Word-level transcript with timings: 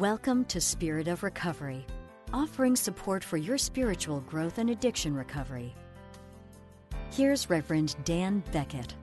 Welcome 0.00 0.46
to 0.46 0.62
Spirit 0.62 1.08
of 1.08 1.22
Recovery, 1.22 1.84
offering 2.32 2.74
support 2.74 3.22
for 3.22 3.36
your 3.36 3.58
spiritual 3.58 4.20
growth 4.22 4.56
and 4.56 4.70
addiction 4.70 5.14
recovery. 5.14 5.74
Here's 7.10 7.50
Reverend 7.50 7.96
Dan 8.04 8.42
Beckett. 8.50 8.94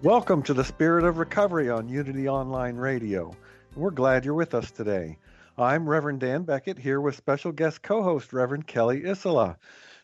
Welcome 0.00 0.42
to 0.44 0.54
the 0.54 0.64
Spirit 0.64 1.04
of 1.04 1.18
Recovery 1.18 1.68
on 1.68 1.90
Unity 1.90 2.26
Online 2.26 2.76
Radio. 2.76 3.36
We're 3.76 3.90
glad 3.90 4.24
you're 4.24 4.32
with 4.32 4.54
us 4.54 4.70
today. 4.70 5.18
I'm 5.58 5.86
Reverend 5.86 6.20
Dan 6.20 6.44
Beckett 6.44 6.78
here 6.78 7.02
with 7.02 7.14
special 7.14 7.52
guest 7.52 7.82
co 7.82 8.02
host 8.02 8.32
Reverend 8.32 8.66
Kelly 8.66 9.02
Isola. 9.06 9.58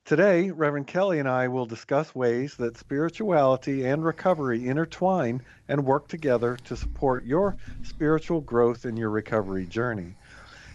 Today, 0.05 0.51
Reverend 0.51 0.89
Kelly 0.89 1.20
and 1.20 1.29
I 1.29 1.47
will 1.48 1.67
discuss 1.67 2.15
ways 2.15 2.56
that 2.56 2.77
spirituality 2.77 3.84
and 3.84 4.05
recovery 4.05 4.67
intertwine 4.67 5.42
and 5.69 5.84
work 5.84 6.09
together 6.09 6.57
to 6.65 6.77
support 6.77 7.25
your 7.25 7.57
spiritual 7.84 8.41
growth 8.41 8.87
in 8.87 8.97
your 8.97 9.11
recovery 9.11 9.67
journey. 9.67 10.17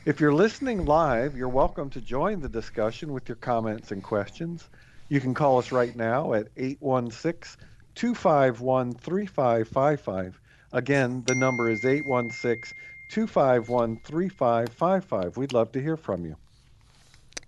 If 0.06 0.22
you're 0.22 0.34
listening 0.34 0.86
live, 0.86 1.36
you're 1.36 1.50
welcome 1.50 1.90
to 1.90 2.02
join 2.02 2.40
the 2.40 2.48
discussion 2.48 3.12
with 3.12 3.28
your 3.28 3.36
comments 3.36 3.92
and 3.92 4.02
questions. 4.02 4.70
You 5.09 5.20
can 5.20 5.34
call 5.34 5.58
us 5.58 5.72
right 5.72 5.95
now 5.95 6.34
at 6.34 6.48
816 6.56 7.62
251 7.95 8.94
3555. 8.94 10.39
Again, 10.72 11.23
the 11.26 11.36
number 11.36 11.70
is 11.70 11.84
816 11.84 12.78
251 13.10 13.98
3555. 13.98 15.36
We'd 15.36 15.52
love 15.52 15.72
to 15.73 15.82
hear 15.82 15.98
from 15.98 16.26
you. 16.26 16.38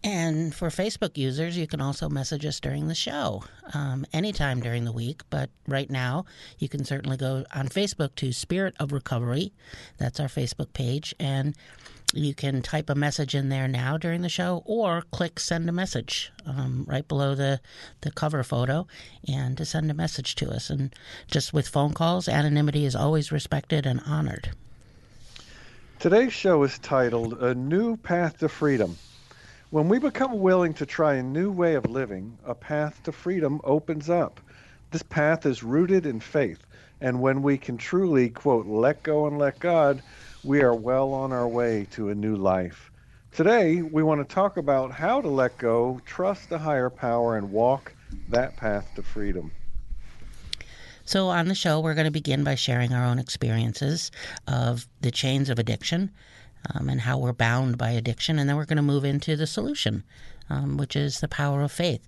And 0.03 0.53
for 0.53 0.69
Facebook 0.69 1.17
users, 1.17 1.57
you 1.57 1.67
can 1.67 1.81
also 1.81 2.07
message 2.07 2.45
us 2.45 2.59
during 2.59 2.87
the 2.87 2.95
show 2.95 3.43
um, 3.73 4.05
anytime 4.13 4.61
during 4.61 4.85
the 4.85 4.91
week. 4.91 5.23
But 5.29 5.49
right 5.67 5.89
now, 5.89 6.25
you 6.59 6.69
can 6.69 6.85
certainly 6.85 7.17
go 7.17 7.45
on 7.53 7.67
Facebook 7.67 8.15
to 8.15 8.31
Spirit 8.31 8.75
of 8.79 8.91
Recovery. 8.91 9.53
That's 9.97 10.19
our 10.19 10.27
Facebook 10.27 10.71
page. 10.73 11.15
And 11.19 11.55
you 12.13 12.33
can 12.33 12.61
type 12.61 12.89
a 12.89 12.95
message 12.95 13.35
in 13.35 13.49
there 13.49 13.67
now 13.67 13.97
during 13.97 14.21
the 14.21 14.29
show 14.29 14.61
or 14.65 15.03
click 15.11 15.39
send 15.39 15.67
a 15.67 15.73
message 15.73 16.31
um, 16.45 16.85
right 16.87 17.05
below 17.07 17.35
the, 17.35 17.59
the 18.01 18.11
cover 18.11 18.43
photo 18.43 18.87
and 19.27 19.57
to 19.57 19.65
send 19.65 19.91
a 19.91 19.95
message 19.95 20.35
to 20.35 20.49
us. 20.49 20.69
And 20.69 20.93
just 21.29 21.53
with 21.53 21.67
phone 21.67 21.93
calls, 21.93 22.29
anonymity 22.29 22.85
is 22.85 22.95
always 22.95 23.31
respected 23.31 23.85
and 23.85 23.99
honored. 24.05 24.51
Today's 25.99 26.31
show 26.31 26.61
is 26.63 26.77
titled 26.79 27.41
A 27.41 27.55
New 27.55 27.97
Path 27.97 28.37
to 28.37 28.47
Freedom. 28.47 28.95
When 29.69 29.89
we 29.89 29.99
become 29.99 30.39
willing 30.39 30.73
to 30.75 30.85
try 30.85 31.15
a 31.15 31.23
new 31.23 31.51
way 31.51 31.75
of 31.75 31.89
living, 31.89 32.37
a 32.45 32.55
path 32.55 33.03
to 33.03 33.11
freedom 33.11 33.59
opens 33.65 34.09
up. 34.09 34.39
This 34.91 35.03
path 35.03 35.45
is 35.45 35.61
rooted 35.61 36.05
in 36.05 36.21
faith, 36.21 36.65
and 37.01 37.19
when 37.19 37.41
we 37.41 37.57
can 37.57 37.75
truly, 37.75 38.29
quote, 38.29 38.65
let 38.65 39.03
go 39.03 39.27
and 39.27 39.37
let 39.37 39.59
God, 39.59 40.01
we 40.45 40.61
are 40.61 40.73
well 40.73 41.11
on 41.11 41.33
our 41.33 41.49
way 41.49 41.85
to 41.91 42.07
a 42.07 42.15
new 42.15 42.37
life. 42.37 42.89
Today, 43.33 43.81
we 43.81 44.03
want 44.03 44.25
to 44.25 44.33
talk 44.33 44.55
about 44.55 44.91
how 44.91 45.19
to 45.19 45.27
let 45.27 45.57
go, 45.57 45.99
trust 46.05 46.47
the 46.47 46.59
higher 46.59 46.89
power, 46.89 47.35
and 47.35 47.51
walk 47.51 47.93
that 48.29 48.55
path 48.55 48.89
to 48.95 49.03
freedom. 49.03 49.51
So, 51.03 51.27
on 51.27 51.49
the 51.49 51.55
show, 51.55 51.81
we're 51.81 51.93
going 51.93 52.05
to 52.05 52.11
begin 52.11 52.45
by 52.45 52.55
sharing 52.55 52.93
our 52.93 53.03
own 53.03 53.19
experiences 53.19 54.11
of 54.47 54.87
the 55.01 55.11
chains 55.11 55.49
of 55.49 55.59
addiction 55.59 56.11
um, 56.73 56.89
and 56.89 57.01
how 57.01 57.17
we're 57.17 57.33
bound 57.33 57.77
by 57.77 57.91
addiction. 57.91 58.39
And 58.39 58.49
then 58.49 58.55
we're 58.55 58.65
going 58.65 58.77
to 58.77 58.83
move 58.83 59.05
into 59.05 59.35
the 59.35 59.47
solution, 59.47 60.03
um, 60.49 60.77
which 60.77 60.95
is 60.95 61.19
the 61.19 61.27
power 61.27 61.61
of 61.61 61.71
faith. 61.71 62.07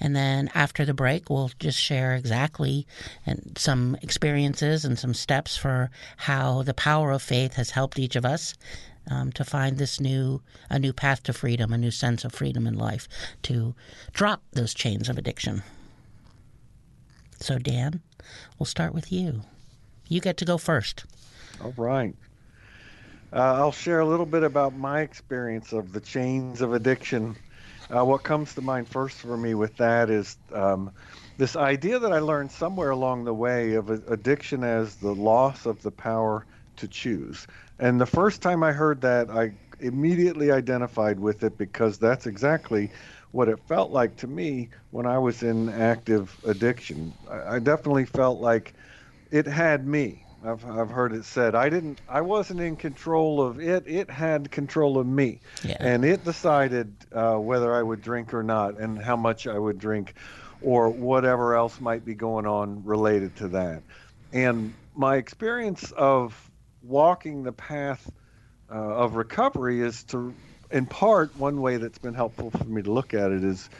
And 0.00 0.14
then 0.14 0.50
after 0.54 0.84
the 0.84 0.94
break, 0.94 1.30
we'll 1.30 1.50
just 1.58 1.78
share 1.78 2.14
exactly 2.14 2.86
and 3.26 3.56
some 3.56 3.96
experiences 4.02 4.84
and 4.84 4.98
some 4.98 5.14
steps 5.14 5.56
for 5.56 5.90
how 6.16 6.62
the 6.62 6.74
power 6.74 7.12
of 7.12 7.22
faith 7.22 7.54
has 7.54 7.70
helped 7.70 7.98
each 7.98 8.16
of 8.16 8.24
us. 8.24 8.54
Um, 9.06 9.32
to 9.32 9.44
find 9.44 9.76
this 9.76 10.00
new 10.00 10.40
a 10.70 10.78
new 10.78 10.94
path 10.94 11.22
to 11.24 11.34
freedom, 11.34 11.74
a 11.74 11.76
new 11.76 11.90
sense 11.90 12.24
of 12.24 12.32
freedom 12.32 12.66
in 12.66 12.72
life, 12.72 13.06
to 13.42 13.74
drop 14.14 14.42
those 14.52 14.72
chains 14.72 15.10
of 15.10 15.18
addiction. 15.18 15.62
So, 17.38 17.58
Dan, 17.58 18.00
we'll 18.58 18.64
start 18.64 18.94
with 18.94 19.12
you. 19.12 19.42
You 20.08 20.22
get 20.22 20.38
to 20.38 20.46
go 20.46 20.56
first. 20.56 21.04
All 21.62 21.74
right. 21.76 22.14
Uh, 23.34 23.54
I'll 23.54 23.72
share 23.72 24.00
a 24.00 24.06
little 24.06 24.26
bit 24.26 24.44
about 24.44 24.76
my 24.76 25.00
experience 25.00 25.72
of 25.72 25.92
the 25.92 26.00
chains 26.00 26.60
of 26.60 26.72
addiction. 26.72 27.36
Uh, 27.90 28.04
what 28.04 28.22
comes 28.22 28.54
to 28.54 28.62
mind 28.62 28.88
first 28.88 29.18
for 29.18 29.36
me 29.36 29.54
with 29.54 29.76
that 29.76 30.08
is 30.08 30.38
um, 30.52 30.92
this 31.36 31.56
idea 31.56 31.98
that 31.98 32.12
I 32.12 32.20
learned 32.20 32.52
somewhere 32.52 32.90
along 32.90 33.24
the 33.24 33.34
way 33.34 33.74
of 33.74 33.90
addiction 33.90 34.62
as 34.62 34.96
the 34.96 35.14
loss 35.14 35.66
of 35.66 35.82
the 35.82 35.90
power 35.90 36.46
to 36.76 36.88
choose. 36.88 37.46
And 37.80 38.00
the 38.00 38.06
first 38.06 38.40
time 38.40 38.62
I 38.62 38.72
heard 38.72 39.00
that, 39.02 39.30
I 39.30 39.52
immediately 39.80 40.52
identified 40.52 41.18
with 41.18 41.42
it 41.42 41.58
because 41.58 41.98
that's 41.98 42.26
exactly 42.26 42.92
what 43.32 43.48
it 43.48 43.60
felt 43.66 43.90
like 43.90 44.16
to 44.18 44.28
me 44.28 44.70
when 44.90 45.06
I 45.06 45.18
was 45.18 45.42
in 45.42 45.68
active 45.70 46.38
addiction. 46.44 47.16
I, 47.28 47.56
I 47.56 47.58
definitely 47.58 48.06
felt 48.06 48.40
like 48.40 48.74
it 49.30 49.46
had 49.46 49.86
me 49.86 50.23
I've 50.44 50.64
I've 50.68 50.90
heard 50.90 51.12
it 51.12 51.24
said 51.24 51.54
I 51.54 51.68
didn't 51.68 52.00
I 52.08 52.20
wasn't 52.20 52.60
in 52.60 52.76
control 52.76 53.40
of 53.40 53.60
it. 53.60 53.84
It 53.86 54.10
had 54.10 54.50
control 54.50 54.98
of 54.98 55.06
me, 55.06 55.40
yeah. 55.62 55.76
and 55.80 56.04
it 56.04 56.24
decided 56.24 56.92
uh, 57.12 57.36
whether 57.36 57.74
I 57.74 57.82
would 57.82 58.02
drink 58.02 58.34
or 58.34 58.42
not, 58.42 58.78
and 58.78 58.98
how 58.98 59.16
much 59.16 59.46
I 59.46 59.58
would 59.58 59.78
drink, 59.78 60.14
or 60.62 60.90
whatever 60.90 61.54
else 61.54 61.80
might 61.80 62.04
be 62.04 62.14
going 62.14 62.46
on 62.46 62.84
related 62.84 63.36
to 63.36 63.48
that. 63.48 63.82
And 64.32 64.74
my 64.94 65.16
experience 65.16 65.92
of 65.92 66.50
walking 66.82 67.42
the 67.42 67.52
path 67.52 68.10
uh, 68.70 68.74
of 68.74 69.14
recovery 69.14 69.80
is 69.80 70.02
to, 70.04 70.34
in 70.70 70.86
part, 70.86 71.36
one 71.38 71.60
way 71.60 71.76
that's 71.78 71.98
been 71.98 72.14
helpful 72.14 72.50
for 72.50 72.64
me 72.64 72.82
to 72.82 72.92
look 72.92 73.14
at 73.14 73.30
it 73.30 73.44
is 73.44 73.70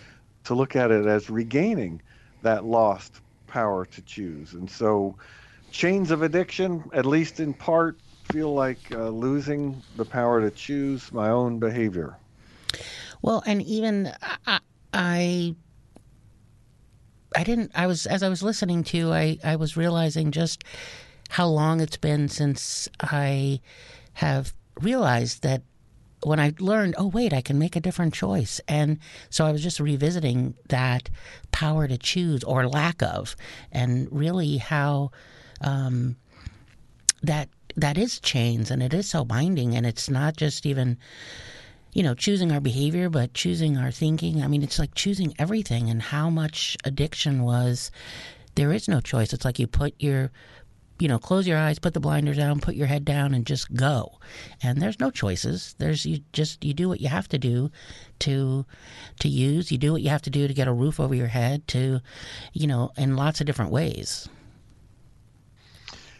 to 0.44 0.54
look 0.54 0.76
at 0.76 0.90
it 0.90 1.06
as 1.06 1.28
regaining 1.28 2.00
that 2.42 2.64
lost 2.64 3.20
power 3.46 3.86
to 3.86 4.02
choose, 4.02 4.54
and 4.54 4.70
so 4.70 5.16
chains 5.74 6.12
of 6.12 6.22
addiction, 6.22 6.84
at 6.92 7.04
least 7.04 7.40
in 7.40 7.52
part, 7.52 7.98
feel 8.32 8.54
like 8.54 8.78
uh, 8.92 9.08
losing 9.08 9.82
the 9.96 10.04
power 10.04 10.40
to 10.40 10.50
choose 10.50 11.12
my 11.12 11.28
own 11.28 11.58
behavior. 11.58 12.16
Well, 13.22 13.42
and 13.44 13.60
even 13.62 14.12
I, 14.46 14.60
I, 14.92 15.54
I 17.36 17.42
didn't. 17.42 17.72
I 17.74 17.86
was 17.86 18.06
as 18.06 18.22
I 18.22 18.28
was 18.28 18.42
listening 18.42 18.84
to, 18.84 19.12
I 19.12 19.38
I 19.42 19.56
was 19.56 19.76
realizing 19.76 20.30
just 20.30 20.62
how 21.30 21.48
long 21.48 21.80
it's 21.80 21.96
been 21.96 22.28
since 22.28 22.88
I 23.00 23.60
have 24.14 24.54
realized 24.80 25.42
that 25.42 25.62
when 26.22 26.38
I 26.38 26.52
learned, 26.58 26.94
oh, 26.96 27.08
wait, 27.08 27.32
I 27.32 27.40
can 27.40 27.58
make 27.58 27.76
a 27.76 27.80
different 27.80 28.14
choice. 28.14 28.60
And 28.68 28.98
so 29.28 29.44
I 29.44 29.52
was 29.52 29.62
just 29.62 29.80
revisiting 29.80 30.54
that 30.68 31.10
power 31.50 31.88
to 31.88 31.98
choose 31.98 32.44
or 32.44 32.68
lack 32.68 33.02
of, 33.02 33.34
and 33.72 34.08
really 34.10 34.58
how 34.58 35.10
um, 35.64 36.16
that 37.22 37.48
that 37.76 37.98
is 37.98 38.20
chains 38.20 38.70
and 38.70 38.82
it 38.82 38.94
is 38.94 39.08
so 39.08 39.24
binding 39.24 39.74
and 39.74 39.84
it's 39.84 40.08
not 40.08 40.36
just 40.36 40.64
even 40.64 40.96
you 41.92 42.02
know 42.04 42.14
choosing 42.14 42.52
our 42.52 42.60
behavior 42.60 43.10
but 43.10 43.34
choosing 43.34 43.76
our 43.76 43.90
thinking 43.90 44.42
i 44.42 44.46
mean 44.46 44.62
it's 44.62 44.78
like 44.78 44.94
choosing 44.94 45.34
everything 45.40 45.90
and 45.90 46.00
how 46.00 46.30
much 46.30 46.76
addiction 46.84 47.42
was 47.42 47.90
there 48.54 48.72
is 48.72 48.86
no 48.86 49.00
choice 49.00 49.32
it's 49.32 49.44
like 49.44 49.58
you 49.58 49.66
put 49.66 49.92
your 49.98 50.30
you 51.00 51.08
know, 51.08 51.18
close 51.18 51.46
your 51.46 51.58
eyes, 51.58 51.78
put 51.78 51.92
the 51.92 52.00
blinders 52.00 52.36
down, 52.36 52.60
put 52.60 52.76
your 52.76 52.86
head 52.86 53.04
down, 53.04 53.34
and 53.34 53.44
just 53.44 53.72
go. 53.74 54.18
And 54.62 54.80
there's 54.80 55.00
no 55.00 55.10
choices. 55.10 55.74
There's 55.78 56.06
you 56.06 56.20
just 56.32 56.64
you 56.64 56.72
do 56.72 56.88
what 56.88 57.00
you 57.00 57.08
have 57.08 57.28
to 57.28 57.38
do 57.38 57.70
to 58.20 58.64
to 59.20 59.28
use. 59.28 59.72
You 59.72 59.78
do 59.78 59.92
what 59.92 60.02
you 60.02 60.10
have 60.10 60.22
to 60.22 60.30
do 60.30 60.46
to 60.46 60.54
get 60.54 60.68
a 60.68 60.72
roof 60.72 61.00
over 61.00 61.14
your 61.14 61.26
head. 61.26 61.66
To 61.68 62.00
you 62.52 62.66
know, 62.66 62.92
in 62.96 63.16
lots 63.16 63.40
of 63.40 63.46
different 63.46 63.72
ways. 63.72 64.28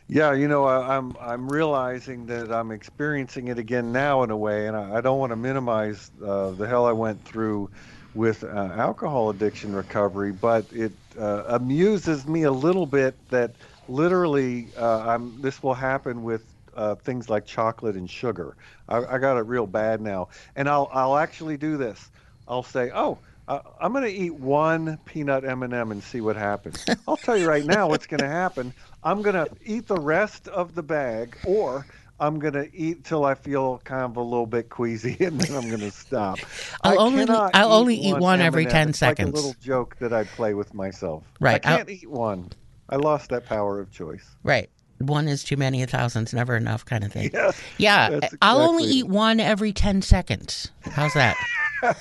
Yeah, 0.07 0.35
you 0.35 0.49
know, 0.49 0.65
I, 0.65 0.97
I'm 0.97 1.17
I'm 1.19 1.49
realizing 1.49 2.27
that 2.27 2.53
I'm 2.53 2.71
experiencing 2.71 3.49
it 3.49 3.59
again 3.59 3.91
now 3.91 4.23
in 4.23 4.31
a 4.31 4.37
way, 4.37 4.67
and 4.67 4.77
I, 4.77 4.97
I 4.97 5.01
don't 5.01 5.19
want 5.19 5.31
to 5.31 5.37
minimize 5.37 6.11
uh, 6.23 6.51
the 6.51 6.69
hell 6.69 6.85
I 6.85 6.93
went 6.93 7.25
through 7.25 7.71
with 8.15 8.45
uh, 8.45 8.49
alcohol 8.77 9.31
addiction 9.31 9.75
recovery, 9.75 10.31
but 10.31 10.67
it 10.73 10.93
uh, 11.19 11.45
amuses 11.49 12.27
me 12.27 12.43
a 12.43 12.53
little 12.53 12.87
bit 12.87 13.15
that 13.31 13.53
literally 13.89 14.69
uh, 14.77 15.09
I'm 15.09 15.41
this 15.41 15.63
will 15.63 15.75
happen 15.75 16.23
with 16.23 16.45
uh, 16.77 16.97
things 16.97 17.31
like 17.31 17.47
chocolate 17.47 17.97
and 17.97 18.09
sugar. 18.09 18.57
I, 18.91 18.99
I 18.99 19.19
got 19.19 19.39
it 19.39 19.47
real 19.47 19.67
bad 19.67 20.03
now, 20.03 20.29
and 20.55 20.69
I'll 20.69 20.91
I'll 20.93 21.17
actually 21.17 21.57
do 21.57 21.79
this. 21.79 22.11
I'll 22.47 22.63
say, 22.63 22.91
oh. 22.95 23.19
Uh, 23.47 23.61
I'm 23.79 23.93
going 23.93 24.05
to 24.05 24.11
eat 24.11 24.33
one 24.33 24.99
peanut 25.05 25.45
M&M 25.45 25.93
and 25.93 26.03
see 26.03 26.23
what 26.23 26.35
happens. 26.35 26.83
I'll 27.07 27.19
tell 27.19 27.37
you 27.37 27.47
right 27.47 27.63
now 27.63 27.89
what's 27.89 28.07
going 28.07 28.23
to 28.23 28.27
happen. 28.27 28.73
I'm 29.05 29.23
going 29.23 29.35
to 29.35 29.49
eat 29.65 29.87
the 29.87 29.97
rest 29.97 30.49
of 30.49 30.75
the 30.75 30.83
bag, 30.83 31.37
or 31.45 31.87
I'm 32.21 32.39
going 32.39 32.55
to 32.55 32.75
eat 32.75 33.05
till 33.05 33.25
I 33.25 33.35
feel 33.35 33.79
kind 33.85 34.03
of 34.03 34.17
a 34.17 34.23
little 34.23 34.47
bit 34.47 34.71
queasy, 34.71 35.17
and 35.25 35.41
then 35.41 35.55
I'm 35.57 35.69
going 35.69 35.81
to 35.81 35.91
stop. 35.91 36.39
I'll 36.83 37.01
only 37.01 37.27
I'll 37.29 37.49
eat 37.51 37.55
only 37.55 37.97
eat 37.97 38.13
one, 38.13 38.23
one 38.23 38.41
every 38.41 38.67
ten 38.67 38.91
It's 38.91 38.99
seconds. 38.99 39.29
Like 39.29 39.35
a 39.35 39.37
little 39.47 39.57
joke 39.63 39.97
that 40.01 40.13
I 40.13 40.25
play 40.25 40.55
with 40.55 40.73
myself. 40.75 41.25
Right, 41.41 41.65
I 41.65 41.71
I'll- 41.71 41.77
can't 41.79 41.91
eat 41.91 42.09
one. 42.11 42.51
I 42.89 42.97
lost 42.97 43.31
that 43.31 43.47
power 43.47 43.81
of 43.81 43.91
choice. 43.91 44.25
Right. 44.43 44.69
One 44.99 45.27
is 45.27 45.43
too 45.43 45.57
many, 45.57 45.83
a 45.83 45.87
thousand's 45.87 46.33
never 46.33 46.55
enough, 46.57 46.85
kind 46.85 47.03
of 47.03 47.13
thing. 47.13 47.31
Yes, 47.33 47.61
Yeah, 47.79 48.11
that's 48.11 48.35
I'll 48.41 48.61
only 48.61 48.85
eat 48.85 49.09
one 49.09 49.41
every 49.41 49.73
ten 49.73 50.03
seconds. 50.03 50.71
How's 50.83 51.13
that? 51.15 51.37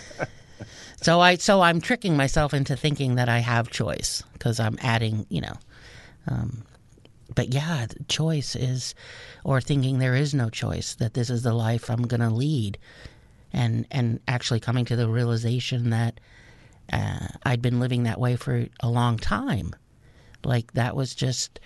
so 1.01 1.19
I 1.19 1.35
so 1.35 1.61
I'm 1.61 1.81
tricking 1.81 2.15
myself 2.15 2.53
into 2.53 2.75
thinking 2.77 3.15
that 3.15 3.29
I 3.29 3.39
have 3.39 3.69
choice 3.69 4.23
because 4.33 4.59
I'm 4.59 4.77
adding, 4.81 5.25
you 5.29 5.41
know. 5.41 5.53
Um, 6.27 6.63
but 7.35 7.53
yeah, 7.53 7.88
choice 8.07 8.56
is, 8.56 8.95
or 9.44 9.62
thinking 9.62 10.00
there 10.00 10.15
is 10.15 10.33
no 10.33 10.50
choice 10.50 10.95
that 10.95 11.13
this 11.13 11.30
is 11.30 11.44
the 11.44 11.53
life 11.53 11.89
I'm 11.89 12.03
going 12.03 12.21
to 12.21 12.30
lead, 12.30 12.77
and 13.51 13.85
and 13.91 14.19
actually 14.27 14.59
coming 14.59 14.85
to 14.85 14.95
the 14.95 15.07
realization 15.07 15.89
that 15.91 16.19
uh, 16.91 17.27
I'd 17.44 17.62
been 17.62 17.80
living 17.80 18.03
that 18.03 18.19
way 18.19 18.35
for 18.35 18.68
a 18.81 18.89
long 18.89 19.18
time. 19.18 19.75
Like 20.44 20.74
that 20.74 20.95
was 20.95 21.15
just 21.15 21.59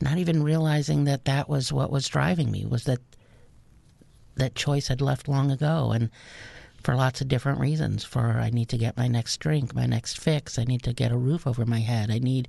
not 0.00 0.18
even 0.18 0.42
realizing 0.42 1.04
that 1.04 1.24
that 1.26 1.48
was 1.48 1.72
what 1.72 1.90
was 1.90 2.08
driving 2.08 2.50
me 2.50 2.66
was 2.66 2.84
that 2.84 3.00
that 4.36 4.54
choice 4.54 4.88
had 4.88 5.00
left 5.00 5.28
long 5.28 5.50
ago 5.50 5.92
and 5.92 6.10
for 6.82 6.96
lots 6.96 7.20
of 7.20 7.28
different 7.28 7.60
reasons 7.60 8.02
for 8.02 8.20
i 8.40 8.50
need 8.50 8.68
to 8.68 8.78
get 8.78 8.96
my 8.96 9.06
next 9.06 9.38
drink 9.38 9.74
my 9.74 9.86
next 9.86 10.18
fix 10.18 10.58
i 10.58 10.64
need 10.64 10.82
to 10.82 10.92
get 10.92 11.12
a 11.12 11.16
roof 11.16 11.46
over 11.46 11.64
my 11.64 11.78
head 11.78 12.10
i 12.10 12.18
need 12.18 12.48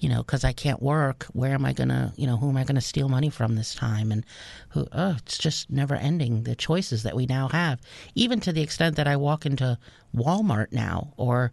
you 0.00 0.08
know 0.08 0.22
because 0.22 0.44
i 0.44 0.52
can't 0.52 0.82
work 0.82 1.26
where 1.32 1.54
am 1.54 1.64
i 1.64 1.72
gonna 1.72 2.12
you 2.16 2.26
know 2.26 2.36
who 2.36 2.48
am 2.48 2.56
i 2.56 2.64
gonna 2.64 2.80
steal 2.80 3.08
money 3.08 3.30
from 3.30 3.54
this 3.54 3.74
time? 3.74 4.10
And 4.10 4.24
who 4.70 4.86
oh 4.92 5.16
it's 5.18 5.38
just 5.38 5.70
never 5.70 5.94
ending 5.94 6.42
the 6.42 6.56
choices 6.56 7.04
that 7.04 7.14
we 7.14 7.26
now 7.26 7.48
have. 7.48 7.80
Even 8.14 8.40
to 8.40 8.52
the 8.52 8.62
extent 8.62 8.96
that 8.96 9.06
i 9.06 9.16
walk 9.16 9.46
into 9.46 9.78
walmart 10.14 10.72
now 10.72 11.12
or 11.16 11.52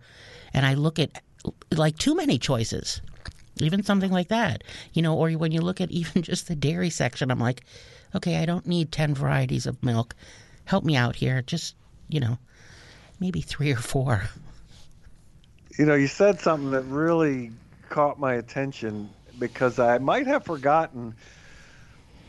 and 0.53 0.65
i 0.65 0.73
look 0.73 0.97
at 0.97 1.21
like 1.71 1.97
too 1.97 2.15
many 2.15 2.39
choices 2.39 3.01
even 3.59 3.83
something 3.83 4.11
like 4.11 4.27
that 4.29 4.63
you 4.93 5.01
know 5.01 5.15
or 5.15 5.29
when 5.31 5.51
you 5.51 5.61
look 5.61 5.79
at 5.79 5.91
even 6.01 6.21
just 6.21 6.47
the 6.47 6.55
dairy 6.55 6.89
section 6.89 7.29
i'm 7.29 7.39
like 7.39 7.61
okay 8.15 8.37
i 8.37 8.45
don't 8.45 8.65
need 8.65 8.91
10 8.91 9.13
varieties 9.13 9.65
of 9.67 9.81
milk. 9.83 10.15
Help 10.67 10.83
me 10.83 10.95
out 10.97 11.15
here. 11.15 11.41
Just 11.41 11.75
you 12.09 12.19
know 12.19 12.37
maybe 13.19 13.41
three 13.41 13.71
or 13.71 13.77
four. 13.77 14.23
You 15.77 15.85
know, 15.85 15.95
you 15.95 16.07
said 16.07 16.39
something 16.39 16.71
that 16.71 16.83
really 16.83 17.51
caught 17.89 18.19
my 18.19 18.35
attention 18.35 19.15
because 19.37 19.79
I 19.79 19.97
might 19.99 20.27
have 20.27 20.45
forgotten. 20.45 21.15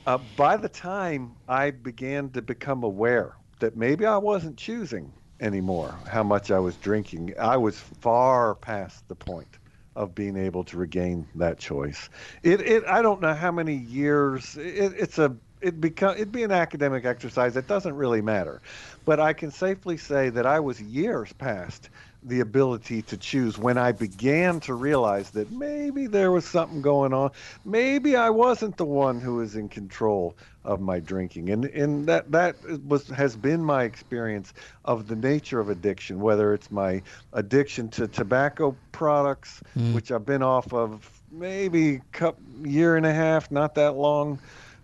Uh, 0.07 0.19
by 0.19 0.57
the 0.57 0.69
time 0.69 1.37
I 1.47 1.71
began 1.71 2.31
to 2.31 2.43
become 2.43 2.83
aware 2.83 3.37
that 3.61 3.77
maybe 3.77 4.07
I 4.07 4.17
wasn't 4.19 4.59
choosing 4.59 5.13
anymore 5.41 6.03
how 6.07 6.23
much 6.25 6.51
I 6.51 6.59
was 6.59 6.77
drinking, 6.79 7.35
I 7.39 7.57
was 7.57 7.79
far 7.79 8.55
past 8.57 9.07
the 9.09 9.17
point 9.17 9.59
of 9.97 10.15
being 10.15 10.37
able 10.37 10.65
to 10.65 10.77
regain 10.79 11.29
that 11.35 11.59
choice. 11.59 12.09
It, 12.43 12.61
it 12.63 12.85
I 12.87 13.03
don't 13.03 13.21
know 13.21 13.35
how 13.35 13.53
many 13.53 13.75
years. 13.75 14.57
It, 14.57 14.95
it's 14.97 15.19
a 15.19 15.37
it 15.61 15.81
become 15.81 16.15
it'd 16.17 16.33
be 16.33 16.45
an 16.45 16.53
academic 16.53 17.05
exercise. 17.05 17.57
It 17.57 17.67
doesn't 17.67 17.95
really 17.95 18.23
matter, 18.23 18.63
but 19.05 19.21
I 19.21 19.33
can 19.33 19.51
safely 19.51 19.97
say 19.97 20.31
that 20.31 20.47
I 20.47 20.61
was 20.61 20.81
years 20.81 21.33
past 21.33 21.91
the 22.29 22.41
ability 22.41 23.03
to 23.03 23.17
choose 23.17 23.59
when 23.59 23.79
I 23.79 23.93
began 23.93 24.61
to 24.61 24.75
realize 24.75 25.31
that 25.31 25.51
maybe 25.51 26.07
there 26.07 26.31
was 26.31 26.45
something 26.45 26.83
going 26.83 27.13
on. 27.13 27.31
Maybe 27.65 28.17
I 28.17 28.31
wasn't 28.31 28.77
the 28.77 28.85
one 28.85 29.21
who 29.21 29.37
was 29.37 29.57
in 29.57 29.69
control 29.69 30.37
of 30.65 30.81
my 30.81 31.01
drinking. 31.01 31.51
And 31.51 31.65
and 31.65 32.07
that 32.07 32.31
that 32.33 32.57
was 32.87 33.09
has 33.09 33.35
been 33.37 33.65
my 33.65 33.85
experience 33.85 34.53
of 34.85 35.09
the 35.09 35.17
nature 35.17 35.61
of 35.61 35.71
addiction, 35.71 36.21
whether 36.21 36.53
it's 36.53 36.71
my 36.71 37.03
addiction 37.33 37.89
to 37.91 38.07
tobacco 38.07 38.77
products, 38.93 39.63
which 39.93 40.13
I've 40.13 40.27
been 40.27 40.43
off 40.43 40.73
of 40.73 41.11
maybe 41.31 42.01
a 42.21 42.35
year 42.63 42.97
and 42.97 43.07
a 43.07 43.15
half, 43.15 43.51
not 43.51 43.75
that 43.77 43.93
long, 43.93 44.39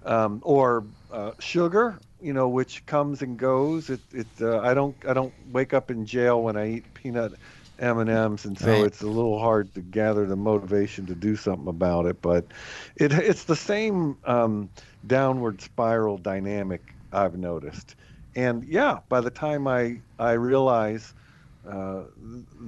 um, 0.05 0.41
or 0.43 0.85
uh, 1.13 1.33
sugar, 1.39 1.99
you 2.25 2.33
know, 2.35 2.49
which 2.49 2.87
comes 2.87 3.23
and 3.23 3.39
goes. 3.39 3.91
It, 3.91 4.03
it 4.13 4.29
uh, 4.41 4.61
I 4.61 4.75
don't 4.75 4.97
I 5.07 5.15
don't 5.15 5.35
wake 5.45 5.75
up 5.75 5.91
in 5.91 6.07
jail 6.07 6.43
when 6.43 6.57
I 6.57 6.71
eat 6.71 6.95
peanut 6.95 7.35
M 7.79 7.99
and 7.99 8.11
M's, 8.11 8.45
and 8.47 8.59
so 8.59 8.83
Right. 8.83 8.85
it's 8.85 9.03
a 9.03 9.09
little 9.09 9.39
hard 9.39 9.75
to 9.75 9.83
gather 9.83 10.27
the 10.27 10.37
motivation 10.37 11.07
to 11.07 11.15
do 11.17 11.37
something 11.37 11.69
about 11.69 12.07
it. 12.07 12.23
But 12.23 12.53
it 12.97 13.13
it's 13.13 13.45
the 13.45 13.57
same 13.57 14.19
um, 14.25 14.71
downward 15.07 15.61
spiral 15.63 16.19
dynamic 16.19 16.97
I've 17.13 17.37
noticed. 17.37 17.97
And 18.35 18.65
yeah, 18.65 19.01
by 19.09 19.21
the 19.21 19.31
time 19.31 19.67
I 19.69 20.03
I 20.19 20.33
realize 20.33 21.15
uh, 21.69 22.05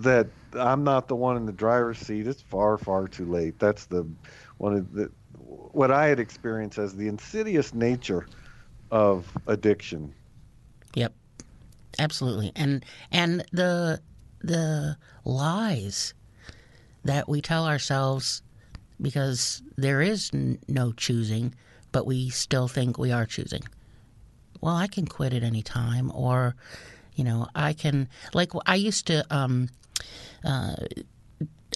that 0.02 0.32
I'm 0.52 0.84
not 0.84 1.08
the 1.08 1.16
one 1.16 1.36
in 1.36 1.46
the 1.46 1.52
driver's 1.52 1.98
seat, 1.98 2.26
it's 2.26 2.42
far 2.42 2.78
far 2.78 3.08
too 3.08 3.26
late. 3.26 3.58
That's 3.58 3.86
the 3.86 4.10
one 4.58 4.74
of 4.74 4.92
the 4.92 5.10
what 5.38 5.90
I 5.90 6.06
had 6.06 6.20
experienced 6.20 6.78
as 6.78 6.94
the 6.94 7.08
insidious 7.08 7.74
nature 7.74 8.28
of 8.90 9.26
addiction. 9.46 10.12
Yep, 10.94 11.12
absolutely, 11.98 12.52
and 12.56 12.84
and 13.10 13.44
the 13.52 14.00
the 14.40 14.96
lies 15.24 16.14
that 17.04 17.28
we 17.28 17.40
tell 17.40 17.66
ourselves 17.66 18.42
because 19.00 19.62
there 19.76 20.00
is 20.00 20.30
n- 20.32 20.58
no 20.68 20.92
choosing, 20.92 21.54
but 21.92 22.06
we 22.06 22.30
still 22.30 22.68
think 22.68 22.98
we 22.98 23.12
are 23.12 23.26
choosing. 23.26 23.62
Well, 24.60 24.74
I 24.74 24.86
can 24.86 25.06
quit 25.06 25.32
at 25.32 25.42
any 25.42 25.62
time, 25.62 26.10
or 26.14 26.54
you 27.14 27.24
know, 27.24 27.48
I 27.54 27.72
can 27.72 28.08
like 28.34 28.52
I 28.66 28.76
used 28.76 29.06
to. 29.08 29.24
Um, 29.30 29.68
uh, 30.44 30.76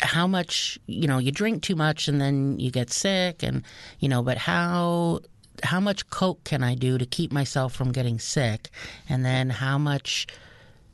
how 0.03 0.27
much 0.27 0.79
you 0.87 1.07
know 1.07 1.19
you 1.19 1.31
drink 1.31 1.63
too 1.63 1.77
much 1.77 2.09
and 2.09 2.21
then 2.21 2.59
you 2.59 2.71
get 2.71 2.91
sick 2.91 3.43
and 3.43 3.63
you 3.99 4.09
know 4.09 4.23
but 4.23 4.39
how 4.39 5.21
how 5.63 5.81
much 5.81 6.09
coke 6.11 6.43
can 6.45 6.63
i 6.63 6.75
do 6.75 6.99
to 6.99 7.07
keep 7.07 7.33
myself 7.33 7.73
from 7.73 7.93
getting 7.93 8.19
sick? 8.19 8.71
And 9.09 9.25
then 9.25 9.51
how 9.51 9.79
much 9.79 10.27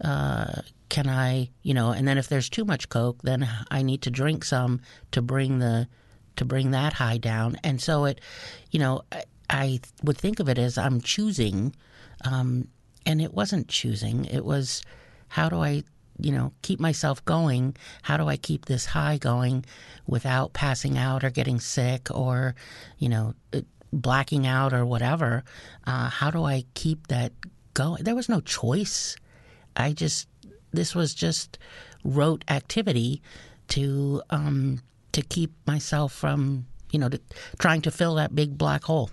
uh, 0.03 0.63
can 0.89 1.09
i 1.09 1.51
you 1.63 1.75
know 1.75 1.91
and 1.91 2.07
then 2.07 2.19
if 2.19 2.29
there's 2.29 2.49
too 2.49 2.65
much 2.65 2.89
coke 2.89 3.21
then 3.23 3.49
i 3.73 3.83
need 3.83 4.03
to 4.03 4.11
drink 4.11 4.45
some 4.45 4.81
to 5.11 5.21
bring 5.21 5.59
the 5.59 5.89
to 6.37 6.45
bring 6.45 6.71
that 6.71 6.93
high 6.93 7.19
down. 7.19 7.57
And 7.65 7.81
so 7.81 8.05
it 8.05 8.21
you 8.71 8.79
know 8.79 9.03
i, 9.13 9.25
I 9.49 9.81
would 10.03 10.19
think 10.19 10.39
of 10.41 10.49
it 10.49 10.59
as 10.59 10.79
i'm 10.79 11.01
choosing 11.01 11.75
um, 12.25 12.69
and 13.05 13.21
it 13.23 13.33
wasn't 13.33 13.69
choosing. 13.69 14.25
It 14.27 14.45
was 14.45 14.83
how 15.29 15.49
do 15.49 15.61
i 15.63 15.83
you 16.19 16.33
know 16.33 16.53
keep 16.63 16.81
myself 16.81 17.25
going? 17.25 17.77
How 18.03 18.17
do 18.17 18.27
i 18.29 18.37
keep 18.37 18.67
this 18.67 18.87
high 18.87 19.19
going 19.19 19.65
without 20.07 20.53
passing 20.53 20.99
out 20.99 21.25
or 21.25 21.31
getting 21.31 21.61
sick 21.61 22.09
or 22.11 22.55
you 22.99 23.09
know 23.09 23.35
blacking 23.97 24.47
out 24.47 24.73
or 24.73 24.85
whatever 24.85 25.43
uh, 25.87 26.09
how 26.09 26.31
do 26.31 26.45
i 26.45 26.65
keep 26.75 27.07
that 27.09 27.33
going? 27.77 28.03
There 28.03 28.17
was 28.17 28.29
no 28.29 28.41
choice. 28.41 29.17
I 29.77 29.93
just 29.93 30.27
this 30.73 30.95
was 30.95 31.15
just 31.15 31.59
rote 32.03 32.45
activity 32.49 33.23
to 33.69 34.23
um 34.31 34.81
to 35.13 35.23
keep 35.23 35.53
myself 35.67 36.13
from 36.13 36.67
you 36.91 36.99
know 36.99 37.09
to, 37.11 37.21
trying 37.59 37.83
to 37.83 37.91
fill 37.91 38.15
that 38.17 38.35
big 38.35 38.59
black 38.59 38.85
hole. 38.85 39.11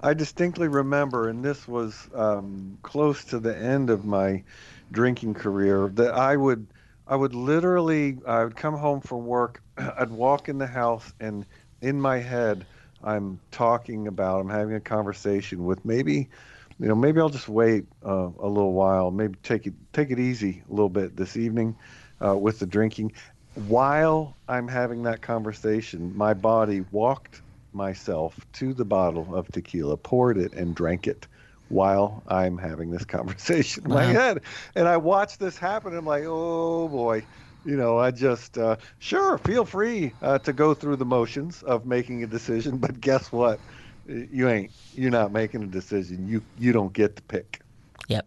I 0.00 0.14
distinctly 0.14 0.68
remember, 0.68 1.28
and 1.28 1.44
this 1.44 1.66
was 1.66 2.08
um, 2.14 2.78
close 2.82 3.24
to 3.24 3.40
the 3.40 3.56
end 3.56 3.90
of 3.90 4.04
my 4.04 4.44
drinking 4.92 5.34
career, 5.34 5.88
that 5.94 6.14
I 6.14 6.36
would 6.36 6.68
I 7.08 7.16
would 7.16 7.34
literally 7.34 8.18
I 8.24 8.44
would 8.44 8.54
come 8.54 8.76
home 8.76 9.00
from 9.00 9.26
work, 9.26 9.60
I'd 9.76 10.10
walk 10.10 10.48
in 10.48 10.58
the 10.58 10.68
house 10.68 11.12
and 11.18 11.44
in 11.80 12.00
my 12.00 12.18
head, 12.18 12.64
I'm 13.02 13.40
talking 13.50 14.06
about, 14.08 14.40
I'm 14.40 14.50
having 14.50 14.74
a 14.74 14.80
conversation 14.80 15.64
with 15.64 15.84
maybe, 15.84 16.30
you 16.78 16.88
know, 16.88 16.94
maybe 16.94 17.20
I'll 17.20 17.28
just 17.28 17.48
wait 17.48 17.86
uh, 18.04 18.30
a 18.38 18.48
little 18.48 18.72
while, 18.72 19.10
maybe 19.10 19.38
take 19.42 19.66
it 19.66 19.74
take 19.92 20.10
it 20.10 20.18
easy 20.18 20.62
a 20.68 20.70
little 20.70 20.88
bit 20.88 21.16
this 21.16 21.36
evening 21.36 21.76
uh, 22.24 22.36
with 22.36 22.58
the 22.58 22.66
drinking. 22.66 23.12
While 23.54 24.38
I'm 24.48 24.68
having 24.68 25.02
that 25.02 25.22
conversation, 25.22 26.16
my 26.16 26.34
body 26.34 26.80
walked 26.80 27.42
myself 27.72 28.46
to 28.54 28.72
the 28.74 28.84
bottle 28.84 29.34
of 29.34 29.50
tequila, 29.50 29.96
poured 29.96 30.38
it, 30.38 30.52
and 30.54 30.74
drank 30.74 31.06
it 31.06 31.26
while 31.68 32.22
I'm 32.28 32.56
having 32.58 32.90
this 32.90 33.04
conversation 33.06 33.84
in 33.86 33.92
my 33.92 34.04
Wow. 34.04 34.06
head. 34.06 34.42
And 34.74 34.86
I 34.88 34.96
watched 34.96 35.38
this 35.40 35.58
happen. 35.58 35.90
And 35.92 35.98
I'm 35.98 36.06
like, 36.06 36.24
oh 36.26 36.88
boy. 36.88 37.26
You 37.64 37.76
know, 37.76 37.98
I 37.98 38.10
just, 38.10 38.56
uh, 38.56 38.76
sure, 38.98 39.36
feel 39.38 39.64
free 39.64 40.12
uh, 40.22 40.38
to 40.38 40.52
go 40.52 40.74
through 40.74 40.96
the 40.96 41.04
motions 41.04 41.62
of 41.64 41.84
making 41.86 42.22
a 42.22 42.26
decision. 42.26 42.78
But 42.78 43.00
guess 43.00 43.30
what? 43.32 43.58
You 44.06 44.48
ain't. 44.48 44.70
You're 44.94 45.10
not 45.10 45.32
making 45.32 45.62
a 45.62 45.66
decision. 45.66 46.26
You 46.26 46.42
you 46.58 46.72
don't 46.72 46.92
get 46.94 47.16
to 47.16 47.22
pick. 47.22 47.60
Yep. 48.08 48.26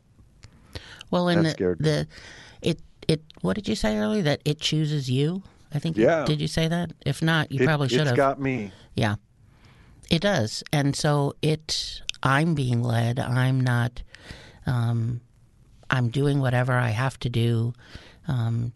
Well, 1.09 1.27
and 1.29 1.45
That 1.45 1.57
the, 1.57 1.75
the 1.79 2.07
it 2.61 2.79
it 3.07 3.21
what 3.41 3.55
did 3.55 3.67
you 3.67 3.75
say 3.75 3.97
earlier 3.97 4.21
that 4.21 4.41
it 4.45 4.59
chooses 4.59 5.09
you? 5.09 5.41
I 5.73 5.79
think. 5.79 5.97
you- 5.97 6.03
Yeah. 6.05 6.23
did 6.25 6.39
you 6.39 6.47
say 6.47 6.67
that? 6.67 6.91
If 7.05 7.21
not, 7.23 7.51
you 7.51 7.61
It- 7.61 7.65
probably 7.65 7.87
should 7.87 8.01
It's 8.01 8.09
have. 8.09 8.17
got 8.17 8.39
me. 8.39 8.71
Yeah, 8.95 9.15
it 10.11 10.21
does, 10.21 10.63
and 10.71 10.95
so 10.95 11.33
it. 11.41 12.01
I'm 12.21 12.53
being 12.53 12.83
led. 12.83 13.17
I'm 13.17 13.59
not. 13.59 14.03
Um, 14.67 15.21
I'm 15.89 16.09
doing 16.09 16.39
whatever 16.39 16.73
I 16.73 16.89
have 16.89 17.17
to 17.21 17.29
do, 17.29 17.73
um, 18.27 18.71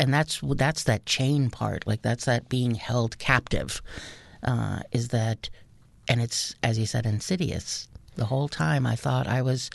and 0.00 0.12
that's 0.12 0.40
that's 0.42 0.84
that 0.84 1.04
chain 1.04 1.50
part. 1.50 1.86
Like 1.86 2.00
that's 2.02 2.24
that 2.24 2.48
being 2.48 2.74
held 2.74 3.18
captive. 3.18 3.82
Uh, 4.42 4.80
is 4.90 5.08
that, 5.08 5.50
and 6.08 6.22
it's 6.22 6.54
as 6.62 6.78
you 6.78 6.86
said, 6.86 7.04
insidious. 7.06 7.86
The 8.16 8.24
whole 8.24 8.48
time 8.48 8.86
I 8.86 8.96
thought 8.96 9.26
I 9.28 9.40
was, 9.42 9.70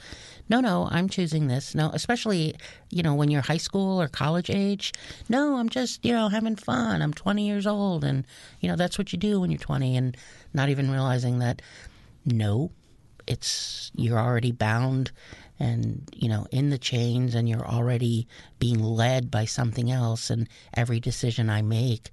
no, 0.50 0.60
no, 0.60 0.88
I'm 0.91 1.08
choosing 1.10 1.48
this. 1.48 1.74
No, 1.74 1.89
especially 1.94 2.55
you 2.89 3.03
know 3.03 3.13
when 3.13 3.29
you're 3.29 3.44
high 3.44 3.58
school 3.58 4.01
or 4.01 4.08
college 4.08 4.50
age. 4.50 4.94
No, 5.29 5.58
I'm 5.58 5.70
just 5.70 6.03
you 6.03 6.12
know 6.12 6.27
having 6.27 6.55
fun. 6.55 7.03
I'm 7.03 7.13
20 7.13 7.46
years 7.46 7.67
old, 7.67 8.03
and 8.03 8.25
you 8.60 8.67
know 8.67 8.75
that's 8.75 8.98
what 8.98 9.13
you 9.13 9.20
do 9.20 9.39
when 9.39 9.51
you're 9.51 9.60
20, 9.60 9.96
and 9.96 10.17
not 10.53 10.70
even 10.70 10.89
realizing 10.89 11.38
that. 11.39 11.62
No, 12.25 12.72
it's 13.27 13.91
you're 13.96 14.20
already 14.20 14.51
bound 14.51 15.12
and 15.59 16.09
you 16.13 16.29
know 16.29 16.45
in 16.51 16.69
the 16.69 16.77
chains 16.77 17.35
and 17.35 17.47
you're 17.47 17.65
already 17.65 18.27
being 18.59 18.81
led 18.81 19.31
by 19.31 19.45
something 19.45 19.91
else 19.91 20.29
and 20.29 20.47
every 20.74 21.00
decision 21.00 21.50
i 21.50 21.62
make 21.62 22.09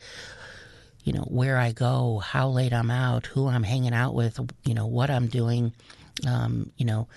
you 1.04 1.12
know 1.12 1.24
where 1.28 1.58
i 1.58 1.72
go 1.72 2.18
how 2.18 2.48
late 2.48 2.72
i'm 2.72 2.90
out 2.90 3.26
who 3.26 3.48
i'm 3.48 3.64
hanging 3.64 3.94
out 3.94 4.14
with 4.14 4.38
you 4.64 4.74
know 4.74 4.86
what 4.86 5.10
i'm 5.10 5.26
doing 5.26 5.72
um, 6.26 6.70
you 6.76 6.84
know 6.84 7.08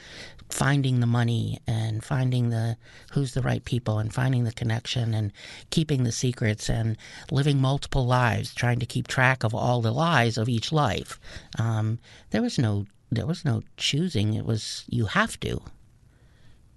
finding 0.49 0.99
the 0.99 1.07
money 1.07 1.59
and 1.67 2.03
finding 2.03 2.49
the 2.49 2.77
who's 3.11 3.33
the 3.33 3.41
right 3.41 3.65
people 3.65 3.99
and 3.99 4.13
finding 4.13 4.43
the 4.43 4.51
connection 4.51 5.13
and 5.13 5.31
keeping 5.69 6.03
the 6.03 6.11
secrets 6.11 6.69
and 6.69 6.97
living 7.31 7.59
multiple 7.59 8.05
lives 8.05 8.53
trying 8.53 8.79
to 8.79 8.85
keep 8.85 9.07
track 9.07 9.43
of 9.43 9.53
all 9.53 9.81
the 9.81 9.91
lies 9.91 10.37
of 10.37 10.47
each 10.47 10.71
life. 10.71 11.19
Um, 11.57 11.99
there 12.29 12.41
was 12.41 12.57
no 12.59 12.85
there 13.11 13.25
was 13.25 13.45
no 13.45 13.63
choosing. 13.77 14.33
It 14.33 14.45
was 14.45 14.85
you 14.87 15.05
have 15.05 15.39
to 15.41 15.61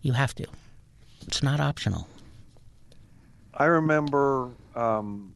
you 0.02 0.12
have 0.12 0.34
to. 0.36 0.46
It's 1.26 1.42
not 1.42 1.60
optional. 1.60 2.08
I 3.54 3.64
remember 3.66 4.50
um, 4.74 5.34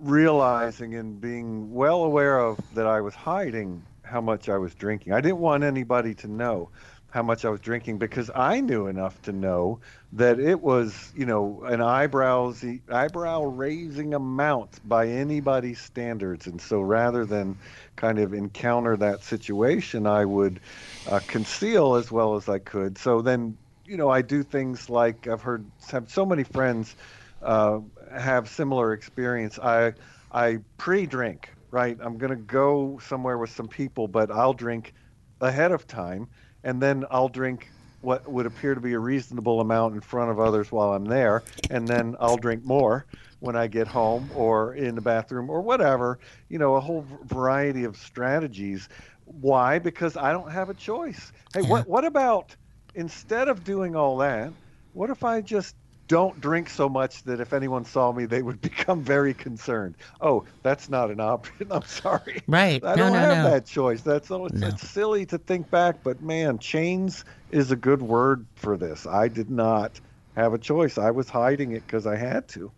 realizing 0.00 0.94
and 0.94 1.20
being 1.20 1.72
well 1.72 2.04
aware 2.04 2.38
of 2.38 2.58
that 2.74 2.86
I 2.86 3.00
was 3.00 3.14
hiding 3.14 3.82
how 4.02 4.20
much 4.20 4.48
I 4.48 4.56
was 4.56 4.74
drinking. 4.74 5.12
I 5.12 5.20
didn't 5.20 5.38
want 5.38 5.64
anybody 5.64 6.14
to 6.14 6.28
know 6.28 6.70
how 7.10 7.22
much 7.22 7.44
I 7.44 7.50
was 7.50 7.60
drinking 7.60 7.98
because 7.98 8.30
I 8.34 8.60
knew 8.60 8.86
enough 8.86 9.20
to 9.22 9.32
know 9.32 9.80
that 10.12 10.38
it 10.38 10.60
was, 10.60 11.10
you 11.14 11.24
know, 11.26 11.62
an 11.64 11.80
eyebrows 11.80 12.62
eyebrow 12.90 13.42
raising 13.44 14.12
amount 14.14 14.78
by 14.84 15.08
anybody's 15.08 15.80
standards. 15.80 16.46
And 16.46 16.60
so 16.60 16.80
rather 16.82 17.24
than 17.24 17.58
kind 17.96 18.18
of 18.18 18.34
encounter 18.34 18.96
that 18.98 19.22
situation, 19.24 20.06
I 20.06 20.24
would 20.26 20.60
uh, 21.06 21.20
conceal 21.20 21.94
as 21.96 22.10
well 22.12 22.36
as 22.36 22.48
I 22.48 22.58
could. 22.58 22.98
So 22.98 23.22
then, 23.22 23.58
you 23.84 23.96
know, 23.96 24.10
I 24.10 24.22
do 24.22 24.42
things 24.42 24.90
like 24.90 25.26
I've 25.26 25.42
heard 25.42 25.70
have 25.90 26.10
so 26.10 26.26
many 26.26 26.44
friends 26.44 26.94
uh, 27.42 27.80
have 28.16 28.48
similar 28.48 28.92
experience. 28.92 29.58
I 29.58 29.94
I 30.30 30.58
pre-drink, 30.76 31.50
right? 31.70 31.96
I'm 32.00 32.18
gonna 32.18 32.36
go 32.36 32.98
somewhere 32.98 33.38
with 33.38 33.50
some 33.50 33.68
people, 33.68 34.08
but 34.08 34.30
I'll 34.30 34.52
drink 34.52 34.92
ahead 35.40 35.72
of 35.72 35.86
time, 35.86 36.28
and 36.64 36.80
then 36.82 37.04
I'll 37.10 37.28
drink 37.28 37.72
what 38.00 38.30
would 38.30 38.46
appear 38.46 38.74
to 38.74 38.80
be 38.80 38.92
a 38.92 38.98
reasonable 38.98 39.60
amount 39.60 39.94
in 39.94 40.00
front 40.00 40.30
of 40.30 40.38
others 40.38 40.70
while 40.70 40.92
I'm 40.92 41.04
there, 41.04 41.44
and 41.68 41.88
then 41.90 42.16
I'll 42.20 42.38
drink 42.38 42.64
more 42.64 43.06
when 43.40 43.56
I 43.56 43.66
get 43.66 43.88
home 43.88 44.30
or 44.32 44.74
in 44.74 44.94
the 44.94 45.00
bathroom 45.00 45.50
or 45.50 45.62
whatever. 45.62 46.18
You 46.48 46.58
know, 46.58 46.76
a 46.76 46.80
whole 46.80 47.06
variety 47.24 47.84
of 47.84 47.96
strategies. 47.96 48.88
Why? 49.24 49.78
Because 49.78 50.16
I 50.16 50.32
don't 50.32 50.50
have 50.50 50.70
a 50.70 50.74
choice. 50.74 51.32
Hey, 51.52 51.62
Yeah. 51.62 51.68
what 51.70 51.88
what 51.88 52.04
about 52.04 52.56
instead 52.94 53.48
of 53.48 53.64
doing 53.64 53.96
all 53.96 54.18
that? 54.18 54.52
What 54.92 55.10
if 55.10 55.24
I 55.24 55.40
just 55.40 55.76
don't 56.08 56.40
drink 56.40 56.68
so 56.70 56.88
much 56.88 57.22
that 57.24 57.40
if 57.40 57.52
anyone 57.52 57.84
saw 57.84 58.12
me, 58.12 58.24
they 58.26 58.42
would 58.42 58.60
become 58.70 59.02
very 59.02 59.34
concerned. 59.34 59.94
Oh, 60.20 60.44
that's 60.62 60.88
not 60.88 61.10
an 61.10 61.20
option. 61.20 61.66
I'm 61.70 61.84
sorry. 61.84 62.42
Right. 62.48 62.82
I 62.82 62.94
No, 62.94 63.04
don't 63.04 63.12
no, 63.12 63.18
have 63.18 63.44
no. 63.44 63.50
that 63.50 63.66
choice. 63.66 64.00
That's 64.02 64.30
it's, 64.30 64.54
No. 64.54 64.66
it's 64.68 64.88
silly 64.88 65.26
to 65.26 65.38
think 65.38 65.70
back, 65.70 66.02
but 66.02 66.20
man, 66.22 66.58
chains 66.58 67.24
is 67.50 67.70
a 67.70 67.76
good 67.76 68.02
word 68.02 68.44
for 68.56 68.76
this. 68.76 69.06
I 69.06 69.28
did 69.28 69.50
not 69.50 70.00
have 70.34 70.54
a 70.54 70.58
choice. 70.58 70.98
I 70.98 71.10
was 71.10 71.28
hiding 71.28 71.72
it 71.72 71.86
because 71.86 72.06
I 72.06 72.16
had 72.16 72.48
to. 72.48 72.72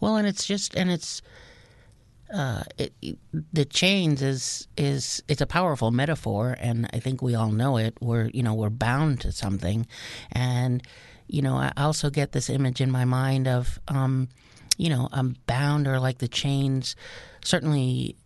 Well, 0.00 0.16
and 0.16 0.26
it's 0.26 0.46
just 0.46 0.74
and 0.74 0.90
it's 0.90 1.22
uh, 2.32 2.64
it, 2.78 2.92
it- 3.02 3.18
the 3.52 3.64
chains 3.64 4.22
is 4.22 4.66
is 4.76 5.22
it's 5.28 5.40
a 5.40 5.46
powerful 5.46 5.90
metaphor, 5.90 6.56
and 6.58 6.88
I 6.92 6.98
think 7.00 7.22
we 7.22 7.34
all 7.34 7.50
know 7.50 7.76
it. 7.76 7.96
We're 8.00 8.30
you 8.32 8.42
know 8.42 8.54
we're 8.54 8.70
bound 8.70 9.20
to 9.22 9.32
something, 9.32 9.86
and 10.32 10.82
you 11.28 11.42
know 11.42 11.56
I 11.56 11.72
also 11.76 12.10
get 12.10 12.32
this 12.32 12.50
image 12.50 12.80
in 12.80 12.90
my 12.90 13.04
mind 13.04 13.48
of 13.48 13.78
um, 13.88 14.28
you 14.76 14.88
know 14.88 15.08
I'm 15.12 15.36
bound 15.46 15.86
or 15.86 15.98
like 16.00 16.18
the 16.18 16.28
chains, 16.28 16.96
certainly, 17.44 18.16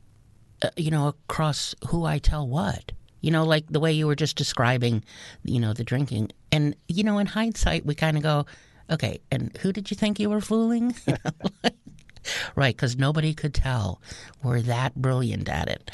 uh, 0.62 0.70
you 0.76 0.90
know 0.90 1.08
across 1.08 1.74
who 1.88 2.04
I 2.04 2.18
tell 2.18 2.46
what. 2.46 2.92
You 3.22 3.30
know, 3.30 3.44
like 3.44 3.66
the 3.68 3.80
way 3.80 3.92
you 3.92 4.06
were 4.06 4.16
just 4.16 4.36
describing, 4.36 5.04
you 5.44 5.60
know, 5.60 5.74
the 5.74 5.84
drinking. 5.84 6.30
And, 6.50 6.74
you 6.88 7.04
know, 7.04 7.18
in 7.18 7.26
hindsight, 7.26 7.84
we 7.84 7.94
kind 7.94 8.16
of 8.16 8.22
go, 8.22 8.46
okay, 8.90 9.20
and 9.30 9.56
who 9.58 9.72
did 9.72 9.90
you 9.90 9.94
think 9.94 10.18
you 10.18 10.30
were 10.30 10.40
fooling? 10.40 10.94
right, 12.54 12.74
because 12.74 12.96
nobody 12.96 13.34
could 13.34 13.54
tell 13.54 14.00
we're 14.42 14.62
that 14.62 14.94
brilliant 14.94 15.48
at 15.48 15.68
it. 15.68 15.90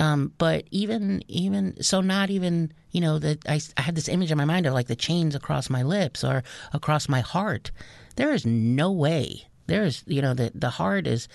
Um, 0.00 0.32
but 0.38 0.64
even, 0.70 1.22
even 1.28 1.82
so, 1.82 2.00
not 2.00 2.30
even, 2.30 2.72
you 2.90 3.02
know, 3.02 3.18
that 3.18 3.46
I, 3.46 3.60
I 3.76 3.82
had 3.82 3.94
this 3.94 4.08
image 4.08 4.32
in 4.32 4.38
my 4.38 4.46
mind 4.46 4.64
of 4.64 4.72
like 4.72 4.86
the 4.86 4.96
chains 4.96 5.34
across 5.34 5.68
my 5.68 5.82
lips 5.82 6.24
or 6.24 6.42
across 6.72 7.08
my 7.08 7.20
heart. 7.20 7.70
There 8.16 8.32
is 8.32 8.46
no 8.46 8.90
way. 8.90 9.46
There 9.66 9.84
is, 9.84 10.02
you 10.06 10.22
know, 10.22 10.34
the 10.34 10.50
the 10.54 10.70
heart 10.70 11.06
is 11.06 11.28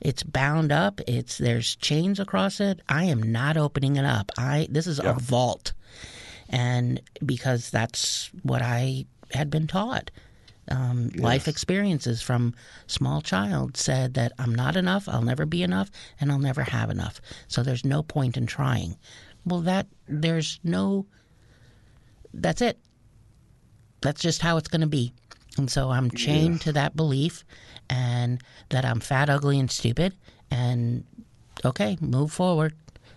it's 0.00 0.22
bound 0.22 0.72
up. 0.72 1.00
It's 1.06 1.38
there's 1.38 1.76
chains 1.76 2.18
across 2.18 2.58
it. 2.58 2.80
I 2.88 3.04
am 3.04 3.22
not 3.22 3.56
opening 3.56 3.96
it 3.96 4.04
up. 4.04 4.32
I 4.38 4.66
this 4.70 4.86
is 4.86 4.98
a 4.98 5.12
vault, 5.12 5.74
and 6.48 7.00
because 7.24 7.70
that's 7.70 8.30
what 8.42 8.62
I 8.62 9.04
had 9.30 9.50
been 9.50 9.66
taught. 9.66 10.10
Um, 10.68 11.08
Life 11.16 11.48
experiences 11.48 12.22
from 12.22 12.54
small 12.86 13.20
child 13.22 13.76
said 13.76 14.14
that 14.14 14.32
I'm 14.38 14.54
not 14.54 14.76
enough. 14.76 15.08
I'll 15.08 15.22
never 15.22 15.46
be 15.46 15.62
enough, 15.62 15.90
and 16.20 16.30
I'll 16.30 16.38
never 16.38 16.62
have 16.62 16.90
enough. 16.90 17.20
So 17.48 17.62
there's 17.62 17.84
no 17.84 18.02
point 18.02 18.36
in 18.36 18.46
trying. 18.46 18.96
Well, 19.44 19.60
that 19.62 19.86
there's 20.06 20.60
no. 20.62 21.06
That's 22.32 22.60
it. 22.60 22.78
That's 24.00 24.20
just 24.20 24.42
how 24.42 24.56
it's 24.58 24.68
going 24.68 24.82
to 24.82 24.86
be. 24.86 25.12
And 25.56 25.70
so 25.70 25.90
I'm 25.90 26.10
chained 26.10 26.60
to 26.62 26.72
that 26.72 26.94
belief 26.94 27.44
and 27.88 28.40
that 28.68 28.84
I'm 28.84 29.00
fat, 29.00 29.28
ugly, 29.28 29.58
and 29.58 29.70
stupid. 29.70 30.14
And 30.50 31.04
okay, 31.64 31.98
move 32.00 32.32
forward. 32.32 32.74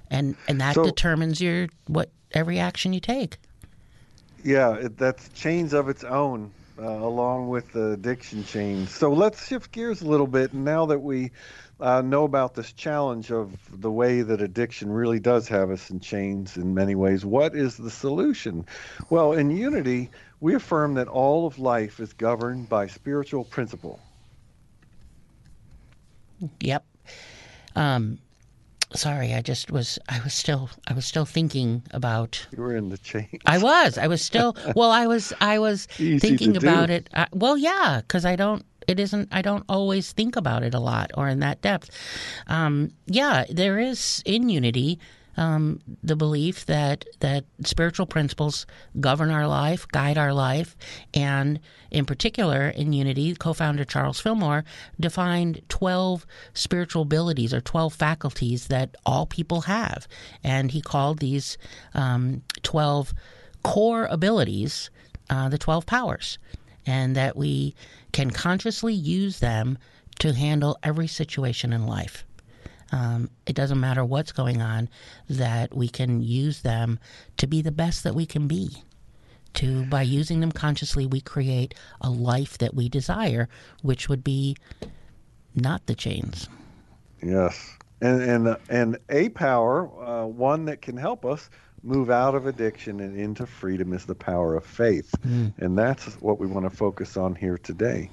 And 0.09 0.35
and 0.47 0.59
that 0.59 0.75
So- 0.75 0.83
determines 0.83 1.39
your 1.39 1.67
what 1.87 2.09
every 2.31 2.57
action 2.59 2.93
you 2.93 2.99
take. 2.99 3.37
Yeah, 4.43 4.73
it, 4.73 4.97
that's 4.97 5.29
chains 5.29 5.73
of 5.73 5.87
its 5.87 6.03
own, 6.03 6.51
uh, 6.79 6.83
along 6.83 7.49
with 7.49 7.71
the 7.71 7.91
addiction 7.91 8.43
chains. 8.43 8.91
So 8.91 9.13
let's 9.13 9.47
shift 9.47 9.71
gears 9.71 10.01
a 10.01 10.07
little 10.07 10.27
bit. 10.27 10.53
And 10.53 10.65
now 10.65 10.87
that 10.87 10.99
we 10.99 11.31
uh, 11.79 12.01
know 12.01 12.23
about 12.23 12.55
this 12.55 12.71
challenge 12.71 13.31
of 13.31 13.51
the 13.71 13.91
way 13.91 14.21
that 14.21 14.41
addiction 14.41 14.91
really 14.91 15.19
does 15.19 15.47
have 15.49 15.69
us 15.69 15.89
in 15.89 15.99
chains 15.99 16.57
in 16.57 16.73
many 16.73 16.95
ways, 16.95 17.25
what 17.25 17.55
is 17.55 17.77
the 17.77 17.91
solution? 17.91 18.65
Well, 19.09 19.33
in 19.33 19.49
Unity, 19.49 20.09
we 20.39 20.55
affirm 20.55 20.95
that 20.95 21.07
all 21.07 21.45
of 21.45 21.59
life 21.59 21.99
is 21.99 22.13
governed 22.13 22.69
by 22.69 22.87
spiritual 22.87 23.43
principle. 23.43 23.99
Yep. 26.59 26.85
Um, 27.75 28.19
sorry, 28.93 29.33
I 29.33 29.41
just 29.41 29.71
was 29.71 29.99
I 30.09 30.19
was 30.23 30.33
still 30.33 30.69
I 30.87 30.93
was 30.93 31.05
still 31.05 31.25
thinking 31.25 31.83
about 31.91 32.45
You 32.55 32.61
were 32.63 32.75
in 32.75 32.89
the 32.89 32.97
chains. 32.97 33.29
I 33.45 33.57
was 33.57 33.97
I 33.97 34.07
was 34.07 34.21
still 34.21 34.55
well 34.75 34.91
I 34.91 35.07
was 35.07 35.33
I 35.41 35.59
was 35.59 35.87
Easy 35.99 36.19
thinking 36.19 36.53
to 36.53 36.59
do. 36.59 36.67
about 36.67 36.89
it. 36.89 37.09
I, 37.13 37.27
well, 37.31 37.57
yeah, 37.57 38.01
cuz 38.07 38.25
I 38.25 38.35
don't 38.35 38.65
it 38.87 38.99
isn't 38.99 39.29
I 39.31 39.41
don't 39.41 39.63
always 39.69 40.11
think 40.11 40.35
about 40.35 40.63
it 40.63 40.73
a 40.73 40.79
lot 40.79 41.11
or 41.15 41.27
in 41.29 41.39
that 41.39 41.61
depth. 41.61 41.89
Um, 42.47 42.91
yeah, 43.07 43.45
there 43.49 43.79
is 43.79 44.21
in 44.25 44.49
unity 44.49 44.99
um, 45.37 45.79
the 46.03 46.15
belief 46.15 46.65
that 46.67 47.05
that 47.19 47.45
spiritual 47.65 48.05
principles 48.05 48.65
govern 48.99 49.31
our 49.31 49.47
life, 49.47 49.87
guide 49.87 50.17
our 50.17 50.33
life, 50.33 50.75
and 51.13 51.59
in 51.91 52.05
particular, 52.05 52.69
in 52.69 52.93
Unity, 52.93 53.35
co-founder 53.35 53.85
Charles 53.85 54.19
Fillmore 54.19 54.63
defined 54.99 55.61
twelve 55.69 56.25
spiritual 56.53 57.03
abilities 57.03 57.53
or 57.53 57.61
twelve 57.61 57.93
faculties 57.93 58.67
that 58.67 58.95
all 59.05 59.25
people 59.25 59.61
have, 59.61 60.07
and 60.43 60.71
he 60.71 60.81
called 60.81 61.19
these 61.19 61.57
um, 61.93 62.41
twelve 62.61 63.13
core 63.63 64.05
abilities 64.05 64.89
uh, 65.29 65.49
the 65.49 65.57
twelve 65.57 65.85
powers, 65.85 66.37
and 66.85 67.15
that 67.15 67.35
we 67.35 67.75
can 68.11 68.29
consciously 68.29 68.93
use 68.93 69.39
them 69.39 69.77
to 70.19 70.33
handle 70.33 70.77
every 70.83 71.07
situation 71.07 71.73
in 71.73 71.87
life. 71.87 72.25
Um, 72.93 73.31
it 73.47 73.55
doesn't 73.55 73.79
matter 73.79 74.05
what's 74.05 74.31
going 74.31 74.61
on, 74.61 74.87
that 75.27 75.75
we 75.75 75.89
can 75.89 76.21
use 76.21 76.61
them 76.61 76.99
to 77.37 77.47
be 77.47 77.63
the 77.63 77.71
best 77.71 78.03
that 78.03 78.13
we 78.13 78.27
can 78.27 78.47
be. 78.47 78.83
To 79.55 79.85
by 79.85 80.03
using 80.03 80.41
them 80.41 80.51
consciously, 80.51 81.07
we 81.07 81.19
create 81.19 81.73
a 82.01 82.09
life 82.11 82.59
that 82.59 82.75
we 82.75 82.89
desire, 82.89 83.49
which 83.81 84.09
would 84.09 84.23
be 84.23 84.55
not 85.55 85.87
the 85.87 85.95
chains. 85.95 86.47
Yes, 87.23 87.77
and 87.99 88.21
and 88.21 88.57
and 88.69 88.97
a 89.09 89.29
power, 89.29 89.89
uh, 90.03 90.27
one 90.27 90.65
that 90.65 90.81
can 90.83 90.97
help 90.97 91.25
us 91.25 91.49
move 91.81 92.11
out 92.11 92.35
of 92.35 92.45
addiction 92.45 92.99
and 92.99 93.17
into 93.17 93.45
freedom, 93.45 93.91
is 93.93 94.05
the 94.05 94.15
power 94.15 94.55
of 94.55 94.65
faith, 94.65 95.13
and 95.57 95.77
that's 95.77 96.13
what 96.21 96.39
we 96.39 96.47
want 96.47 96.69
to 96.69 96.75
focus 96.75 97.17
on 97.17 97.33
here 97.35 97.57
today. 97.57 98.09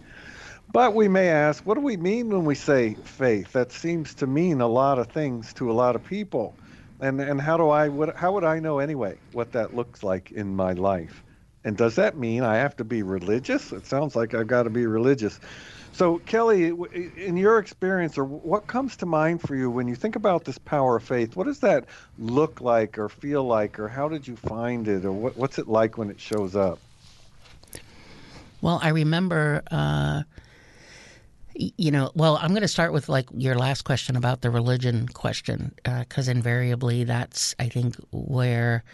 But 0.72 0.94
we 0.94 1.08
may 1.08 1.28
ask, 1.28 1.66
what 1.66 1.74
do 1.74 1.80
we 1.80 1.96
mean 1.96 2.28
when 2.28 2.44
we 2.44 2.54
say 2.54 2.94
faith? 2.94 3.52
That 3.52 3.72
seems 3.72 4.14
to 4.14 4.26
mean 4.26 4.60
a 4.60 4.68
lot 4.68 4.98
of 4.98 5.08
things 5.08 5.52
to 5.54 5.70
a 5.70 5.74
lot 5.74 5.96
of 5.96 6.04
people, 6.04 6.54
and 7.00 7.20
and 7.20 7.40
how 7.40 7.56
do 7.56 7.70
I 7.70 7.88
what 7.88 8.14
how 8.14 8.32
would 8.32 8.44
I 8.44 8.60
know 8.60 8.78
anyway 8.78 9.18
what 9.32 9.52
that 9.52 9.74
looks 9.74 10.04
like 10.04 10.30
in 10.30 10.54
my 10.54 10.74
life? 10.74 11.24
And 11.64 11.76
does 11.76 11.96
that 11.96 12.16
mean 12.16 12.42
I 12.42 12.56
have 12.56 12.76
to 12.76 12.84
be 12.84 13.02
religious? 13.02 13.72
It 13.72 13.84
sounds 13.86 14.14
like 14.14 14.32
I've 14.32 14.46
got 14.46 14.62
to 14.62 14.70
be 14.70 14.86
religious. 14.86 15.40
So, 15.92 16.18
Kelly, 16.18 16.72
in 17.16 17.36
your 17.36 17.58
experience, 17.58 18.16
or 18.16 18.24
what 18.24 18.66
comes 18.66 18.96
to 18.98 19.06
mind 19.06 19.42
for 19.42 19.56
you 19.56 19.70
when 19.70 19.88
you 19.88 19.96
think 19.96 20.14
about 20.14 20.44
this 20.44 20.56
power 20.56 20.96
of 20.96 21.02
faith? 21.02 21.36
What 21.36 21.44
does 21.44 21.58
that 21.58 21.86
look 22.18 22.60
like, 22.60 22.96
or 22.96 23.08
feel 23.08 23.42
like, 23.44 23.78
or 23.78 23.88
how 23.88 24.08
did 24.08 24.26
you 24.26 24.36
find 24.36 24.86
it, 24.86 25.04
or 25.04 25.12
what, 25.12 25.36
what's 25.36 25.58
it 25.58 25.68
like 25.68 25.98
when 25.98 26.08
it 26.10 26.20
shows 26.20 26.54
up? 26.54 26.78
Well, 28.62 28.78
I 28.82 28.90
remember, 28.90 29.62
uh, 29.70 30.22
you 31.54 31.90
know, 31.90 32.10
well, 32.14 32.36
I'm 32.40 32.50
going 32.50 32.62
to 32.62 32.68
start 32.68 32.92
with 32.92 33.08
like 33.08 33.28
your 33.34 33.54
last 33.56 33.82
question 33.82 34.16
about 34.16 34.40
the 34.40 34.50
religion 34.50 35.08
question, 35.08 35.74
because 35.84 36.28
invariably 36.28 37.04
that's, 37.04 37.54
I 37.58 37.68
think, 37.68 37.96
where 38.12 38.84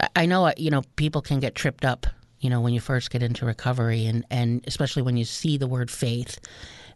I- 0.00 0.08
I 0.16 0.26
know, 0.26 0.46
uh, 0.46 0.52
you 0.56 0.70
know, 0.70 0.82
people 0.96 1.22
can 1.22 1.40
get 1.40 1.54
tripped 1.54 1.84
up, 1.84 2.06
you 2.40 2.50
know, 2.50 2.60
when 2.60 2.72
you 2.72 2.80
first 2.80 3.10
get 3.10 3.22
into 3.22 3.46
recovery, 3.46 4.06
and, 4.06 4.24
and 4.30 4.62
especially 4.66 5.02
when 5.02 5.16
you 5.16 5.24
see 5.24 5.56
the 5.56 5.66
word 5.66 5.90
faith. 5.90 6.38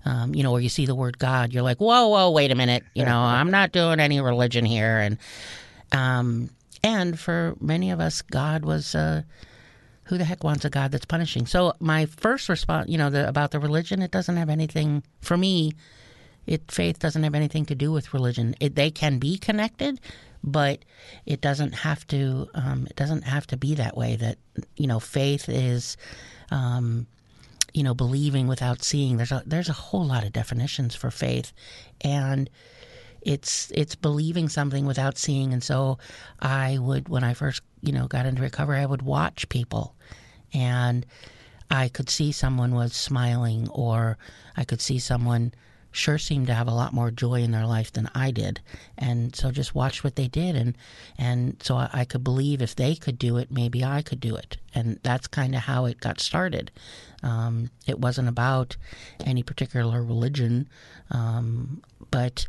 Um, 0.04 0.34
you 0.34 0.42
know, 0.42 0.50
or 0.50 0.60
you 0.60 0.68
see 0.68 0.84
the 0.84 0.96
word 0.96 1.16
God, 1.20 1.52
you're 1.52 1.62
like, 1.62 1.78
whoa, 1.80 2.08
whoa, 2.08 2.28
wait 2.32 2.50
a 2.50 2.56
minute. 2.56 2.82
You 2.92 3.04
know, 3.04 3.20
I'm 3.20 3.52
not 3.52 3.70
doing 3.70 4.00
any 4.00 4.20
religion 4.20 4.64
here, 4.64 4.98
and 4.98 5.16
um, 5.92 6.50
and 6.82 7.16
for 7.16 7.54
many 7.60 7.92
of 7.92 8.00
us, 8.00 8.20
God 8.20 8.64
was 8.64 8.96
uh, 8.96 9.22
who 10.12 10.18
the 10.18 10.26
heck 10.26 10.44
wants 10.44 10.62
a 10.66 10.68
God 10.68 10.92
that's 10.92 11.06
punishing? 11.06 11.46
So 11.46 11.72
my 11.80 12.04
first 12.04 12.50
response, 12.50 12.90
you 12.90 12.98
know, 12.98 13.08
the, 13.08 13.26
about 13.26 13.50
the 13.50 13.58
religion, 13.58 14.02
it 14.02 14.10
doesn't 14.10 14.36
have 14.36 14.50
anything 14.50 15.02
for 15.22 15.38
me. 15.38 15.72
It 16.46 16.70
faith 16.70 16.98
doesn't 16.98 17.22
have 17.22 17.34
anything 17.34 17.64
to 17.66 17.74
do 17.74 17.90
with 17.90 18.12
religion. 18.12 18.54
It, 18.60 18.74
they 18.74 18.90
can 18.90 19.18
be 19.18 19.38
connected, 19.38 20.02
but 20.44 20.80
it 21.24 21.40
doesn't 21.40 21.72
have 21.76 22.06
to. 22.08 22.46
Um, 22.52 22.86
it 22.90 22.96
doesn't 22.96 23.22
have 23.22 23.46
to 23.46 23.56
be 23.56 23.74
that 23.76 23.96
way. 23.96 24.16
That 24.16 24.36
you 24.76 24.86
know, 24.86 25.00
faith 25.00 25.48
is. 25.48 25.96
Um, 26.50 27.06
you 27.72 27.82
know, 27.82 27.94
believing 27.94 28.48
without 28.48 28.82
seeing. 28.82 29.16
There's 29.16 29.32
a 29.32 29.42
there's 29.46 29.70
a 29.70 29.72
whole 29.72 30.04
lot 30.04 30.24
of 30.24 30.32
definitions 30.34 30.94
for 30.94 31.10
faith, 31.10 31.54
and 32.02 32.50
it's 33.22 33.72
it's 33.74 33.94
believing 33.94 34.50
something 34.50 34.84
without 34.84 35.16
seeing. 35.16 35.54
And 35.54 35.62
so, 35.62 35.96
I 36.38 36.76
would 36.76 37.08
when 37.08 37.24
I 37.24 37.32
first 37.32 37.62
you 37.82 37.92
know 37.92 38.06
got 38.06 38.26
into 38.26 38.42
recovery, 38.42 38.78
I 38.78 38.86
would 38.86 39.02
watch 39.02 39.48
people, 39.48 39.94
and 40.54 41.04
I 41.70 41.88
could 41.88 42.08
see 42.08 42.32
someone 42.32 42.74
was 42.74 42.94
smiling, 42.94 43.68
or 43.68 44.18
I 44.56 44.64
could 44.64 44.80
see 44.80 44.98
someone 44.98 45.52
sure 45.94 46.16
seemed 46.16 46.46
to 46.46 46.54
have 46.54 46.68
a 46.68 46.74
lot 46.74 46.94
more 46.94 47.10
joy 47.10 47.42
in 47.42 47.50
their 47.50 47.66
life 47.66 47.92
than 47.92 48.10
I 48.14 48.30
did, 48.30 48.60
and 48.96 49.36
so 49.36 49.50
just 49.50 49.74
watched 49.74 50.04
what 50.04 50.16
they 50.16 50.28
did, 50.28 50.56
and 50.56 50.76
and 51.18 51.56
so 51.62 51.76
I, 51.76 51.90
I 51.92 52.04
could 52.04 52.24
believe 52.24 52.62
if 52.62 52.74
they 52.74 52.94
could 52.94 53.18
do 53.18 53.36
it, 53.36 53.50
maybe 53.50 53.84
I 53.84 54.02
could 54.02 54.20
do 54.20 54.36
it, 54.36 54.56
and 54.74 54.98
that's 55.02 55.26
kind 55.26 55.54
of 55.54 55.62
how 55.62 55.84
it 55.86 56.00
got 56.00 56.20
started. 56.20 56.70
Um, 57.22 57.70
it 57.86 57.98
wasn't 57.98 58.28
about 58.28 58.76
any 59.24 59.42
particular 59.42 60.02
religion, 60.02 60.68
um, 61.10 61.82
but 62.10 62.46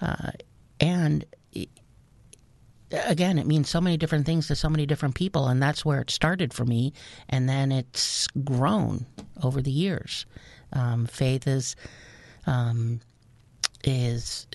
uh, 0.00 0.32
and 0.80 1.24
again, 2.92 3.38
it 3.38 3.46
means 3.46 3.68
so 3.68 3.80
many 3.80 3.96
different 3.96 4.26
things 4.26 4.48
to 4.48 4.56
so 4.56 4.68
many 4.68 4.86
different 4.86 5.14
people, 5.14 5.48
and 5.48 5.62
that's 5.62 5.84
where 5.84 6.00
it 6.00 6.10
started 6.10 6.52
for 6.52 6.64
me. 6.64 6.92
And 7.28 7.48
then 7.48 7.72
it's 7.72 8.26
grown 8.44 9.06
over 9.42 9.62
the 9.62 9.70
years. 9.70 10.26
Um, 10.72 11.06
faith 11.06 11.46
is 11.46 11.76
um, 12.46 13.00
is. 13.84 14.46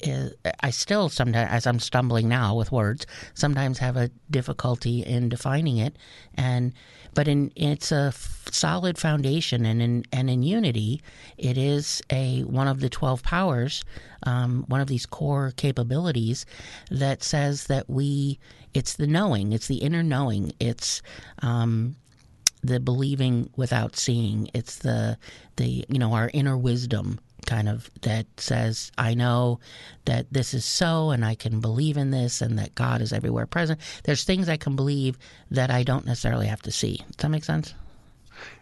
Is, 0.00 0.34
I 0.60 0.68
still 0.68 1.08
sometimes, 1.08 1.48
as 1.50 1.66
I'm 1.66 1.78
stumbling 1.78 2.28
now 2.28 2.54
with 2.54 2.70
words, 2.70 3.06
sometimes 3.32 3.78
have 3.78 3.96
a 3.96 4.10
difficulty 4.30 5.00
in 5.00 5.30
defining 5.30 5.78
it, 5.78 5.96
and 6.34 6.74
but 7.14 7.28
in 7.28 7.52
it's 7.56 7.92
a 7.92 8.06
f- 8.08 8.48
solid 8.50 8.98
foundation, 8.98 9.64
and 9.64 9.80
in 9.80 10.04
and 10.12 10.28
in 10.28 10.42
unity, 10.42 11.02
it 11.38 11.56
is 11.56 12.02
a 12.10 12.42
one 12.42 12.68
of 12.68 12.80
the 12.80 12.88
twelve 12.88 13.22
powers, 13.22 13.84
um, 14.24 14.64
one 14.68 14.80
of 14.80 14.88
these 14.88 15.06
core 15.06 15.52
capabilities 15.56 16.46
that 16.90 17.22
says 17.22 17.66
that 17.68 17.88
we, 17.88 18.38
it's 18.74 18.94
the 18.94 19.06
knowing, 19.06 19.52
it's 19.52 19.68
the 19.68 19.78
inner 19.78 20.02
knowing, 20.02 20.52
it's 20.60 21.02
um, 21.42 21.96
the 22.62 22.80
believing 22.80 23.50
without 23.56 23.96
seeing, 23.96 24.50
it's 24.54 24.78
the 24.78 25.18
the 25.56 25.84
you 25.88 25.98
know 25.98 26.12
our 26.14 26.30
inner 26.34 26.56
wisdom 26.56 27.20
kind 27.44 27.68
of 27.68 27.90
that 28.02 28.26
says 28.36 28.90
I 28.98 29.14
know 29.14 29.60
that 30.04 30.26
this 30.32 30.54
is 30.54 30.64
so 30.64 31.10
and 31.10 31.24
I 31.24 31.34
can 31.34 31.60
believe 31.60 31.96
in 31.96 32.10
this 32.10 32.40
and 32.40 32.58
that 32.58 32.74
God 32.74 33.00
is 33.00 33.12
everywhere 33.12 33.46
present. 33.46 33.80
There's 34.04 34.24
things 34.24 34.48
I 34.48 34.56
can 34.56 34.76
believe 34.76 35.18
that 35.50 35.70
I 35.70 35.82
don't 35.82 36.06
necessarily 36.06 36.46
have 36.46 36.62
to 36.62 36.72
see. 36.72 36.96
Does 36.96 37.16
that 37.18 37.28
make 37.28 37.44
sense? 37.44 37.74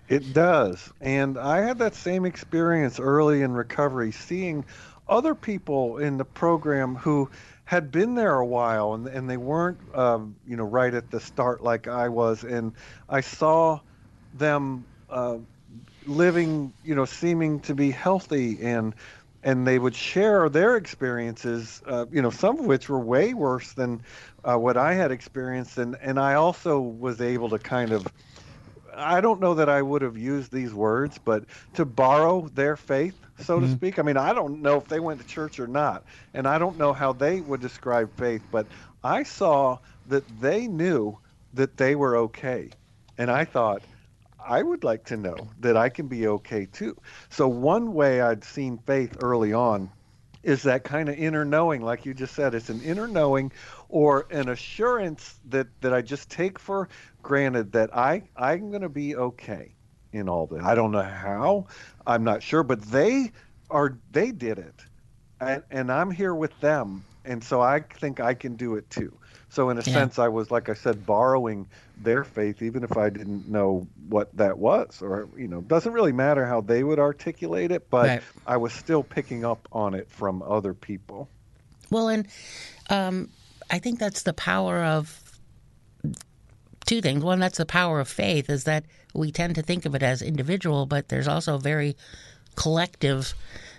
It 0.09 0.35
does. 0.35 0.93
And 1.01 1.39
I 1.39 1.61
had 1.61 1.79
that 1.79 1.95
same 1.95 2.25
experience 2.25 3.01
early 3.01 3.43
in 3.43 3.53
recovery, 3.53 4.13
seeing 4.13 4.65
other 5.09 5.35
people 5.35 5.99
in 5.99 6.19
the 6.19 6.25
program 6.25 6.95
who 6.97 7.31
had 7.65 7.91
been 7.91 8.15
there 8.15 8.35
a 8.35 8.47
while 8.47 8.95
and, 8.95 9.07
and 9.07 9.29
they 9.31 9.37
weren't, 9.37 9.79
um, 9.95 10.37
you 10.47 10.57
know, 10.57 10.65
right 10.65 10.93
at 10.93 11.11
the 11.11 11.21
start 11.21 11.63
like 11.63 11.89
I 11.89 12.09
was. 12.09 12.45
And 12.45 12.73
I 13.09 13.21
saw 13.21 13.81
them 14.35 14.85
uh, 15.09 15.39
living, 16.07 16.75
you 16.83 16.95
know, 16.95 17.05
seeming 17.05 17.61
to 17.61 17.75
be 17.75 17.91
healthy 17.91 18.61
and 18.63 18.95
and 19.45 19.67
they 19.67 19.79
would 19.79 19.95
share 19.97 20.49
their 20.49 20.77
experiences, 20.77 21.83
uh, 21.87 22.07
you 22.13 22.23
know, 22.23 22.31
some 22.31 22.61
of 22.61 22.67
which 22.67 22.89
were 22.89 23.01
way 23.01 23.35
worse 23.35 23.73
than 23.73 24.03
uh, 24.45 24.57
what 24.57 24.77
I 24.77 24.95
had 24.95 25.11
experienced. 25.11 25.79
And, 25.79 25.97
and 26.01 26.19
I 26.19 26.35
also 26.35 26.81
was 26.81 27.21
able 27.21 27.51
to 27.51 27.59
kind 27.59 27.93
of 27.93 28.07
I 28.95 29.21
don't 29.21 29.41
know 29.41 29.55
that 29.55 29.69
I 29.69 29.81
would 29.83 30.03
have 30.03 30.17
used 30.17 30.53
these 30.53 30.75
words, 30.75 31.19
but 31.19 31.45
to 31.75 31.85
borrow 31.85 32.49
their 32.49 32.77
faith, 32.77 33.19
so 33.37 33.61
to 33.61 33.69
speak. 33.69 33.99
I 33.99 34.03
mean, 34.03 34.17
I 34.17 34.33
don't 34.35 34.61
know 34.63 34.77
if 34.77 34.89
they 34.89 35.01
went 35.01 35.21
to 35.21 35.27
church 35.27 35.59
or 35.59 35.67
not, 35.67 36.05
and 36.35 36.47
I 36.47 36.59
don't 36.59 36.77
know 36.77 36.93
how 36.93 37.13
they 37.13 37.41
would 37.41 37.61
describe 37.61 38.15
faith, 38.17 38.47
but 38.51 38.69
I 39.03 39.23
saw 39.23 39.79
that 40.07 40.41
they 40.41 40.67
knew 40.69 41.19
that 41.55 41.77
they 41.77 41.95
were 41.95 42.17
okay. 42.17 42.71
And 43.19 43.31
I 43.31 43.45
thought, 43.45 43.83
I 44.47 44.63
would 44.63 44.85
like 44.85 45.05
to 45.07 45.17
know 45.17 45.51
that 45.61 45.77
I 45.77 45.89
can 45.89 46.09
be 46.09 46.27
okay 46.29 46.67
too. 46.67 46.97
So, 47.31 47.49
one 47.49 47.93
way 47.95 48.21
I'd 48.21 48.45
seen 48.45 48.79
faith 48.79 49.17
early 49.19 49.53
on 49.53 49.93
is 50.43 50.63
that 50.65 50.85
kind 50.85 51.09
of 51.09 51.17
inner 51.17 51.45
knowing, 51.45 51.83
like 51.83 52.05
you 52.05 52.15
just 52.15 52.35
said. 52.35 52.55
It's 52.55 52.69
an 52.71 52.81
inner 52.81 53.07
knowing 53.07 53.53
or 53.89 54.27
an 54.31 54.49
assurance 54.49 55.39
that, 55.45 55.69
that 55.81 55.95
I 55.95 56.03
just 56.03 56.31
take 56.31 56.59
for 56.59 56.89
granted 57.23 57.73
that 57.73 57.95
I, 57.97 58.29
I'm 58.37 58.71
going 58.71 58.83
to 58.83 58.89
be 58.89 59.15
okay 59.17 59.77
in 60.13 60.29
all 60.29 60.47
this. 60.49 60.63
I 60.65 60.75
don't 60.75 60.91
know 60.93 61.03
how, 61.03 61.67
I'm 62.07 62.25
not 62.25 62.43
sure, 62.43 62.63
but 62.65 62.83
they 62.83 63.31
are 63.71 64.01
they 64.11 64.33
did 64.33 64.59
it. 64.59 64.83
And, 65.41 65.63
and 65.71 65.93
I'm 65.93 66.11
here 66.11 66.35
with 66.35 66.59
them 66.61 67.07
and 67.25 67.43
so 67.43 67.61
I 67.61 67.81
think 67.81 68.19
I 68.21 68.35
can 68.35 68.57
do 68.57 68.75
it 68.77 68.91
too. 68.91 69.19
So 69.49 69.71
in 69.71 69.79
a 69.79 69.83
Yeah. 69.85 69.85
sense, 69.85 70.19
I 70.19 70.29
was 70.29 70.51
like 70.51 70.69
I 70.69 70.75
said, 70.75 71.07
borrowing 71.07 71.69
their 72.03 72.25
faith, 72.25 72.63
even 72.63 72.85
if 72.85 72.97
I 72.97 73.11
didn't 73.11 73.49
know 73.49 73.87
what 74.09 74.37
that 74.37 74.59
was, 74.59 75.03
or 75.03 75.29
you 75.37 75.49
know, 75.49 75.61
doesn't 75.61 75.93
really 75.93 76.13
matter 76.13 76.47
how 76.47 76.61
they 76.61 76.83
would 76.83 76.99
articulate 76.99 77.71
it, 77.71 77.89
but 77.91 78.09
Right. 78.09 78.23
I 78.47 78.57
was 78.57 78.73
still 78.73 79.03
picking 79.03 79.45
up 79.45 79.69
on 79.73 79.95
it 79.95 80.11
from 80.11 80.43
other 80.43 80.75
people. 80.75 81.29
Well, 81.91 82.09
and 82.09 82.29
um, 82.91 83.29
I 83.71 83.79
think 83.79 83.99
that's 83.99 84.23
the 84.23 84.33
power 84.33 84.83
of 84.83 85.19
two 86.87 87.01
things. 87.01 87.23
One, 87.23 87.39
that's 87.39 87.59
the 87.59 87.67
power 87.67 88.01
of 88.01 88.09
faith, 88.09 88.51
is 88.51 88.65
that 88.65 88.85
we 89.15 89.31
tend 89.31 89.55
to 89.57 89.63
think 89.63 89.85
of 89.85 89.95
it 89.95 90.03
as 90.03 90.23
individual, 90.23 90.87
but 90.87 91.09
there's 91.09 91.29
also 91.29 91.57
a 91.57 91.61
very 91.61 91.97
collective, 92.57 93.35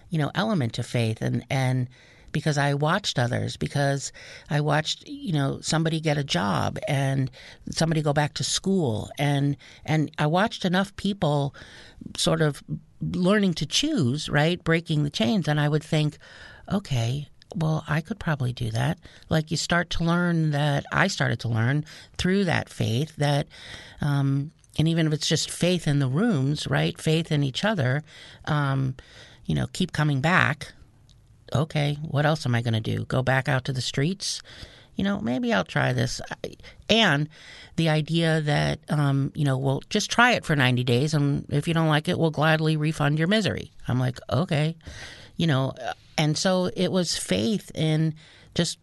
you 0.10 0.18
know, 0.18 0.32
element 0.36 0.74
to 0.74 0.84
faith. 0.84 1.22
And 1.22 1.46
and 1.50 1.88
because 2.34 2.58
I 2.58 2.74
watched 2.74 3.18
others, 3.18 3.56
because 3.56 4.12
I 4.50 4.60
watched, 4.60 5.08
you 5.08 5.32
know, 5.32 5.60
somebody 5.62 6.02
get 6.02 6.18
a 6.18 6.24
job 6.24 6.78
and 6.90 7.32
somebody 7.72 8.02
go 8.02 8.12
back 8.12 8.34
to 8.36 8.44
school, 8.44 9.10
and 9.18 9.56
and 9.86 10.12
I 10.18 10.28
watched 10.28 10.66
enough 10.66 10.94
people 10.98 11.56
sort 12.18 12.42
of 12.42 12.62
learning 13.00 13.54
to 13.56 13.66
choose, 13.66 14.28
right, 14.28 14.62
breaking 14.64 15.04
the 15.04 15.10
chains, 15.10 15.48
and 15.48 15.60
I 15.60 15.70
would 15.70 15.84
think, 15.84 16.18
okay, 16.72 17.30
well, 17.56 17.84
I 17.88 18.02
could 18.02 18.20
probably 18.20 18.54
do 18.54 18.72
that. 18.72 19.00
Like 19.30 19.52
you 19.52 19.58
start 19.58 19.90
to 19.92 20.04
learn 20.04 20.52
that 20.52 20.86
I 20.92 21.08
started 21.08 21.40
to 21.42 21.48
learn 21.48 21.86
through 22.18 22.46
that 22.46 22.70
faith 22.70 23.16
that, 23.18 23.48
um, 24.02 24.52
and 24.78 24.88
even 24.88 25.08
if 25.08 25.14
it's 25.14 25.28
just 25.28 25.52
faith 25.52 25.88
in 25.88 26.00
the 26.00 26.08
rooms, 26.08 26.68
right? 26.68 27.00
Faith 27.00 27.32
in 27.32 27.44
each 27.44 27.64
other, 27.64 28.04
um, 28.46 28.96
you 29.46 29.54
know, 29.54 29.68
keep 29.72 29.92
coming 29.92 30.20
back. 30.22 30.74
Okay, 31.54 31.98
what 32.02 32.26
else 32.26 32.46
am 32.46 32.56
I 32.56 32.62
going 32.62 32.74
to 32.74 32.80
do? 32.80 33.06
Go 33.06 33.22
back 33.22 33.48
out 33.48 33.66
to 33.66 33.74
the 33.74 33.82
streets? 33.82 34.42
You 34.96 35.04
know, 35.04 35.20
maybe 35.20 35.52
I'll 35.52 35.64
try 35.64 35.94
this. 35.94 36.22
And 36.90 37.30
the 37.76 37.90
idea 37.90 38.42
that, 38.42 38.80
um, 38.90 39.32
you 39.36 39.44
know, 39.44 39.58
well, 39.58 39.82
just 39.90 40.12
try 40.12 40.34
it 40.34 40.46
for 40.46 40.56
90 40.56 40.84
days, 40.84 41.14
and 41.14 41.46
if 41.50 41.68
you 41.68 41.74
don't 41.74 41.88
like 41.88 42.08
it, 42.08 42.20
we'll 42.20 42.32
gladly 42.32 42.78
refund 42.78 43.18
your 43.18 43.28
misery. 43.28 43.72
I'm 43.88 44.00
like, 44.00 44.20
okay 44.32 44.76
you 45.38 45.48
know 45.48 45.74
and 46.18 46.38
so 46.38 46.70
it 46.76 46.92
was 46.92 47.18
faith 47.18 47.72
in 47.76 48.14
just 48.56 48.78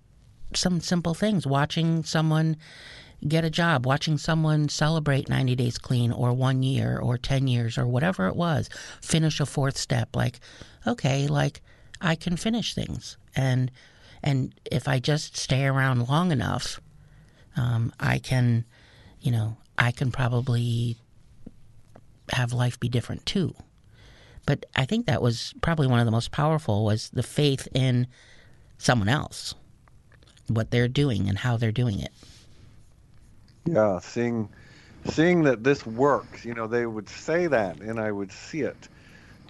some 0.55 0.81
simple 0.81 1.15
things 1.15 1.47
watching 1.47 2.03
someone 2.03 2.57
get 3.27 3.45
a 3.45 3.51
job 3.51 3.87
watching 3.87 4.19
someone 4.19 4.69
celebrate 4.69 5.29
90 5.29 5.55
days 5.55 5.79
clean 5.79 6.11
or 6.11 6.33
1 6.33 6.63
year 6.63 6.99
or 6.99 7.19
10 7.19 7.49
years 7.49 7.79
or 7.79 7.87
whatever 7.87 8.27
it 8.27 8.37
was 8.37 8.69
finish 9.01 9.41
a 9.41 9.47
fourth 9.47 9.77
step 9.77 10.17
like 10.17 10.41
okay 10.87 11.27
like 11.27 11.63
I 12.01 12.15
can 12.15 12.37
finish 12.37 12.75
things 12.75 13.17
and 13.37 13.71
and 14.23 14.55
if 14.71 14.87
I 14.87 14.99
just 14.99 15.37
stay 15.37 15.67
around 15.67 16.09
long 16.09 16.33
enough 16.33 16.81
um, 17.57 17.93
I 17.99 18.19
can 18.19 18.65
you 19.21 19.31
know 19.31 19.57
I 19.79 19.93
can 19.93 20.11
probably 20.11 20.97
have 22.33 22.53
life 22.53 22.79
be 22.79 22.89
different 22.89 23.27
too 23.27 23.55
but 24.47 24.67
I 24.75 24.85
think 24.85 25.07
that 25.07 25.23
was 25.23 25.55
probably 25.61 25.87
one 25.87 26.01
of 26.01 26.07
the 26.07 26.11
most 26.11 26.33
powerful 26.33 26.85
was 26.85 27.11
the 27.11 27.23
faith 27.23 27.69
in 27.75 28.07
someone 28.79 29.09
else, 29.09 29.55
what 30.49 30.71
they're 30.71 30.89
doing 30.89 31.29
and 31.29 31.39
how 31.39 31.57
they're 31.57 31.73
doing 31.73 32.01
it. 32.01 32.13
Yeah, 33.67 34.01
seeing 34.01 34.49
seeing 35.07 35.43
that 35.45 35.63
this 35.63 35.87
works. 35.87 36.45
You 36.45 36.55
know, 36.55 36.67
they 36.67 36.87
would 36.87 37.09
say 37.09 37.47
that, 37.47 37.81
and 37.81 38.01
I 38.01 38.11
would 38.11 38.33
see 38.33 38.63
it 38.63 38.89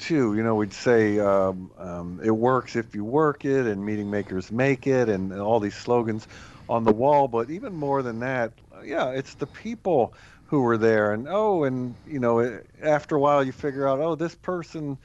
too. 0.00 0.34
You 0.34 0.42
know, 0.42 0.56
we'd 0.56 0.72
say 0.74 1.18
um, 1.20 1.72
um, 1.78 2.20
it 2.24 2.30
works 2.32 2.76
if 2.76 2.94
you 2.94 3.04
work 3.04 3.44
it, 3.44 3.66
and 3.66 3.84
meeting 3.84 4.10
makers 4.10 4.50
make 4.52 4.86
it, 4.86 5.08
and, 5.08 5.32
and 5.32 5.40
all 5.40 5.60
these 5.60 5.76
slogans 5.76 6.26
on 6.68 6.84
the 6.84 6.92
wall. 6.92 7.28
But 7.28 7.50
even 7.50 7.74
more 7.74 8.02
than 8.02 8.20
that, 8.20 8.54
yeah, 8.84 9.10
it's 9.10 9.34
the 9.36 9.46
people 9.46 10.14
who 10.46 10.62
were 10.62 10.78
there, 10.78 11.12
and 11.12 11.28
oh, 11.28 11.64
and 11.64 11.96
you 12.04 12.18
know, 12.20 12.40
it, 12.40 12.66
after 12.82 13.16
a 13.16 13.20
while, 13.20 13.44
you 13.44 13.52
figure 13.52 13.88
out, 13.88 14.00
oh, 14.00 14.16
this 14.16 14.34
person, 14.34 14.98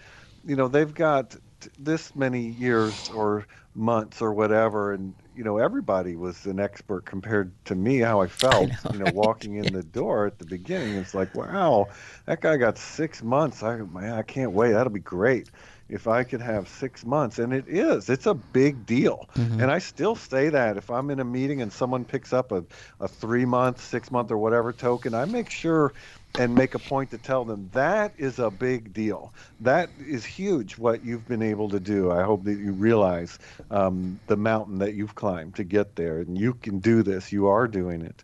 you 0.44 0.56
know, 0.56 0.68
they've 0.68 0.94
got 0.94 1.36
t- 1.62 1.70
this 1.78 2.16
many 2.16 2.50
years 2.50 3.10
or 3.10 3.46
months 3.76 4.22
or 4.22 4.34
whatever, 4.34 4.94
and 4.94 5.16
you 5.36 5.44
know, 5.44 5.58
everybody 5.58 6.16
was 6.16 6.46
an 6.46 6.60
expert 6.60 7.06
compared 7.06 7.52
to 7.66 7.76
me. 7.76 8.00
How 8.00 8.22
I 8.22 8.28
felt, 8.28 8.70
know, 8.70 8.76
you 8.94 9.00
know, 9.00 9.06
right? 9.06 9.16
walking 9.16 9.56
in 9.56 9.74
the 9.74 9.84
door 9.84 10.26
at 10.26 10.40
the 10.40 10.46
beginning, 10.46 10.96
it's 10.96 11.14
like, 11.14 11.34
wow, 11.36 11.88
that 12.26 12.42
guy 12.42 12.58
got 12.58 12.78
six 12.78 13.22
months. 13.24 13.64
I, 13.64 13.78
man, 13.78 14.14
I 14.14 14.22
can't 14.22 14.52
wait. 14.52 14.72
That'll 14.72 14.94
be 14.94 15.00
great 15.00 15.50
if 15.88 16.08
I 16.08 16.24
could 16.24 16.42
have 16.42 16.68
six 16.68 17.06
months. 17.06 17.38
And 17.40 17.54
it 17.54 17.66
is, 17.68 18.10
it's 18.10 18.26
a 18.26 18.34
big 18.34 18.86
deal. 18.86 19.30
Mm-hmm. 19.36 19.62
And 19.62 19.72
I 19.72 19.80
still 19.80 20.16
say 20.16 20.50
that 20.50 20.78
if 20.78 20.90
I'm 20.90 21.10
in 21.10 21.20
a 21.20 21.26
meeting 21.26 21.62
and 21.62 21.72
someone 21.72 22.06
picks 22.06 22.34
up 22.34 22.52
a, 22.52 22.64
a 23.00 23.08
three 23.08 23.46
month, 23.46 23.82
six 23.82 24.12
month, 24.12 24.32
or 24.32 24.38
whatever 24.38 24.74
token, 24.74 25.14
I 25.14 25.26
make 25.26 25.50
sure 25.50 25.94
and 26.40 26.56
make 26.56 26.76
a 26.76 26.80
point 26.80 27.12
to 27.12 27.18
tell 27.18 27.46
them 27.46 27.70
that 27.74 28.14
is 28.18 28.40
a 28.40 28.50
big 28.50 28.94
deal. 28.94 29.34
That 29.62 29.90
is 30.00 30.26
huge 30.26 30.78
what 30.78 31.04
you've 31.06 31.28
been 31.28 31.42
able 31.42 31.70
to 31.70 31.80
do. 31.80 32.12
I 32.12 32.24
hope 32.24 32.44
that 32.46 32.58
you 32.58 32.72
realize 32.72 33.38
um, 33.72 34.20
the 34.28 34.38
mountain 34.38 34.80
that 34.80 34.94
you've 34.94 35.16
climbed 35.16 35.56
to 35.56 35.64
get 35.64 35.96
there. 35.96 36.20
And 36.20 36.38
you 36.38 36.54
can 36.54 36.80
do 36.80 37.04
this. 37.04 37.32
You 37.32 37.48
are 37.48 37.68
doing 37.68 38.02
it. 38.02 38.24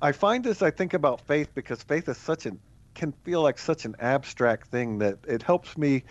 I 0.00 0.12
find 0.12 0.44
this, 0.44 0.62
I 0.62 0.70
think 0.70 0.94
about 0.94 1.22
faith 1.22 1.48
because 1.54 1.82
faith 1.82 2.08
is 2.08 2.18
such 2.18 2.46
an, 2.46 2.58
can 2.94 3.12
feel 3.24 3.42
like 3.42 3.58
such 3.58 3.84
an 3.84 3.96
abstract 3.98 4.68
thing 4.68 4.98
that 4.98 5.18
it 5.26 5.42
helps 5.42 5.76
me 5.76 6.04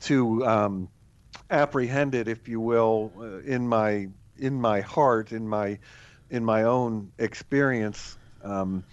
to 0.00 0.46
um, 0.46 0.88
apprehend 1.50 2.14
it, 2.14 2.28
if 2.28 2.48
you 2.48 2.60
will, 2.60 3.12
uh, 3.18 3.38
in 3.38 3.68
my 3.68 4.08
in 4.38 4.60
my 4.60 4.82
heart, 4.82 5.32
in 5.32 5.48
my 5.48 5.78
in 6.30 6.44
my 6.44 6.64
own 6.64 7.12
experience. 7.18 8.16
Um, 8.42 8.84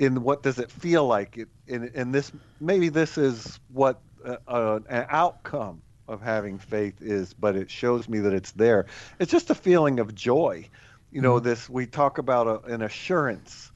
in 0.00 0.22
what 0.22 0.42
does 0.42 0.58
it 0.58 0.70
feel 0.72 1.06
like? 1.06 1.36
It, 1.36 1.48
and, 1.68 1.90
and 1.94 2.12
this 2.12 2.32
maybe 2.58 2.88
this 2.88 3.18
is 3.18 3.60
what 3.72 4.00
uh, 4.24 4.36
uh, 4.48 4.80
an 4.88 5.06
outcome 5.10 5.82
of 6.08 6.22
having 6.22 6.58
faith 6.58 7.00
is, 7.00 7.34
but 7.34 7.54
it 7.54 7.70
shows 7.70 8.08
me 8.08 8.18
that 8.20 8.32
it's 8.32 8.50
there. 8.52 8.86
It's 9.20 9.30
just 9.30 9.50
a 9.50 9.54
feeling 9.54 10.00
of 10.00 10.14
joy. 10.14 10.66
You 11.12 11.20
know, 11.20 11.38
this 11.38 11.68
we 11.68 11.86
talk 11.86 12.18
about 12.18 12.46
a, 12.46 12.72
an 12.72 12.82
assurance. 12.82 13.70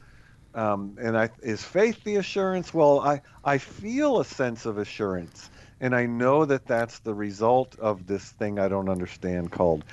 Um, 0.55 0.97
and 1.01 1.17
I, 1.19 1.31
is 1.43 1.63
faith 1.63 2.03
the 2.05 2.17
assurance? 2.17 2.73
Well, 2.73 3.01
I, 3.01 3.21
I 3.45 3.59
feel 3.59 4.21
a 4.21 4.25
sense 4.25 4.67
of 4.67 4.79
assurance, 4.79 5.51
and 5.81 5.95
I 5.95 6.07
know 6.07 6.45
that 6.45 6.65
that's 6.65 7.01
the 7.01 7.13
result 7.13 7.77
of 7.79 8.07
this 8.07 8.31
thing 8.31 8.59
I 8.59 8.69
don't 8.69 8.89
understand 8.89 9.51
called 9.51 9.85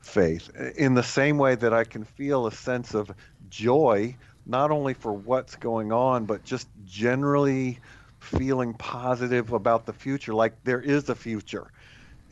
faith. 0.00 0.54
In 0.76 0.94
the 0.94 1.02
same 1.02 1.38
way 1.38 1.54
that 1.54 1.72
I 1.72 1.84
can 1.84 2.04
feel 2.04 2.46
a 2.46 2.52
sense 2.52 2.94
of 2.94 3.10
joy, 3.48 4.14
not 4.50 4.70
only 4.70 4.94
for 4.94 5.12
what's 5.12 5.54
going 5.56 5.92
on, 5.92 6.26
but 6.26 6.44
just 6.44 6.68
generally 6.84 7.78
feeling 8.18 8.74
positive 8.74 9.52
about 9.52 9.86
the 9.86 9.92
future, 9.92 10.34
like 10.34 10.52
there 10.64 10.80
is 10.80 11.08
a 11.08 11.14
future, 11.14 11.70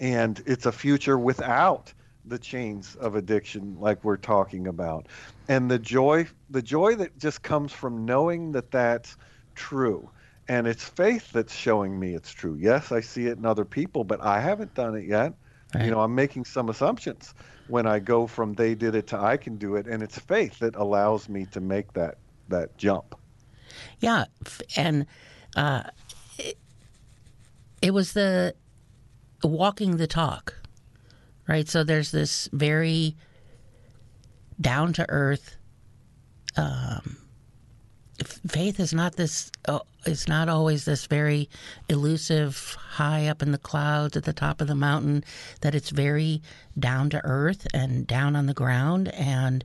and 0.00 0.42
it's 0.44 0.66
a 0.66 0.72
future 0.72 1.18
without 1.18 1.92
the 2.24 2.38
chains 2.38 2.94
of 2.96 3.14
addiction 3.14 3.76
like 3.80 4.04
we're 4.04 4.16
talking 4.16 4.66
about. 4.66 5.06
And 5.48 5.70
the 5.70 5.78
joy 5.78 6.26
the 6.50 6.60
joy 6.60 6.96
that 6.96 7.18
just 7.18 7.42
comes 7.42 7.72
from 7.72 8.04
knowing 8.04 8.52
that 8.52 8.70
that's 8.70 9.16
true. 9.54 10.10
And 10.50 10.66
it's 10.66 10.84
faith 10.84 11.30
that's 11.32 11.54
showing 11.54 11.98
me 11.98 12.14
it's 12.14 12.32
true. 12.32 12.56
Yes 12.60 12.92
i 12.92 13.00
see 13.00 13.26
it 13.26 13.38
in 13.38 13.46
other 13.46 13.64
people 13.64 14.04
but 14.04 14.20
i 14.20 14.40
haven't 14.40 14.74
done 14.74 14.94
it 14.96 15.06
yet. 15.06 15.32
Right. 15.74 15.84
you 15.84 15.90
know 15.90 16.00
i'm 16.00 16.14
making 16.14 16.46
some 16.46 16.70
assumptions 16.70 17.34
when 17.68 17.86
i 17.86 17.98
go 17.98 18.26
from 18.26 18.54
they 18.54 18.74
did 18.74 18.94
it 18.94 19.06
to 19.06 19.18
i 19.18 19.36
can 19.36 19.56
do 19.56 19.76
it 19.76 19.86
and 19.86 20.02
it's 20.02 20.18
faith 20.18 20.58
that 20.58 20.74
allows 20.76 21.28
me 21.28 21.46
to 21.46 21.60
make 21.60 21.92
that 21.92 22.18
that 22.48 22.76
jump 22.78 23.14
Yeah, 24.00 24.26
and 24.76 25.06
uh, 25.56 25.84
it, 26.38 26.58
it 27.82 27.92
was 27.92 28.12
the 28.12 28.54
walking 29.42 29.96
the 29.96 30.06
talk, 30.06 30.54
right? 31.46 31.68
So 31.68 31.84
there's 31.84 32.10
this 32.10 32.48
very 32.52 33.16
down 34.60 34.92
to 34.94 35.06
earth. 35.08 35.56
Um, 36.56 37.18
faith 38.24 38.80
is 38.80 38.92
not 38.92 39.16
this. 39.16 39.50
Uh, 39.66 39.80
it's 40.04 40.28
not 40.28 40.48
always 40.48 40.84
this 40.84 41.06
very 41.06 41.48
elusive, 41.88 42.76
high 42.78 43.28
up 43.28 43.42
in 43.42 43.52
the 43.52 43.58
clouds 43.58 44.16
at 44.16 44.24
the 44.24 44.32
top 44.32 44.60
of 44.60 44.66
the 44.66 44.74
mountain. 44.74 45.24
That 45.60 45.74
it's 45.74 45.90
very 45.90 46.42
down 46.78 47.10
to 47.10 47.24
earth 47.24 47.66
and 47.72 48.06
down 48.06 48.36
on 48.36 48.46
the 48.46 48.54
ground 48.54 49.08
and 49.08 49.64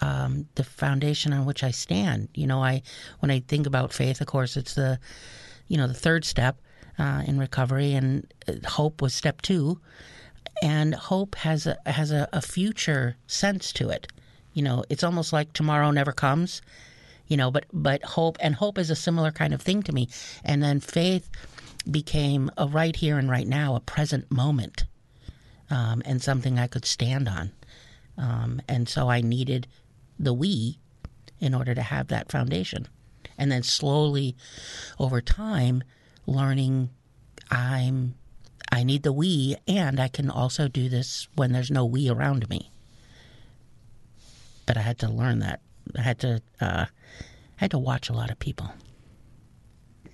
um, 0.00 0.48
the 0.56 0.64
foundation 0.64 1.32
on 1.32 1.44
which 1.44 1.62
I 1.62 1.70
stand. 1.70 2.28
You 2.34 2.46
know, 2.46 2.62
I 2.62 2.82
when 3.20 3.30
I 3.30 3.40
think 3.40 3.66
about 3.66 3.92
faith, 3.92 4.20
of 4.20 4.26
course, 4.26 4.56
it's 4.56 4.74
the 4.74 4.98
you 5.68 5.76
know 5.76 5.86
the 5.86 5.94
third 5.94 6.24
step 6.24 6.60
uh, 6.98 7.22
in 7.26 7.38
recovery, 7.38 7.94
and 7.94 8.32
uh, 8.48 8.68
hope 8.68 9.00
was 9.00 9.14
step 9.14 9.42
two. 9.42 9.80
And 10.60 10.94
hope 10.94 11.34
has 11.36 11.66
a 11.66 11.76
has 11.86 12.10
a, 12.10 12.28
a 12.32 12.42
future 12.42 13.16
sense 13.26 13.72
to 13.74 13.90
it. 13.90 14.06
You 14.54 14.62
know, 14.62 14.84
it's 14.90 15.02
almost 15.02 15.32
like 15.32 15.52
tomorrow 15.52 15.90
never 15.90 16.12
comes. 16.12 16.62
You 17.32 17.38
know, 17.38 17.50
but 17.50 17.64
but 17.72 18.04
hope 18.04 18.36
and 18.40 18.54
hope 18.54 18.76
is 18.76 18.90
a 18.90 18.94
similar 18.94 19.32
kind 19.32 19.54
of 19.54 19.62
thing 19.62 19.82
to 19.84 19.92
me. 19.92 20.10
And 20.44 20.62
then 20.62 20.80
faith 20.80 21.30
became 21.90 22.50
a 22.58 22.66
right 22.66 22.94
here 22.94 23.16
and 23.16 23.30
right 23.30 23.48
now, 23.48 23.74
a 23.74 23.80
present 23.80 24.30
moment, 24.30 24.84
um, 25.70 26.02
and 26.04 26.20
something 26.20 26.58
I 26.58 26.66
could 26.66 26.84
stand 26.84 27.30
on. 27.30 27.52
Um, 28.18 28.60
and 28.68 28.86
so 28.86 29.08
I 29.08 29.22
needed 29.22 29.66
the 30.18 30.34
we 30.34 30.78
in 31.40 31.54
order 31.54 31.74
to 31.74 31.80
have 31.80 32.08
that 32.08 32.30
foundation. 32.30 32.86
And 33.38 33.50
then 33.50 33.62
slowly 33.62 34.36
over 34.98 35.22
time, 35.22 35.82
learning 36.26 36.90
I'm 37.50 38.14
I 38.70 38.84
need 38.84 39.04
the 39.04 39.12
we 39.14 39.56
and 39.66 39.98
I 39.98 40.08
can 40.08 40.28
also 40.28 40.68
do 40.68 40.90
this 40.90 41.28
when 41.34 41.52
there's 41.52 41.70
no 41.70 41.86
we 41.86 42.10
around 42.10 42.50
me. 42.50 42.70
But 44.66 44.76
I 44.76 44.82
had 44.82 44.98
to 44.98 45.08
learn 45.08 45.38
that. 45.38 45.62
I 45.96 46.00
had 46.02 46.18
to 46.20 46.40
uh, 46.60 46.86
had 47.56 47.70
to 47.72 47.78
watch 47.78 48.08
a 48.08 48.12
lot 48.12 48.30
of 48.30 48.38
people. 48.38 48.70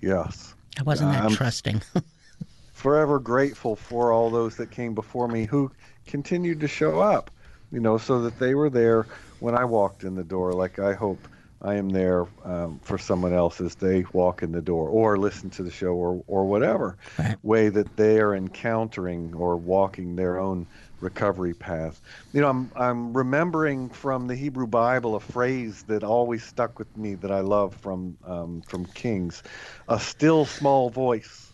Yes. 0.01 0.55
I 0.79 0.83
wasn't 0.83 1.11
that 1.11 1.23
I'm 1.25 1.31
trusting. 1.31 1.81
forever 2.71 3.19
grateful 3.19 3.75
for 3.75 4.11
all 4.13 4.29
those 4.29 4.55
that 4.55 4.71
came 4.71 4.93
before 4.93 5.27
me 5.27 5.45
who 5.45 5.71
continued 6.07 6.59
to 6.61 6.67
show 6.67 6.99
up, 6.99 7.29
you 7.71 7.79
know, 7.79 7.97
so 7.97 8.21
that 8.21 8.39
they 8.39 8.55
were 8.55 8.69
there 8.69 9.05
when 9.39 9.55
I 9.55 9.65
walked 9.65 10.03
in 10.03 10.15
the 10.15 10.23
door, 10.23 10.53
like 10.53 10.79
I 10.79 10.93
hope 10.93 11.27
I 11.61 11.75
am 11.75 11.89
there 11.89 12.25
um, 12.45 12.79
for 12.81 12.97
someone 12.97 13.33
else 13.33 13.59
as 13.59 13.75
they 13.75 14.05
walk 14.13 14.43
in 14.43 14.53
the 14.53 14.61
door 14.61 14.87
or 14.87 15.17
listen 15.17 15.49
to 15.51 15.63
the 15.63 15.71
show 15.71 15.93
or, 15.93 16.23
or 16.27 16.45
whatever 16.45 16.97
Right. 17.17 17.35
way 17.43 17.67
that 17.67 17.97
they 17.97 18.19
are 18.21 18.33
encountering 18.33 19.33
or 19.35 19.57
walking 19.57 20.15
their 20.15 20.39
own 20.39 20.65
recovery 21.01 21.53
path. 21.53 22.01
You 22.33 22.41
know, 22.41 22.49
I'm, 22.49 22.71
I'm 22.75 23.13
remembering 23.17 23.89
from 23.89 24.27
the 24.27 24.35
Hebrew 24.35 24.67
Bible 24.67 25.15
a 25.15 25.19
phrase 25.19 25.83
that 25.83 26.03
always 26.03 26.43
stuck 26.43 26.79
with 26.79 26.95
me 26.97 27.15
that 27.15 27.31
I 27.31 27.41
love 27.41 27.75
from, 27.75 28.17
um, 28.25 28.63
from 28.67 28.85
Kings 28.87 29.43
a 29.87 29.99
still 29.99 30.45
small 30.45 30.89
voice. 30.89 31.53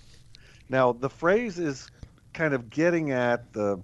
Now, 0.70 0.94
the 0.94 1.10
phrase 1.10 1.60
is 1.60 1.90
kind 2.34 2.54
of 2.54 2.70
getting 2.70 3.12
at 3.12 3.54
the, 3.54 3.84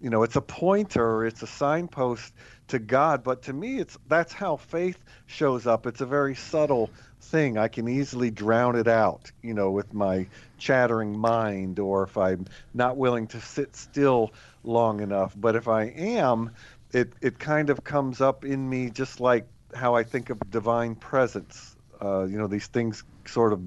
you 0.00 0.10
know, 0.10 0.22
it's 0.22 0.36
a 0.36 0.40
pointer, 0.42 1.24
it's 1.24 1.42
a 1.42 1.46
signpost 1.46 2.34
to 2.68 2.78
God, 2.78 3.22
but 3.22 3.42
to 3.42 3.52
me, 3.52 3.78
it's 3.78 3.98
that's 4.06 4.32
how 4.32 4.56
faith 4.56 5.04
shows 5.26 5.66
up. 5.66 5.86
It's 5.86 6.00
a 6.00 6.06
very 6.06 6.34
subtle 6.34 6.94
thing. 7.22 7.56
I 7.56 7.68
can 7.68 7.88
easily 7.88 8.30
drown 8.30 8.76
it 8.76 8.88
out, 8.88 9.30
you 9.42 9.54
know, 9.54 9.70
with 9.70 9.94
my 9.94 10.26
chattering 10.58 11.18
mind, 11.18 11.78
or 11.78 12.04
if 12.04 12.16
I'm 12.16 12.46
not 12.74 12.96
willing 12.96 13.26
to 13.28 13.40
sit 13.40 13.76
still 13.76 14.32
long 14.64 15.00
enough. 15.00 15.34
But 15.36 15.56
if 15.56 15.68
I 15.68 15.84
am, 15.84 16.50
it 16.92 17.12
it 17.20 17.38
kind 17.38 17.70
of 17.70 17.84
comes 17.84 18.20
up 18.20 18.44
in 18.44 18.68
me, 18.68 18.90
just 18.90 19.20
like 19.20 19.46
how 19.74 19.94
I 19.94 20.04
think 20.04 20.30
of 20.30 20.38
divine 20.50 20.94
presence. 20.94 21.76
Uh, 22.00 22.24
you 22.24 22.36
know, 22.36 22.48
these 22.48 22.66
things 22.66 23.04
sort 23.26 23.52
of 23.52 23.60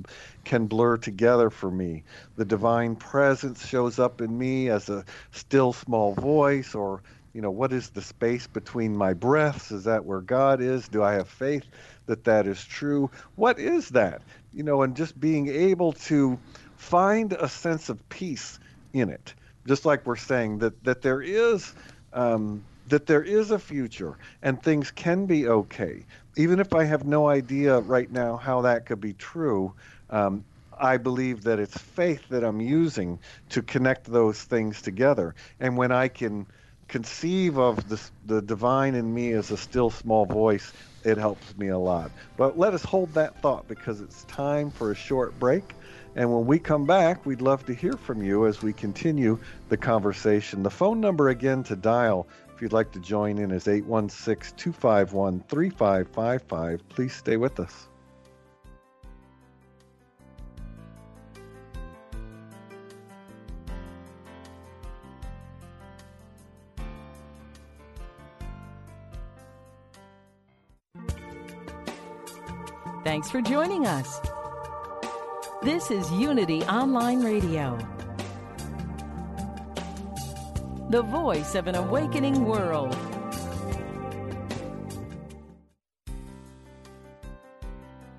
can 0.43 0.67
blur 0.67 0.97
together 0.97 1.49
for 1.49 1.71
me. 1.71 2.03
The 2.35 2.45
divine 2.45 2.95
presence 2.97 3.65
shows 3.65 3.97
up 3.99 4.21
in 4.21 4.37
me 4.37 4.69
as 4.69 4.89
a 4.89 5.05
still 5.31 5.71
small 5.71 6.13
voice, 6.13 6.75
or, 6.75 7.01
you 7.33 7.41
know, 7.41 7.51
what 7.51 7.71
is 7.71 7.89
the 7.89 8.01
space 8.01 8.45
between 8.47 8.95
my 8.97 9.13
breaths? 9.13 9.71
Is 9.71 9.85
that 9.85 10.03
where 10.03 10.19
God 10.19 10.61
is? 10.61 10.89
Do 10.89 11.01
I 11.01 11.13
have 11.13 11.29
faith 11.29 11.63
that 12.07 12.23
that 12.25 12.47
is 12.47 12.63
true? 12.63 13.09
What 13.35 13.59
is 13.59 13.89
that? 13.89 14.21
You 14.53 14.63
know, 14.63 14.81
and 14.83 14.95
just 14.95 15.19
being 15.19 15.47
able 15.47 15.93
to 15.93 16.39
find 16.77 17.33
a 17.33 17.49
sense 17.49 17.89
of 17.89 18.09
peace 18.09 18.59
in 18.93 19.09
it. 19.09 19.33
Just 19.67 19.85
like 19.85 20.05
we're 20.05 20.15
saying 20.15 20.59
that, 20.59 20.83
that 20.83 21.01
there 21.01 21.21
is. 21.21 21.73
Um, 22.13 22.63
that 22.87 23.07
there 23.07 23.23
is 23.23 23.51
a 23.51 23.59
future 23.59 24.17
and 24.41 24.61
things 24.61 24.91
can 24.91 25.25
be 25.25 25.47
okay. 25.47 26.05
Even 26.37 26.59
if 26.59 26.73
I 26.73 26.83
have 26.83 27.05
no 27.05 27.27
idea 27.27 27.79
right 27.79 28.11
now 28.11 28.37
how 28.37 28.61
that 28.61 28.85
could 28.85 29.01
be 29.01 29.13
true, 29.13 29.73
um, 30.09 30.45
I 30.79 30.97
believe 30.97 31.43
that 31.43 31.59
it's 31.59 31.77
faith 31.77 32.27
that 32.29 32.43
I'm 32.43 32.59
using 32.59 33.19
to 33.49 33.61
connect 33.61 34.05
those 34.05 34.43
things 34.43 34.81
together. 34.81 35.35
And 35.59 35.77
when 35.77 35.91
I 35.91 36.09
can 36.09 36.45
conceive 36.87 37.57
of 37.57 37.87
the, 37.89 38.01
the 38.25 38.41
divine 38.41 38.93
in 38.95 39.11
me 39.13 39.31
as 39.31 39.51
a 39.51 39.57
still 39.57 39.89
small 39.89 40.25
voice, 40.25 40.71
it 41.05 41.17
helps 41.17 41.55
me 41.57 41.69
a 41.69 41.77
lot. 41.77 42.11
But 42.35 42.57
let 42.57 42.73
us 42.73 42.83
hold 42.83 43.13
that 43.13 43.41
thought 43.41 43.67
because 43.67 44.01
it's 44.01 44.23
time 44.25 44.71
for 44.71 44.91
a 44.91 44.95
short 44.95 45.37
break. 45.39 45.73
And 46.15 46.33
when 46.33 46.45
we 46.45 46.59
come 46.59 46.85
back, 46.85 47.25
we'd 47.25 47.41
love 47.41 47.65
to 47.65 47.73
hear 47.73 47.93
from 47.93 48.23
you 48.23 48.47
as 48.47 48.61
we 48.61 48.73
continue 48.73 49.37
the 49.69 49.77
conversation. 49.77 50.63
The 50.63 50.69
phone 50.69 50.99
number 50.99 51.29
again 51.29 51.63
to 51.63 51.75
dial 51.75 52.27
if 52.53 52.61
you'd 52.61 52.73
like 52.73 52.91
to 52.93 52.99
join 52.99 53.37
in 53.37 53.51
is 53.51 53.67
816 53.67 54.57
251 54.57 55.43
3555. 55.47 56.89
Please 56.89 57.13
stay 57.13 57.37
with 57.37 57.59
us. 57.59 57.87
Thanks 73.05 73.29
for 73.29 73.39
joining 73.39 73.85
us. 73.85 74.19
This 75.61 75.91
is 75.91 76.11
Unity 76.13 76.63
Online 76.63 77.23
Radio, 77.23 77.77
the 80.89 81.03
voice 81.03 81.53
of 81.53 81.67
an 81.67 81.75
awakening 81.75 82.45
world. 82.45 82.97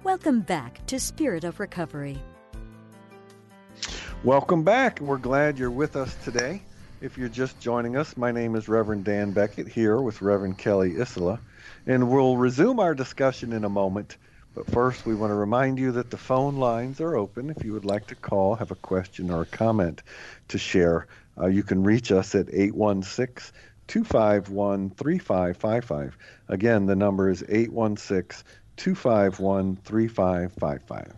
Welcome 0.05 0.43
back 0.43 0.87
to 0.87 1.01
Spirit 1.01 1.43
of 1.43 1.59
Recovery. 1.59 2.23
Welcome 4.23 4.63
back. 4.63 5.01
We're 5.01 5.19
glad 5.19 5.59
you're 5.59 5.69
with 5.69 5.97
us 5.97 6.15
today. 6.23 6.63
If 7.01 7.19
you're 7.19 7.29
just 7.29 7.59
joining 7.59 7.97
us, 7.97 8.17
my 8.17 8.31
name 8.31 8.55
is 8.55 8.69
Reverend 8.69 9.03
Dan 9.03 9.33
Beckett 9.33 9.67
here 9.67 10.01
with 10.01 10.23
Reverend 10.23 10.59
Kelly 10.59 10.95
Isola, 11.01 11.41
and 11.89 12.09
we'll 12.09 12.37
resume 12.37 12.79
our 12.79 12.95
discussion 12.95 13.53
in 13.53 13.65
a 13.65 13.69
moment. 13.69 14.17
But 14.57 14.71
first, 14.71 15.05
we 15.05 15.15
want 15.15 15.33
to 15.33 15.35
remind 15.35 15.79
you 15.79 15.93
that 15.93 16.11
the 16.11 16.17
phone 16.17 16.57
lines 16.57 16.99
are 17.03 17.15
open. 17.15 17.51
If 17.51 17.63
you 17.63 17.75
would 17.75 17.85
like 17.85 18.07
to 18.07 18.15
call, 18.15 18.55
have 18.55 18.71
a 18.71 18.77
question 18.77 19.31
or 19.31 19.43
a 19.43 19.47
comment 19.47 20.03
to 20.49 20.57
share, 20.57 21.09
uh, 21.39 21.49
you 21.49 21.63
can 21.63 21.83
reach 21.83 22.11
us 22.11 22.35
at 22.35 22.49
816 22.51 23.55
251 23.87 24.91
3555. 24.91 26.17
Again, 26.49 26.87
the 26.87 26.97
number 26.97 27.29
is 27.29 27.45
816 27.47 28.47
251 28.79 29.77
3555. 29.85 31.13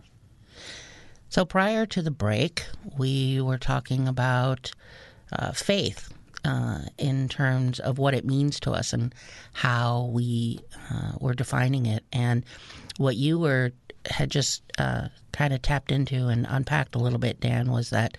So 1.28 1.44
prior 1.44 1.86
to 1.86 2.02
the 2.02 2.10
break, 2.10 2.64
we 2.96 3.40
were 3.40 3.58
talking 3.58 4.08
about 4.08 4.72
uh, 5.32 5.52
faith 5.52 6.12
uh, 6.44 6.80
in 6.98 7.28
terms 7.28 7.80
of 7.80 7.98
what 7.98 8.14
it 8.14 8.24
means 8.24 8.60
to 8.60 8.72
us 8.72 8.92
and 8.92 9.14
how 9.52 10.10
we 10.12 10.60
uh, 10.90 11.12
were 11.20 11.34
defining 11.34 11.86
it. 11.86 12.04
And 12.12 12.44
what 12.96 13.16
you 13.16 13.38
were 13.38 13.72
had 14.06 14.30
just 14.30 14.62
uh, 14.78 15.08
kind 15.32 15.52
of 15.52 15.62
tapped 15.62 15.92
into 15.92 16.28
and 16.28 16.46
unpacked 16.48 16.94
a 16.94 16.98
little 16.98 17.18
bit, 17.18 17.40
Dan, 17.40 17.70
was 17.70 17.90
that 17.90 18.16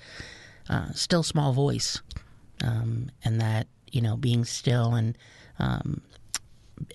uh, 0.70 0.92
still 0.94 1.24
small 1.24 1.54
voice, 1.54 2.02
um, 2.64 3.10
and 3.24 3.42
that 3.42 3.68
you 3.92 4.02
know 4.02 4.16
being 4.16 4.46
still 4.46 4.94
and 4.94 5.18
um, 5.58 6.02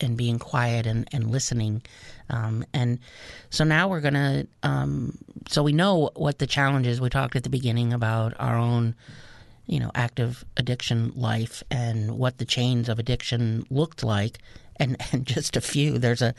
and 0.00 0.16
being 0.16 0.38
quiet 0.38 0.87
and, 0.87 1.08
and 1.12 1.30
listening. 1.30 1.82
Um, 2.30 2.64
and 2.72 2.98
so 3.50 3.64
now 3.64 3.88
we're 3.88 4.00
going 4.00 4.14
to, 4.14 4.46
um, 4.62 5.18
so 5.48 5.62
we 5.62 5.72
know 5.72 6.10
what 6.14 6.38
the 6.38 6.46
challenge 6.46 6.87
is. 6.87 7.00
We 7.00 7.10
talked 7.10 7.37
at 7.37 7.42
the 7.42 7.50
beginning 7.50 7.92
about 7.92 8.34
our 8.38 8.56
own, 8.56 8.94
you 9.66 9.81
know, 9.81 9.90
active 9.94 10.44
addiction 10.57 11.12
life 11.14 11.62
and 11.70 12.18
what 12.18 12.38
the 12.38 12.44
chains 12.44 12.88
of 12.88 12.98
addiction 12.98 13.64
looked 13.70 14.03
like. 14.03 14.38
And, 14.77 14.96
and 15.12 15.24
just 15.24 15.57
a 15.57 15.61
few. 15.61 15.98
There's 15.98 16.22
a, 16.22 16.35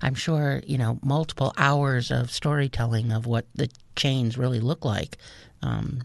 I'm 0.00 0.14
sure, 0.14 0.62
you 0.66 0.78
know, 0.78 0.98
multiple 1.02 1.52
hours 1.56 2.10
of 2.10 2.30
storytelling 2.30 3.10
of 3.10 3.26
what 3.26 3.46
the 3.54 3.68
chains 3.96 4.38
really 4.38 4.60
look 4.60 4.84
like. 4.84 5.18
Um, 5.62 6.02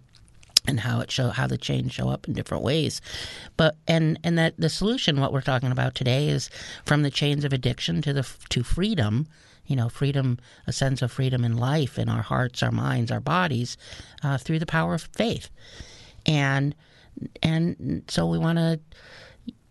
and 0.68 0.82
how 0.82 1.00
it 1.00 1.10
show 1.10 1.30
how 1.30 1.48
the 1.48 1.58
chains 1.58 1.94
show 1.94 2.10
up 2.10 2.28
in 2.28 2.34
different 2.34 2.64
ways 2.64 3.02
but 3.56 3.76
and 3.88 4.20
and 4.24 4.38
that 4.38 4.54
the 4.58 4.70
solution 4.70 5.20
what 5.20 5.32
we're 5.32 5.42
talking 5.42 5.72
about 5.72 5.96
today 5.96 6.28
is 6.28 6.50
from 6.86 7.04
the 7.04 7.10
chains 7.10 7.46
of 7.46 7.54
addiction 7.54 8.02
to 8.02 8.14
the 8.14 8.28
to 8.50 8.64
freedom 8.64 9.28
you 9.66 9.76
know 9.76 9.90
freedom 9.90 10.38
a 10.68 10.74
sense 10.74 11.02
of 11.02 11.12
freedom 11.12 11.44
in 11.44 11.56
life 11.58 11.98
in 11.98 12.10
our 12.10 12.22
hearts 12.22 12.62
our 12.62 12.72
minds 12.72 13.12
our 13.12 13.20
bodies 13.20 13.78
uh, 14.24 14.38
through 14.38 14.60
the 14.60 14.66
power 14.66 14.94
of 14.94 15.10
faith 15.14 15.50
and 16.28 16.76
and 17.42 18.04
so 18.08 18.28
we 18.28 18.38
want 18.38 18.58
to 18.60 18.80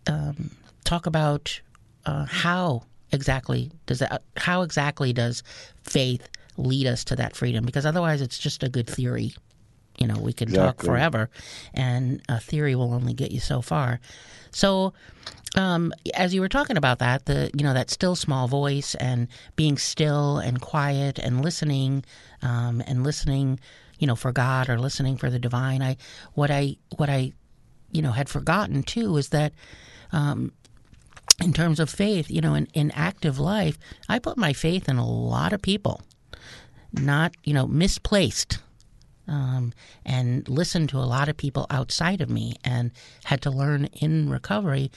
um, 0.07 0.51
talk 0.83 1.05
about 1.05 1.61
uh, 2.05 2.25
how 2.25 2.83
exactly 3.11 3.71
does 3.85 3.99
that 3.99 4.23
how 4.35 4.63
exactly 4.63 5.13
does 5.13 5.43
faith 5.83 6.27
lead 6.57 6.87
us 6.87 7.03
to 7.05 7.15
that 7.15 7.35
freedom? 7.35 7.65
Because 7.65 7.85
otherwise 7.85 8.21
it's 8.21 8.37
just 8.37 8.63
a 8.63 8.69
good 8.69 8.87
theory. 8.87 9.33
You 9.97 10.07
know 10.07 10.19
we 10.19 10.33
could 10.33 10.53
talk 10.53 10.81
forever 10.83 11.29
and 11.73 12.21
a 12.29 12.39
theory 12.39 12.75
will 12.75 12.93
only 12.93 13.13
get 13.13 13.31
you 13.31 13.39
so 13.39 13.61
far. 13.61 13.99
So 14.51 14.93
um, 15.55 15.91
as 16.13 16.33
you 16.33 16.41
were 16.41 16.49
talking 16.49 16.77
about 16.77 16.99
that 16.99 17.25
the 17.25 17.49
you 17.57 17.63
know 17.63 17.73
that 17.73 17.89
still 17.89 18.15
small 18.15 18.47
voice 18.47 18.95
and 18.95 19.27
being 19.55 19.77
still 19.77 20.37
and 20.37 20.61
quiet 20.61 21.17
and 21.17 21.41
listening 21.41 22.03
um, 22.43 22.83
and 22.85 23.03
listening 23.03 23.59
you 23.99 24.07
know 24.07 24.15
for 24.15 24.31
god 24.31 24.69
or 24.69 24.79
listening 24.79 25.17
for 25.17 25.29
the 25.29 25.39
divine 25.39 25.81
i 25.81 25.95
what 26.33 26.51
i 26.51 26.75
what 26.97 27.09
i 27.09 27.31
you 27.91 28.01
know 28.01 28.11
had 28.11 28.29
forgotten 28.29 28.83
too 28.83 29.17
is 29.17 29.29
that 29.29 29.53
um, 30.11 30.51
in 31.43 31.53
terms 31.53 31.79
of 31.79 31.89
faith, 31.89 32.31
you 32.31 32.41
know, 32.41 32.55
in, 32.55 32.67
in 32.73 32.91
active 32.91 33.39
life, 33.39 33.77
I 34.09 34.19
put 34.19 34.37
my 34.37 34.53
faith 34.53 34.89
in 34.89 34.97
a 34.97 35.07
lot 35.07 35.53
of 35.53 35.61
people, 35.61 36.01
not, 36.93 37.35
you 37.43 37.53
know, 37.53 37.67
misplaced. 37.67 38.59
Um, 39.29 39.73
and 40.05 40.47
listened 40.47 40.87
to 40.89 40.99
a 40.99 41.03
lot 41.03 41.27
of 41.27 41.35
people 41.35 41.67
outside 41.69 42.21
of 42.21 42.29
me 42.29 42.53
and 42.63 42.91
had 43.25 43.41
to 43.41 43.51
learn 43.51 43.89
in 43.91 44.29
recovery 44.29 44.89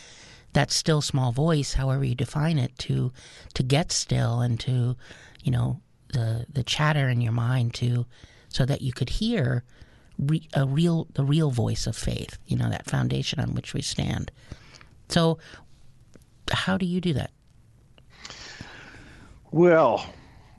that 0.53 0.71
still 0.71 1.03
small 1.03 1.33
voice, 1.33 1.75
however 1.75 2.05
you 2.05 2.15
define 2.15 2.57
it, 2.57 2.79
to 2.79 3.13
to 3.55 3.65
get 3.65 3.91
still 3.91 4.41
and 4.41 4.61
to, 4.61 4.97
you 5.43 5.51
know, 5.51 5.81
the 6.13 6.47
the 6.49 6.63
chatter 6.63 7.09
in 7.09 7.21
your 7.21 7.33
mind 7.33 7.75
to 7.75 8.07
so 8.51 8.67
that 8.67 8.83
you 8.83 8.93
could 8.93 9.09
hear 9.09 9.65
re, 10.19 10.47
a 10.55 10.67
real 10.67 11.07
the 11.15 11.25
real 11.25 11.51
voice 11.51 11.87
of 11.87 11.97
faith, 11.97 12.39
you 12.47 12.57
know, 12.57 12.69
that 12.69 12.87
foundation 12.87 13.41
on 13.41 13.55
which 13.55 13.73
we 13.73 13.81
stand. 13.81 14.31
So 15.09 15.39
how 16.53 16.77
do 16.77 16.85
you 16.85 17.01
do 17.01 17.13
that? 17.15 17.31
Well, 19.53 20.05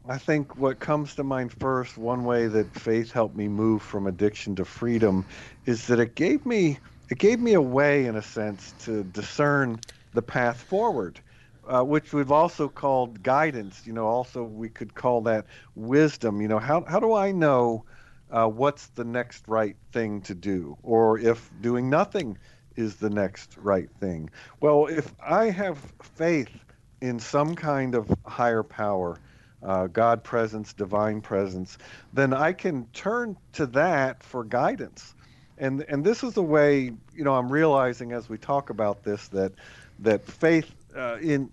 I 0.08 0.18
think 0.18 0.58
what 0.58 0.80
comes 0.80 1.16
to 1.16 1.24
mind 1.24 1.54
first, 1.54 1.98
one 1.98 2.26
way 2.26 2.48
that 2.48 2.74
faith 2.74 3.12
helped 3.12 3.36
me 3.36 3.48
move 3.48 3.82
from 3.82 4.08
addiction 4.08 4.56
to 4.56 4.66
freedom, 4.66 5.26
is 5.66 5.88
that 5.88 6.00
it 6.00 6.16
gave 6.16 6.46
me 6.46 6.80
it 7.10 7.20
gave 7.20 7.40
me 7.40 7.54
a 7.54 7.62
way, 7.62 8.06
in 8.06 8.16
a 8.16 8.22
sense, 8.22 8.74
to 8.86 9.04
discern 9.04 9.80
the 10.14 10.22
path 10.22 10.62
forward, 10.62 11.20
uh, 11.72 11.84
which 11.84 12.14
we've 12.14 12.32
also 12.32 12.68
called 12.68 13.24
guidance. 13.24 13.84
You 13.86 13.94
know, 13.94 14.08
also 14.08 14.44
we 14.44 14.70
could 14.70 14.94
call 14.94 15.22
that 15.22 15.46
wisdom. 15.76 16.42
You 16.42 16.48
know, 16.50 16.60
how 16.60 16.84
how 16.86 17.00
do 17.00 17.14
I 17.14 17.32
know 17.32 17.86
uh, 18.30 18.48
what's 18.48 18.88
the 18.88 19.06
next 19.06 19.48
right 19.48 19.78
thing 19.94 20.22
to 20.24 20.36
do, 20.36 20.78
or 20.84 21.20
if 21.20 21.50
doing 21.62 21.90
nothing 21.90 22.38
is 22.76 22.96
the 22.98 23.10
next 23.10 23.58
right 23.58 23.90
thing. 24.00 24.30
Well, 24.60 24.88
if 24.88 25.14
I 25.26 25.50
have 25.50 25.78
faith 26.02 26.50
in 27.02 27.20
some 27.20 27.56
kind 27.56 27.96
of 27.96 28.14
higher 28.26 28.64
power, 28.64 29.20
uh, 29.64 29.88
God 29.88 30.24
presence, 30.24 30.74
divine 30.74 31.22
presence, 31.22 31.78
then 32.14 32.34
I 32.34 32.54
can 32.54 32.88
turn 32.94 33.38
to 33.54 33.66
that 33.68 34.24
for 34.24 34.44
guidance. 34.44 35.14
And 35.58 35.86
and 35.90 36.04
this 36.04 36.24
is 36.24 36.34
the 36.34 36.44
way 36.44 36.92
you 37.14 37.24
know 37.24 37.36
I'm 37.36 37.52
realizing 37.52 38.12
as 38.14 38.30
we 38.30 38.38
talk 38.38 38.70
about 38.70 39.04
this 39.04 39.28
that 39.30 39.54
that 40.00 40.26
faith 40.26 40.74
uh, 40.96 41.18
in 41.22 41.50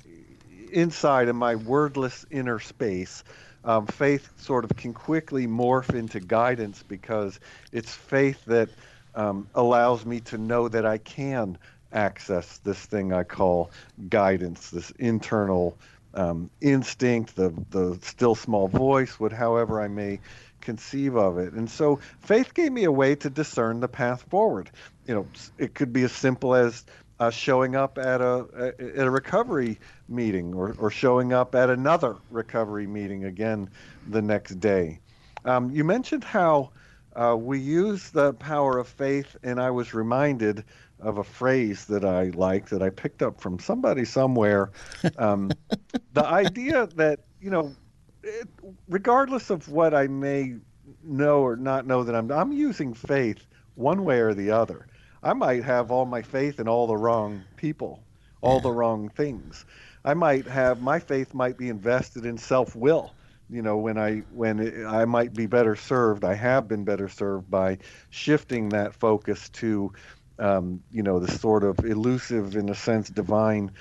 inside 0.73 1.29
in 1.29 1.37
my 1.37 1.55
wordless 1.55 2.27
inner 2.31 2.59
space, 2.59 3.25
um, 3.65 3.87
faith 3.87 4.31
sort 4.41 4.65
of 4.65 4.77
can 4.77 4.93
quickly 4.93 5.47
morph 5.47 5.95
into 5.95 6.21
guidance 6.21 6.83
because 6.87 7.41
it's 7.73 7.95
faith 7.95 8.45
that 8.47 8.69
um, 9.15 9.49
allows 9.55 10.05
me 10.05 10.21
to 10.21 10.39
know 10.39 10.69
that 10.69 10.87
I 10.87 10.99
can 10.99 11.59
access 11.93 12.59
this 12.59 12.85
thing 12.85 13.13
I 13.13 13.25
call 13.25 13.71
guidance, 14.09 14.71
this 14.71 14.91
internal 14.93 15.77
um, 16.15 16.51
instinct, 16.61 17.37
the 17.37 17.53
the 17.71 17.99
still 18.03 18.35
small 18.35 18.69
voice, 18.69 19.21
what 19.21 19.33
however 19.33 19.81
I 19.81 19.89
may 19.89 20.21
conceive 20.61 21.17
of 21.17 21.39
it. 21.39 21.53
And 21.53 21.71
so 21.71 22.01
faith 22.21 22.55
gave 22.55 22.73
me 22.73 22.85
a 22.85 22.93
way 22.93 23.15
to 23.17 23.31
discern 23.31 23.81
the 23.81 23.89
path 23.89 24.23
forward. 24.29 24.71
You 25.07 25.15
know, 25.15 25.27
it 25.59 25.75
could 25.75 25.93
be 25.93 26.03
as 26.03 26.13
simple 26.13 26.55
as 26.55 26.85
uh, 27.21 27.31
showing 27.31 27.75
up 27.75 27.99
at 27.99 28.21
a 28.21 28.75
at 28.79 29.07
a 29.07 29.11
recovery 29.11 29.79
meeting 30.09 30.55
or, 30.55 30.75
or 30.79 30.91
showing 30.91 31.33
up 31.33 31.55
at 31.55 31.71
another 31.71 32.17
recovery 32.31 32.87
meeting 32.87 33.25
again 33.25 33.69
the 34.09 34.23
next 34.23 34.61
day. 34.61 35.01
Um, 35.45 35.71
you 35.71 35.85
mentioned 35.85 36.25
how 36.25 36.71
uh, 37.15 37.37
we 37.37 37.59
use 37.59 38.11
the 38.11 38.33
power 38.35 38.79
of 38.79 38.87
faith, 38.87 39.37
and 39.43 39.61
I 39.61 39.71
was 39.71 39.95
reminded 39.95 40.65
of 41.01 41.19
a 41.19 41.25
phrase 41.25 41.87
that 41.87 42.05
I 42.05 42.25
like 42.31 42.69
that 42.69 42.83
I 42.83 42.91
picked 42.91 43.23
up 43.23 43.41
from 43.41 43.59
somebody 43.59 44.05
somewhere. 44.05 44.71
Um, 45.17 45.51
the 46.13 46.27
idea 46.27 46.87
that, 46.97 47.21
you 47.41 47.51
know, 47.51 47.75
it, 48.23 48.49
regardless 48.89 49.51
of 49.51 49.69
what 49.69 49.95
I 49.95 50.07
may 50.07 50.57
know 51.05 51.41
or 51.41 51.57
not 51.57 51.87
know 51.87 52.03
that 52.05 52.15
I'm, 52.15 52.31
I'm 52.31 52.53
using 52.53 52.95
faith 52.95 53.47
one 53.75 54.05
way 54.05 54.21
or 54.21 54.35
the 54.35 54.51
other. 54.51 54.87
I 55.23 55.33
might 55.35 55.65
have 55.65 55.91
all 55.91 56.07
my 56.07 56.23
faith 56.23 56.61
in 56.61 56.69
all 56.69 56.87
the 56.87 56.97
wrong 56.97 57.47
people, 57.57 58.05
all 58.41 58.61
the 58.61 58.73
wrong 58.73 59.09
things. 59.11 59.65
I 60.05 60.15
might 60.15 60.47
have 60.49 60.81
my 60.81 61.01
faith 61.01 61.35
might 61.35 61.59
be 61.59 61.69
invested 61.69 62.25
in 62.27 62.39
self 62.39 62.75
will 62.77 63.15
you 63.49 63.63
know 63.63 63.79
when 63.79 63.99
i 63.99 64.19
when 64.31 64.87
i 64.87 65.05
might 65.05 65.35
be 65.35 65.47
better 65.47 65.75
served 65.77 66.25
i 66.25 66.35
have 66.35 66.69
been 66.69 66.85
better 66.85 67.09
served 67.09 67.51
by 67.51 67.79
shifting 68.11 68.69
that 68.71 68.95
focus 68.95 69.49
to 69.51 69.93
um, 70.39 70.83
you 70.91 71.03
know 71.03 71.19
the 71.19 71.31
sort 71.31 71.65
of 71.65 71.81
elusive 71.81 72.57
in 72.57 72.69
a 72.69 72.75
sense 72.75 73.09
divine 73.11 73.73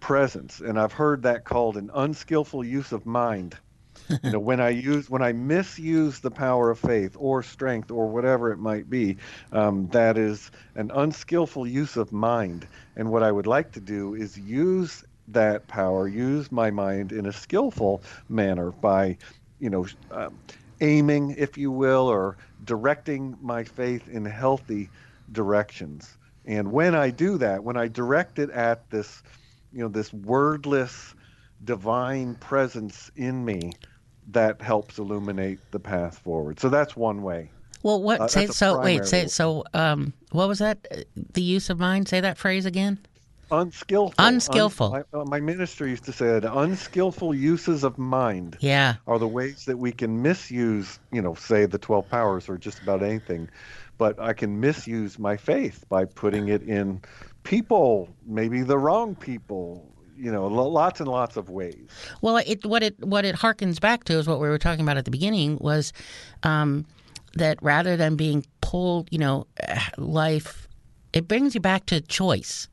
presence. 0.00 0.60
And 0.60 0.78
i've 0.78 0.92
heard 0.92 1.22
that 1.22 1.44
called 1.44 1.76
an 1.76 1.90
unskillful 1.94 2.64
use 2.64 2.92
of 2.92 3.06
mind 3.06 3.56
you 4.22 4.30
know 4.30 4.38
when 4.38 4.60
i 4.60 4.68
use 4.68 5.08
when 5.10 5.22
i 5.22 5.32
misuse 5.32 6.20
the 6.20 6.30
power 6.30 6.70
of 6.70 6.78
faith 6.78 7.14
or 7.18 7.42
strength 7.42 7.90
or 7.90 8.08
whatever 8.08 8.52
it 8.52 8.58
might 8.58 8.88
be 8.90 9.16
um, 9.52 9.88
that 9.88 10.16
is 10.18 10.50
an 10.74 10.90
unskillful 10.94 11.66
use 11.66 11.96
of 11.96 12.12
mind 12.12 12.68
and 12.96 13.10
what 13.10 13.22
i 13.22 13.30
would 13.32 13.46
like 13.46 13.72
to 13.72 13.80
do 13.80 14.14
is 14.14 14.36
use 14.36 15.04
that 15.28 15.66
power, 15.68 16.06
use 16.08 16.52
my 16.52 16.70
mind 16.70 17.12
in 17.12 17.26
a 17.26 17.32
skillful 17.32 18.02
manner 18.28 18.72
by, 18.72 19.16
you 19.58 19.70
know, 19.70 19.86
um, 20.10 20.40
aiming, 20.80 21.34
if 21.36 21.56
you 21.56 21.70
will, 21.70 22.06
or 22.08 22.36
directing 22.62 23.36
my 23.40 23.64
faith 23.64 24.08
in 24.08 24.24
healthy 24.24 24.90
directions. 25.32 26.16
And 26.44 26.70
when 26.72 26.94
I 26.94 27.10
do 27.10 27.38
that, 27.38 27.64
when 27.64 27.76
I 27.76 27.88
direct 27.88 28.38
it 28.38 28.50
at 28.50 28.88
this, 28.90 29.22
you 29.72 29.80
know, 29.80 29.88
this 29.88 30.12
wordless 30.12 31.14
divine 31.64 32.34
presence 32.36 33.10
in 33.16 33.44
me, 33.44 33.72
that 34.32 34.60
helps 34.60 34.98
illuminate 34.98 35.58
the 35.70 35.78
path 35.78 36.18
forward. 36.18 36.60
So 36.60 36.68
that's 36.68 36.96
one 36.96 37.22
way. 37.22 37.50
Well, 37.82 38.02
what? 38.02 38.20
Uh, 38.20 38.28
say 38.28 38.46
so. 38.46 38.80
Wait. 38.80 39.04
Say 39.06 39.26
so. 39.26 39.64
Um, 39.74 40.12
what 40.32 40.48
was 40.48 40.58
that? 40.58 41.06
The 41.14 41.42
use 41.42 41.70
of 41.70 41.78
mind. 41.78 42.08
Say 42.08 42.20
that 42.20 42.38
phrase 42.38 42.66
again 42.66 42.98
unskillful. 43.50 44.14
Unskillful. 44.18 44.94
Un, 44.94 45.04
my, 45.12 45.20
uh, 45.20 45.24
my, 45.24 45.40
minister 45.40 45.86
used 45.86 46.04
to 46.04 46.12
say 46.12 46.26
that 46.26 46.52
unskillful 46.52 47.34
uses 47.34 47.84
of 47.84 47.98
mind. 47.98 48.56
Yeah. 48.60 48.96
Are 49.06 49.18
the 49.18 49.28
ways 49.28 49.64
that 49.66 49.78
we 49.78 49.92
can 49.92 50.22
misuse, 50.22 50.98
you 51.12 51.22
know, 51.22 51.34
say 51.34 51.66
the 51.66 51.78
twelve 51.78 52.08
powers 52.08 52.48
or 52.48 52.58
just 52.58 52.80
about 52.82 53.02
anything, 53.02 53.48
but 53.98 54.18
I 54.18 54.32
can 54.32 54.60
misuse 54.60 55.18
my 55.18 55.36
faith 55.36 55.84
by 55.88 56.04
putting 56.04 56.48
it 56.48 56.62
in 56.62 57.00
people, 57.44 58.08
maybe 58.26 58.62
the 58.62 58.78
wrong 58.78 59.14
people. 59.14 59.92
You 60.16 60.32
know, 60.32 60.46
lots 60.46 61.00
and 61.00 61.08
lots 61.08 61.36
of 61.36 61.50
ways. 61.50 61.88
Well, 62.22 62.38
it 62.38 62.64
what 62.64 62.82
it 62.82 62.98
what 63.00 63.24
it 63.24 63.36
harkens 63.36 63.80
back 63.80 64.04
to 64.04 64.14
is 64.14 64.26
what 64.26 64.40
we 64.40 64.48
were 64.48 64.58
talking 64.58 64.82
about 64.82 64.96
at 64.96 65.04
the 65.04 65.10
beginning 65.10 65.58
was 65.60 65.92
um, 66.42 66.86
that 67.34 67.62
rather 67.62 67.96
than 67.96 68.16
being 68.16 68.44
pulled, 68.60 69.08
you 69.10 69.18
know, 69.18 69.46
life, 69.98 70.68
it 71.12 71.28
brings 71.28 71.54
you 71.54 71.60
back 71.60 71.86
to 71.86 72.00
choice 72.00 72.68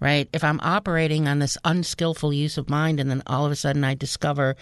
right? 0.00 0.28
If 0.32 0.42
I'm 0.42 0.60
operating 0.62 1.28
on 1.28 1.38
this 1.38 1.58
unskillful 1.64 2.32
use 2.32 2.56
of 2.56 2.70
mind 2.70 2.98
and 2.98 3.10
then 3.10 3.22
all 3.26 3.44
of 3.44 3.52
a 3.52 3.56
sudden 3.56 3.84
I 3.84 3.94
discover 3.94 4.56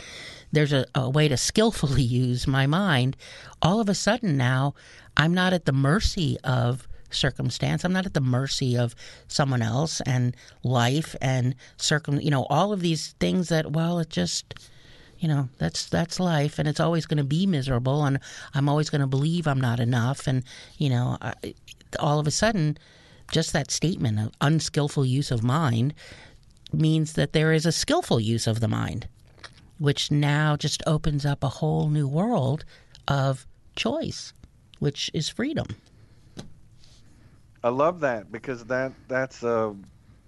there's 0.53 0.73
a, 0.73 0.85
a, 0.95 1.09
way 1.09 1.29
to 1.29 1.37
skillfully 1.37 2.03
use 2.27 2.47
my 2.47 2.67
mind, 2.67 3.17
all 3.62 3.81
of 3.81 3.88
a 3.88 3.95
sudden 3.95 4.37
now 4.37 4.75
I'm 5.17 5.33
not 5.33 5.53
at 5.53 5.64
the 5.64 5.73
mercy 5.73 6.37
of 6.45 6.88
circumstance. 7.11 7.85
I'm 7.85 7.92
not 7.92 8.07
at 8.07 8.14
the 8.14 8.21
mercy 8.21 8.77
of 8.77 8.94
someone 9.29 9.62
else 9.62 10.01
and 10.03 10.37
life 10.62 11.14
and 11.21 11.55
circum, 11.77 12.21
you 12.21 12.31
know, 12.31 12.44
all 12.51 12.73
of 12.73 12.81
these 12.81 13.14
things 13.21 13.49
that, 13.49 13.73
well, 13.73 13.99
it 13.99 14.11
just, 14.11 14.55
you 15.18 15.29
know, 15.29 15.49
that's 15.59 15.87
that's 15.87 16.21
life, 16.21 16.59
and 16.59 16.68
it's 16.68 16.81
always 16.81 17.07
going 17.07 17.18
to 17.18 17.25
be 17.25 17.47
miserable, 17.47 18.05
and 18.05 18.21
I'm 18.55 18.68
always 18.68 18.88
going 18.88 19.01
to 19.01 19.07
believe 19.07 19.47
I'm 19.47 19.61
not 19.61 19.81
enough, 19.81 20.27
and 20.27 20.44
you 20.77 20.88
know, 20.90 21.18
I, 21.21 21.55
all 21.99 22.20
of 22.20 22.26
a 22.26 22.30
sudden, 22.30 22.78
just 23.32 23.53
that 23.53 23.70
statement 23.70 24.20
of 24.20 24.32
unskillful 24.41 25.05
use 25.05 25.30
of 25.30 25.43
mind 25.43 25.95
means 26.72 27.14
that 27.14 27.32
there 27.32 27.53
is 27.53 27.66
a 27.66 27.72
skillful 27.72 28.20
use 28.20 28.47
of 28.47 28.61
the 28.61 28.68
mind, 28.68 29.09
which 29.78 30.11
now 30.11 30.57
just 30.57 30.82
opens 30.87 31.26
up 31.26 31.43
a 31.43 31.49
whole 31.49 31.89
new 31.89 32.07
world 32.07 32.64
of 33.09 33.47
choice, 33.74 34.32
which 34.78 35.11
is 35.14 35.28
freedom. 35.28 35.66
I 37.62 37.70
love 37.70 38.00
that 38.00 38.30
because 38.30 38.64
that 38.66 38.92
that's 39.09 39.42
a 39.42 39.74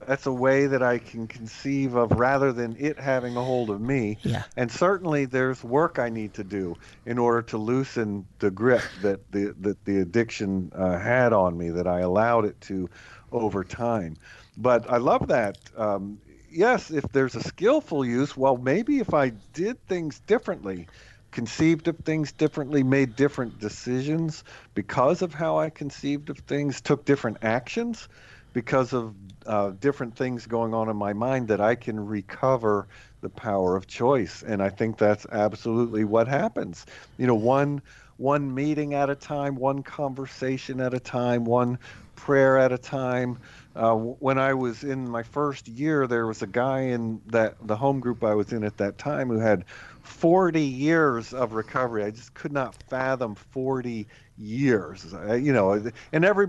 that's 0.06 0.26
a 0.26 0.32
way 0.32 0.66
that 0.66 0.82
I 0.82 0.98
can 0.98 1.28
conceive 1.28 1.94
of 1.94 2.12
rather 2.12 2.52
than 2.52 2.74
it 2.78 2.98
having 2.98 3.36
a 3.36 3.44
hold 3.44 3.70
of 3.70 3.80
me. 3.80 4.18
Yeah. 4.22 4.44
And 4.56 4.70
certainly 4.70 5.26
there's 5.26 5.62
work 5.62 5.98
I 5.98 6.08
need 6.08 6.34
to 6.34 6.44
do 6.44 6.74
in 7.04 7.18
order 7.18 7.42
to 7.42 7.58
loosen 7.58 8.26
the 8.38 8.50
grip 8.50 8.82
that 9.02 9.20
the 9.30 9.54
that 9.60 9.84
the 9.84 9.98
addiction 10.00 10.70
uh, 10.74 10.98
had 10.98 11.32
on 11.32 11.56
me 11.56 11.70
that 11.70 11.86
I 11.86 12.00
allowed 12.00 12.46
it 12.46 12.60
to 12.62 12.88
over 13.30 13.62
time. 13.62 14.16
But 14.56 14.90
I 14.90 14.96
love 14.96 15.28
that. 15.28 15.58
Um, 15.76 16.18
yes, 16.50 16.90
if 16.90 17.04
there's 17.12 17.36
a 17.36 17.42
skillful 17.42 18.04
use, 18.04 18.36
well, 18.36 18.56
maybe 18.56 18.98
if 18.98 19.14
I 19.14 19.30
did 19.52 19.84
things 19.86 20.20
differently, 20.20 20.88
conceived 21.30 21.88
of 21.88 21.96
things 21.98 22.32
differently, 22.32 22.82
made 22.82 23.16
different 23.16 23.58
decisions 23.58 24.44
because 24.74 25.22
of 25.22 25.34
how 25.34 25.58
I 25.58 25.70
conceived 25.70 26.30
of 26.30 26.38
things, 26.38 26.80
took 26.80 27.04
different 27.04 27.38
actions 27.42 28.08
because 28.52 28.92
of 28.92 29.14
uh, 29.46 29.70
different 29.78 30.16
things 30.16 30.46
going 30.46 30.74
on 30.74 30.88
in 30.88 30.96
my 30.96 31.12
mind 31.12 31.48
that 31.48 31.60
I 31.60 31.74
can 31.74 31.98
recover 31.98 32.88
the 33.20 33.30
power 33.30 33.76
of 33.76 33.86
choice. 33.86 34.42
And 34.42 34.62
I 34.62 34.70
think 34.70 34.98
that's 34.98 35.26
absolutely 35.30 36.04
what 36.04 36.26
happens. 36.26 36.86
You 37.16 37.26
know, 37.26 37.34
one 37.34 37.82
one 38.16 38.54
meeting 38.54 38.92
at 38.92 39.08
a 39.08 39.14
time, 39.14 39.54
one 39.54 39.82
conversation 39.82 40.78
at 40.78 40.92
a 40.92 41.00
time, 41.00 41.44
one 41.44 41.78
prayer 42.16 42.58
at 42.58 42.70
a 42.70 42.76
time. 42.76 43.38
Uh, 43.74 43.94
when 43.94 44.38
I 44.38 44.52
was 44.52 44.84
in 44.84 45.08
my 45.08 45.22
first 45.22 45.68
year, 45.68 46.06
there 46.06 46.26
was 46.26 46.42
a 46.42 46.46
guy 46.46 46.80
in 46.80 47.22
that 47.26 47.56
the 47.66 47.76
home 47.76 47.98
group 48.00 48.22
I 48.22 48.34
was 48.34 48.52
in 48.52 48.62
at 48.62 48.76
that 48.76 48.98
time 48.98 49.28
who 49.28 49.38
had 49.38 49.64
40 50.02 50.60
years 50.60 51.32
of 51.32 51.52
recovery. 51.52 52.04
I 52.04 52.10
just 52.10 52.34
could 52.34 52.52
not 52.52 52.74
fathom 52.88 53.34
40 53.34 54.06
years. 54.36 55.14
You 55.30 55.52
know, 55.52 55.92
and 56.12 56.24
every 56.24 56.48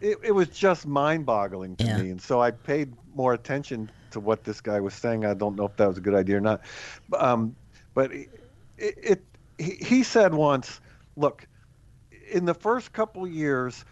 it, 0.00 0.18
it 0.22 0.32
was 0.32 0.48
just 0.48 0.86
mind-boggling 0.86 1.76
to 1.76 1.84
yeah. 1.84 1.98
me, 1.98 2.10
and 2.10 2.20
so 2.20 2.40
I 2.40 2.50
paid 2.50 2.92
more 3.14 3.34
attention 3.34 3.90
to 4.12 4.20
what 4.20 4.44
this 4.44 4.60
guy 4.60 4.80
was 4.80 4.94
saying. 4.94 5.24
I 5.24 5.34
don't 5.34 5.56
know 5.56 5.66
if 5.66 5.76
that 5.76 5.86
was 5.86 5.98
a 5.98 6.00
good 6.00 6.14
idea 6.14 6.38
or 6.38 6.40
not, 6.40 6.62
um, 7.18 7.54
but 7.94 8.10
it, 8.12 8.28
it 8.78 9.24
he, 9.58 9.72
he 9.72 10.02
said 10.02 10.32
once, 10.32 10.80
"Look, 11.16 11.46
in 12.30 12.46
the 12.46 12.54
first 12.54 12.92
couple 12.92 13.26
years, 13.26 13.84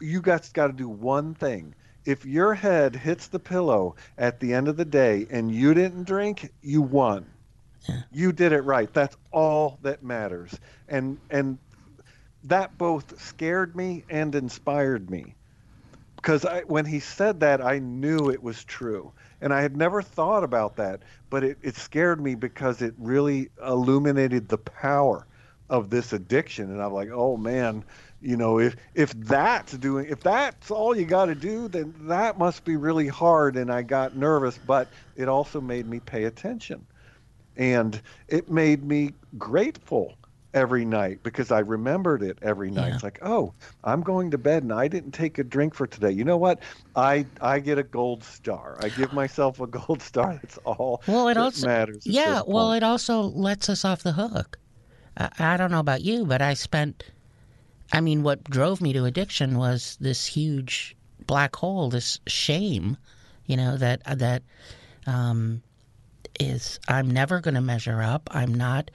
you 0.00 0.20
guys 0.20 0.48
got 0.50 0.66
to 0.66 0.72
do 0.72 0.88
one 0.88 1.34
thing." 1.34 1.74
If 2.04 2.24
your 2.24 2.54
head 2.54 2.96
hits 2.96 3.28
the 3.28 3.38
pillow 3.38 3.94
at 4.18 4.40
the 4.40 4.54
end 4.54 4.66
of 4.66 4.76
the 4.76 4.84
day 4.84 5.28
and 5.30 5.54
you 5.54 5.72
didn't 5.72 6.02
drink, 6.02 6.52
you 6.60 6.82
won. 6.82 7.31
You 8.10 8.32
did 8.32 8.52
it 8.52 8.62
right. 8.62 8.92
That's 8.92 9.16
all 9.32 9.78
that 9.82 10.02
matters. 10.02 10.58
And 10.88 11.18
and 11.30 11.58
that 12.44 12.78
both 12.78 13.20
scared 13.20 13.76
me 13.76 14.04
and 14.08 14.34
inspired 14.34 15.10
me 15.10 15.36
because 16.16 16.46
when 16.66 16.86
he 16.86 17.00
said 17.00 17.40
that, 17.40 17.60
I 17.60 17.78
knew 17.80 18.30
it 18.30 18.42
was 18.42 18.64
true. 18.64 19.12
And 19.40 19.52
I 19.52 19.62
had 19.62 19.76
never 19.76 20.02
thought 20.02 20.44
about 20.44 20.76
that, 20.76 21.02
but 21.30 21.42
it, 21.44 21.58
it 21.62 21.76
scared 21.76 22.20
me 22.20 22.34
because 22.36 22.80
it 22.82 22.94
really 22.98 23.50
illuminated 23.64 24.48
the 24.48 24.58
power 24.58 25.26
of 25.68 25.90
this 25.90 26.12
addiction. 26.12 26.70
And 26.70 26.82
I'm 26.82 26.92
like, 26.92 27.10
oh 27.12 27.36
man, 27.36 27.84
you 28.20 28.36
know, 28.36 28.58
if 28.60 28.76
if 28.94 29.12
that's 29.12 29.72
doing, 29.72 30.06
if 30.08 30.20
that's 30.20 30.70
all 30.70 30.96
you 30.96 31.06
got 31.06 31.26
to 31.26 31.34
do, 31.34 31.68
then 31.68 31.94
that 32.08 32.38
must 32.38 32.64
be 32.64 32.76
really 32.76 33.08
hard. 33.08 33.56
And 33.56 33.72
I 33.72 33.82
got 33.82 34.14
nervous, 34.16 34.58
but 34.58 34.92
it 35.16 35.28
also 35.28 35.60
made 35.60 35.86
me 35.88 36.00
pay 36.00 36.24
attention, 36.24 36.86
and 37.56 38.00
it 38.28 38.50
made 38.50 38.84
me 38.84 39.12
grateful 39.38 40.14
every 40.54 40.84
night 40.84 41.22
because 41.22 41.50
I 41.50 41.60
remembered 41.60 42.22
it 42.22 42.38
every 42.42 42.70
night. 42.70 42.88
Yeah. 42.88 42.94
It's 42.94 43.02
like, 43.02 43.18
oh, 43.22 43.54
I'm 43.84 44.02
going 44.02 44.30
to 44.32 44.38
bed 44.38 44.62
and 44.62 44.72
I 44.72 44.88
didn't 44.88 45.12
take 45.12 45.38
a 45.38 45.44
drink 45.44 45.74
for 45.74 45.86
today. 45.86 46.10
You 46.10 46.24
know 46.24 46.36
what? 46.36 46.60
I 46.96 47.26
I 47.40 47.60
get 47.60 47.78
a 47.78 47.82
gold 47.82 48.22
star. 48.24 48.76
I 48.80 48.88
give 48.90 49.12
myself 49.12 49.60
a 49.60 49.66
gold 49.66 50.02
star. 50.02 50.34
That's 50.34 50.58
all. 50.58 51.02
Well, 51.06 51.28
it 51.28 51.36
also 51.36 51.66
matters. 51.66 52.06
Yeah. 52.06 52.42
Well, 52.46 52.72
it 52.72 52.82
also 52.82 53.22
lets 53.22 53.68
us 53.68 53.84
off 53.84 54.02
the 54.02 54.12
hook. 54.12 54.58
I, 55.16 55.30
I 55.38 55.56
don't 55.56 55.70
know 55.70 55.80
about 55.80 56.02
you, 56.02 56.24
but 56.24 56.42
I 56.42 56.54
spent. 56.54 57.04
I 57.92 58.00
mean, 58.00 58.22
what 58.22 58.44
drove 58.44 58.80
me 58.80 58.94
to 58.94 59.04
addiction 59.04 59.58
was 59.58 59.98
this 60.00 60.26
huge 60.26 60.96
black 61.26 61.56
hole, 61.56 61.90
this 61.90 62.20
shame. 62.26 62.96
You 63.46 63.56
know 63.56 63.76
that 63.76 64.02
that 64.18 64.42
um, 65.06 65.62
is 66.42 66.78
I'm 66.88 67.10
never 67.10 67.40
going 67.40 67.54
to 67.54 67.60
measure 67.60 68.02
up. 68.02 68.28
I'm 68.32 68.54
not 68.54 68.90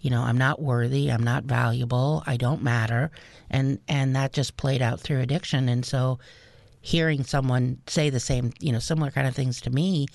you 0.00 0.10
know 0.10 0.22
i'm 0.22 0.38
not 0.38 0.60
worthy. 0.60 1.10
I'm 1.10 1.24
not 1.24 1.44
valuable. 1.44 2.22
I 2.26 2.36
don't 2.36 2.62
matter. 2.62 3.10
And 3.50 3.78
and 3.88 4.16
that 4.16 4.32
just 4.32 4.56
played 4.56 4.82
out 4.82 5.00
through 5.00 5.20
addiction. 5.20 5.68
And 5.68 5.84
so 5.84 6.18
hearing 6.80 7.24
someone 7.24 7.78
say 7.86 8.10
the 8.10 8.20
same 8.20 8.52
you 8.60 8.72
know 8.72 8.78
similar 8.78 9.10
kind 9.10 9.26
of 9.26 9.34
things 9.34 9.60
to 9.60 9.68
me 9.68 10.06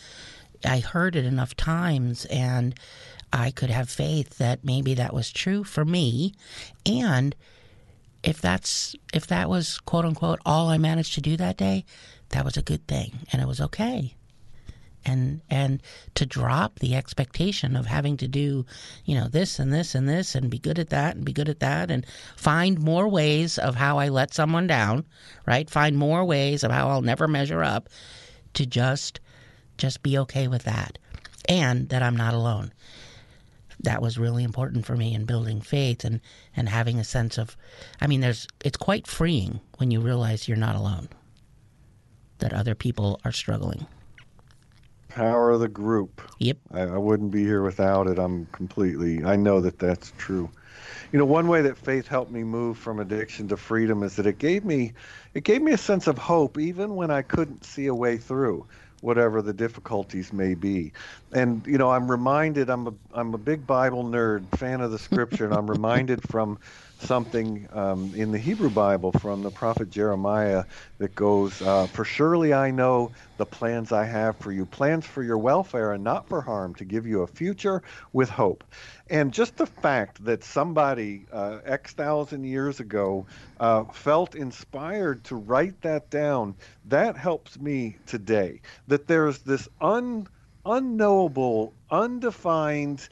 i 0.65 0.79
heard 0.79 1.15
it 1.15 1.25
enough 1.25 1.55
times 1.55 2.25
and 2.25 2.73
i 3.33 3.51
could 3.51 3.69
have 3.69 3.89
faith 3.89 4.37
that 4.37 4.63
maybe 4.63 4.93
that 4.93 5.13
was 5.13 5.31
true 5.31 5.63
for 5.63 5.83
me. 5.85 6.33
And 6.85 7.35
if 8.23 8.41
that's 8.41 8.95
if 9.13 9.27
that 9.27 9.49
was 9.49 9.79
quote 9.79 10.05
unquote 10.05 10.39
all 10.45 10.69
i 10.69 10.77
managed 10.77 11.13
to 11.13 11.21
do 11.21 11.35
that 11.37 11.57
day 11.57 11.85
that 12.29 12.45
was 12.45 12.57
a 12.57 12.61
good 12.61 12.87
thing 12.87 13.11
and 13.31 13.41
it 13.41 13.47
was 13.47 13.59
okay 13.59 14.15
and 15.05 15.41
and 15.49 15.81
to 16.15 16.25
drop 16.25 16.79
the 16.79 16.95
expectation 16.95 17.75
of 17.75 17.85
having 17.85 18.17
to 18.17 18.27
do 18.27 18.65
you 19.05 19.15
know 19.15 19.27
this 19.27 19.59
and 19.59 19.73
this 19.73 19.95
and 19.95 20.07
this 20.07 20.35
and 20.35 20.49
be 20.49 20.59
good 20.59 20.79
at 20.79 20.89
that 20.89 21.15
and 21.15 21.25
be 21.25 21.33
good 21.33 21.49
at 21.49 21.59
that 21.59 21.91
and 21.91 22.05
find 22.35 22.79
more 22.79 23.07
ways 23.07 23.57
of 23.57 23.75
how 23.75 23.97
I 23.97 24.09
let 24.09 24.33
someone 24.33 24.67
down 24.67 25.05
right? 25.45 25.69
Find 25.69 25.97
more 25.97 26.23
ways 26.23 26.63
of 26.63 26.71
how 26.71 26.89
I'll 26.89 27.01
never 27.01 27.27
measure 27.27 27.63
up 27.63 27.89
to 28.53 28.65
just 28.65 29.19
just 29.77 30.03
be 30.03 30.17
okay 30.19 30.47
with 30.47 30.63
that 30.63 30.99
and 31.49 31.89
that 31.89 32.03
I'm 32.03 32.15
not 32.15 32.33
alone. 32.33 32.71
That 33.79 34.01
was 34.01 34.19
really 34.19 34.43
important 34.43 34.85
for 34.85 34.95
me 34.95 35.13
in 35.13 35.25
building 35.25 35.61
faith 35.61 36.05
and 36.05 36.21
and 36.55 36.69
having 36.69 36.99
a 36.99 37.03
sense 37.03 37.37
of 37.37 37.57
I 37.99 38.07
mean 38.07 38.21
there's 38.21 38.47
it's 38.63 38.77
quite 38.77 39.07
freeing 39.07 39.59
when 39.77 39.91
you 39.91 39.99
realize 39.99 40.47
you're 40.47 40.57
not 40.57 40.75
alone 40.75 41.09
that 42.39 42.53
other 42.53 42.75
people 42.75 43.19
are 43.25 43.31
struggling 43.31 43.85
power 45.13 45.51
of 45.51 45.59
the 45.59 45.67
group. 45.67 46.21
Yep. 46.39 46.57
I, 46.71 46.81
I, 46.81 46.97
wouldn't 46.97 47.31
be 47.31 47.43
here 47.43 47.63
without 47.63 48.07
it. 48.07 48.19
I'm 48.19 48.45
completely. 48.47 49.23
I 49.23 49.35
know 49.35 49.61
that 49.61 49.79
that's 49.79 50.13
true. 50.17 50.49
You 51.11 51.19
know, 51.19 51.25
one 51.25 51.47
way 51.47 51.61
that 51.61 51.77
faith 51.77 52.07
helped 52.07 52.31
me 52.31 52.43
move 52.43 52.77
from 52.77 52.99
addiction 52.99 53.47
to 53.49 53.57
freedom 53.57 54.03
is 54.03 54.15
that 54.15 54.25
it 54.25 54.39
gave 54.39 54.65
me, 54.65 54.93
it 55.33 55.43
gave 55.43 55.61
me 55.61 55.71
a 55.71 55.77
sense 55.77 56.07
of 56.07 56.17
hope, 56.17 56.57
even 56.57 56.95
when 56.95 57.11
I 57.11 57.21
couldn't 57.21 57.63
see 57.63 57.85
a 57.87 57.95
way 57.95 58.17
through 58.17 58.65
whatever 59.01 59.41
the 59.41 59.53
difficulties 59.53 60.31
may 60.31 60.53
be. 60.53 60.93
And 61.33 61.65
you 61.67 61.77
know, 61.77 61.91
I'm 61.91 62.09
reminded. 62.09 62.69
I'm 62.69 62.87
a 62.87 62.93
I'm 63.13 63.33
a 63.33 63.37
big 63.37 63.67
Bible 63.67 64.03
nerd, 64.03 64.45
fan 64.57 64.81
of 64.81 64.91
the 64.91 64.99
Scripture, 64.99 65.45
and 65.45 65.53
I'm 65.53 65.69
reminded 65.77 66.27
from 66.29 66.57
something 67.03 67.67
um, 67.71 68.13
in 68.15 68.31
the 68.31 68.39
Hebrew 68.39 68.69
Bible 68.71 69.11
from 69.13 69.43
the 69.43 69.51
prophet 69.51 69.89
Jeremiah 69.89 70.65
that 70.99 71.15
goes, 71.15 71.61
uh, 71.61 71.87
For 71.87 72.05
surely 72.05 72.53
I 72.53 72.71
know 72.71 73.13
the 73.37 73.45
plans 73.45 73.91
I 73.91 74.05
have 74.05 74.37
for 74.39 74.51
you, 74.51 74.65
plans 74.65 75.05
for 75.05 75.23
your 75.23 75.37
welfare 75.39 75.93
and 75.93 76.03
not 76.03 76.29
for 76.29 76.41
harm, 76.41 76.75
to 76.75 76.85
give 76.85 77.07
you 77.07 77.21
a 77.21 77.27
future 77.27 77.83
with 78.13 78.29
hope. 78.29 78.63
And 79.09 79.33
just 79.33 79.57
the 79.57 79.67
fact 79.67 80.23
that 80.25 80.43
somebody 80.43 81.27
uh, 81.31 81.59
X 81.65 81.93
thousand 81.93 82.45
years 82.45 82.79
ago 82.79 83.27
uh, 83.59 83.85
felt 83.93 84.35
inspired 84.35 85.25
to 85.25 85.35
write 85.35 85.81
that 85.81 86.09
down, 86.09 86.57
that 86.85 87.17
helps 87.17 87.59
me 87.59 87.99
today. 88.05 88.61
That 88.87 89.07
there's 89.07 89.39
this 89.39 89.67
un, 89.81 90.27
unknowable, 90.65 91.75
undefined, 91.91 93.07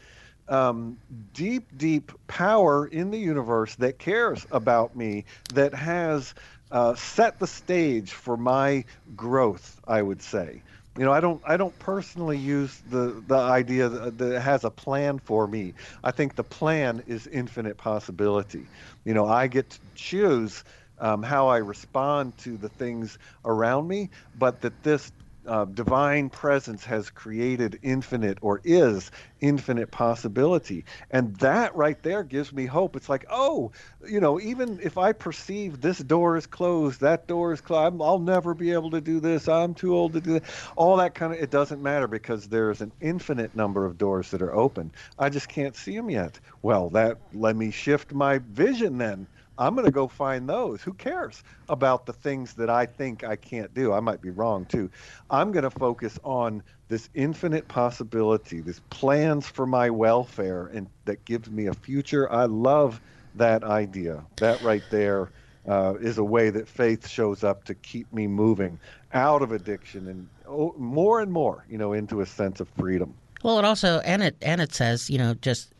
um, 0.51 0.99
deep, 1.33 1.69
deep 1.77 2.11
power 2.27 2.85
in 2.87 3.11
the 3.11 3.19
universe 3.19 3.75
that 3.77 3.99
cares 3.99 4.45
about 4.51 4.95
me, 4.95 5.25
that 5.49 5.73
has 5.73 6.33
uh, 6.71 6.95
set 6.95 7.39
the 7.39 7.47
stage 7.47 8.11
for 8.13 8.37
my 8.37 8.85
growth. 9.15 9.79
I 9.87 10.01
would 10.01 10.21
say. 10.21 10.63
You 10.97 11.05
know, 11.05 11.13
I 11.13 11.21
don't. 11.21 11.41
I 11.47 11.55
don't 11.57 11.77
personally 11.79 12.37
use 12.37 12.81
the 12.85 13.23
the 13.25 13.37
idea 13.37 13.87
that, 13.89 14.17
that 14.17 14.35
it 14.35 14.41
has 14.41 14.65
a 14.65 14.71
plan 14.71 15.19
for 15.19 15.47
me. 15.47 15.73
I 16.03 16.11
think 16.11 16.35
the 16.35 16.43
plan 16.43 17.01
is 17.07 17.27
infinite 17.27 17.77
possibility. 17.77 18.69
You 19.05 19.13
know, 19.13 19.25
I 19.25 19.47
get 19.47 19.69
to 19.71 19.79
choose 19.95 20.63
um, 20.97 21.23
how 21.23 21.47
I 21.47 21.57
respond 21.57 22.37
to 22.39 22.57
the 22.57 22.69
things 22.69 23.17
around 23.45 23.87
me, 23.87 24.09
but 24.35 24.61
that 24.61 24.83
this 24.83 25.11
uh, 25.47 25.65
divine 25.65 26.29
presence 26.29 26.85
has 26.85 27.09
created 27.09 27.79
infinite 27.81 28.37
or 28.41 28.61
is 28.63 29.11
infinite 29.39 29.91
possibility. 29.91 30.85
And 31.09 31.35
that 31.37 31.75
right 31.75 32.01
there 32.03 32.23
gives 32.23 32.53
me 32.53 32.65
hope. 32.65 32.95
It's 32.95 33.09
like, 33.09 33.25
oh, 33.29 33.71
you 34.07 34.19
know, 34.19 34.39
even 34.39 34.79
if 34.81 34.97
I 34.97 35.13
perceive 35.13 35.81
this 35.81 35.97
door 35.99 36.37
is 36.37 36.45
closed, 36.47 37.01
that 37.01 37.27
door 37.27 37.53
is 37.53 37.61
closed, 37.61 38.01
I'll 38.01 38.19
never 38.19 38.53
be 38.53 38.71
able 38.71 38.91
to 38.91 39.01
do 39.01 39.19
this, 39.19 39.47
I'm 39.47 39.73
too 39.73 39.95
old 39.95 40.13
to 40.13 40.21
do 40.21 40.33
that, 40.33 40.43
all 40.75 40.97
that 40.97 41.15
kind 41.15 41.33
of, 41.33 41.39
it 41.39 41.49
doesn't 41.49 41.81
matter 41.81 42.07
because 42.07 42.47
there's 42.47 42.81
an 42.81 42.91
infinite 43.01 43.55
number 43.55 43.85
of 43.85 43.97
doors 43.97 44.31
that 44.31 44.41
are 44.41 44.53
open. 44.53 44.91
I 45.17 45.29
just 45.29 45.49
can't 45.49 45.75
see 45.75 45.95
them 45.95 46.09
yet. 46.09 46.39
Well, 46.61 46.89
that 46.91 47.17
let 47.33 47.55
me 47.55 47.71
shift 47.71 48.13
my 48.13 48.39
vision 48.39 48.97
then 48.97 49.27
I'm 49.61 49.75
going 49.75 49.85
to 49.85 49.91
go 49.91 50.07
find 50.07 50.49
those. 50.49 50.81
Who 50.81 50.93
cares 50.93 51.43
about 51.69 52.07
the 52.07 52.13
things 52.13 52.55
that 52.55 52.69
I 52.69 52.87
think 52.87 53.23
I 53.23 53.35
can't 53.35 53.71
do? 53.75 53.93
I 53.93 53.99
might 53.99 54.19
be 54.19 54.31
wrong 54.31 54.65
too. 54.65 54.89
I'm 55.29 55.51
going 55.51 55.63
to 55.63 55.69
focus 55.69 56.17
on 56.23 56.63
this 56.87 57.09
infinite 57.13 57.67
possibility, 57.67 58.61
this 58.61 58.81
plans 58.89 59.47
for 59.47 59.67
my 59.67 59.91
welfare, 59.91 60.65
and 60.73 60.87
that 61.05 61.23
gives 61.25 61.51
me 61.51 61.67
a 61.67 61.75
future. 61.75 62.29
I 62.31 62.45
love 62.45 62.99
that 63.35 63.63
idea. 63.63 64.25
That 64.37 64.59
right 64.63 64.83
there 64.89 65.29
uh, 65.67 65.93
is 66.01 66.17
a 66.17 66.23
way 66.23 66.49
that 66.49 66.67
faith 66.67 67.07
shows 67.07 67.43
up 67.43 67.63
to 67.65 67.75
keep 67.75 68.11
me 68.11 68.25
moving 68.25 68.79
out 69.13 69.43
of 69.43 69.51
addiction 69.51 70.07
and 70.07 70.27
oh, 70.47 70.73
more 70.75 71.21
and 71.21 71.31
more, 71.31 71.65
you 71.69 71.77
know, 71.77 71.93
into 71.93 72.21
a 72.21 72.25
sense 72.25 72.61
of 72.61 72.67
freedom. 72.69 73.13
Well, 73.43 73.59
it 73.59 73.65
also 73.65 73.99
and 73.99 74.23
it 74.23 74.37
and 74.41 74.59
it 74.59 74.73
says, 74.73 75.07
you 75.07 75.19
know, 75.19 75.35
just 75.35 75.71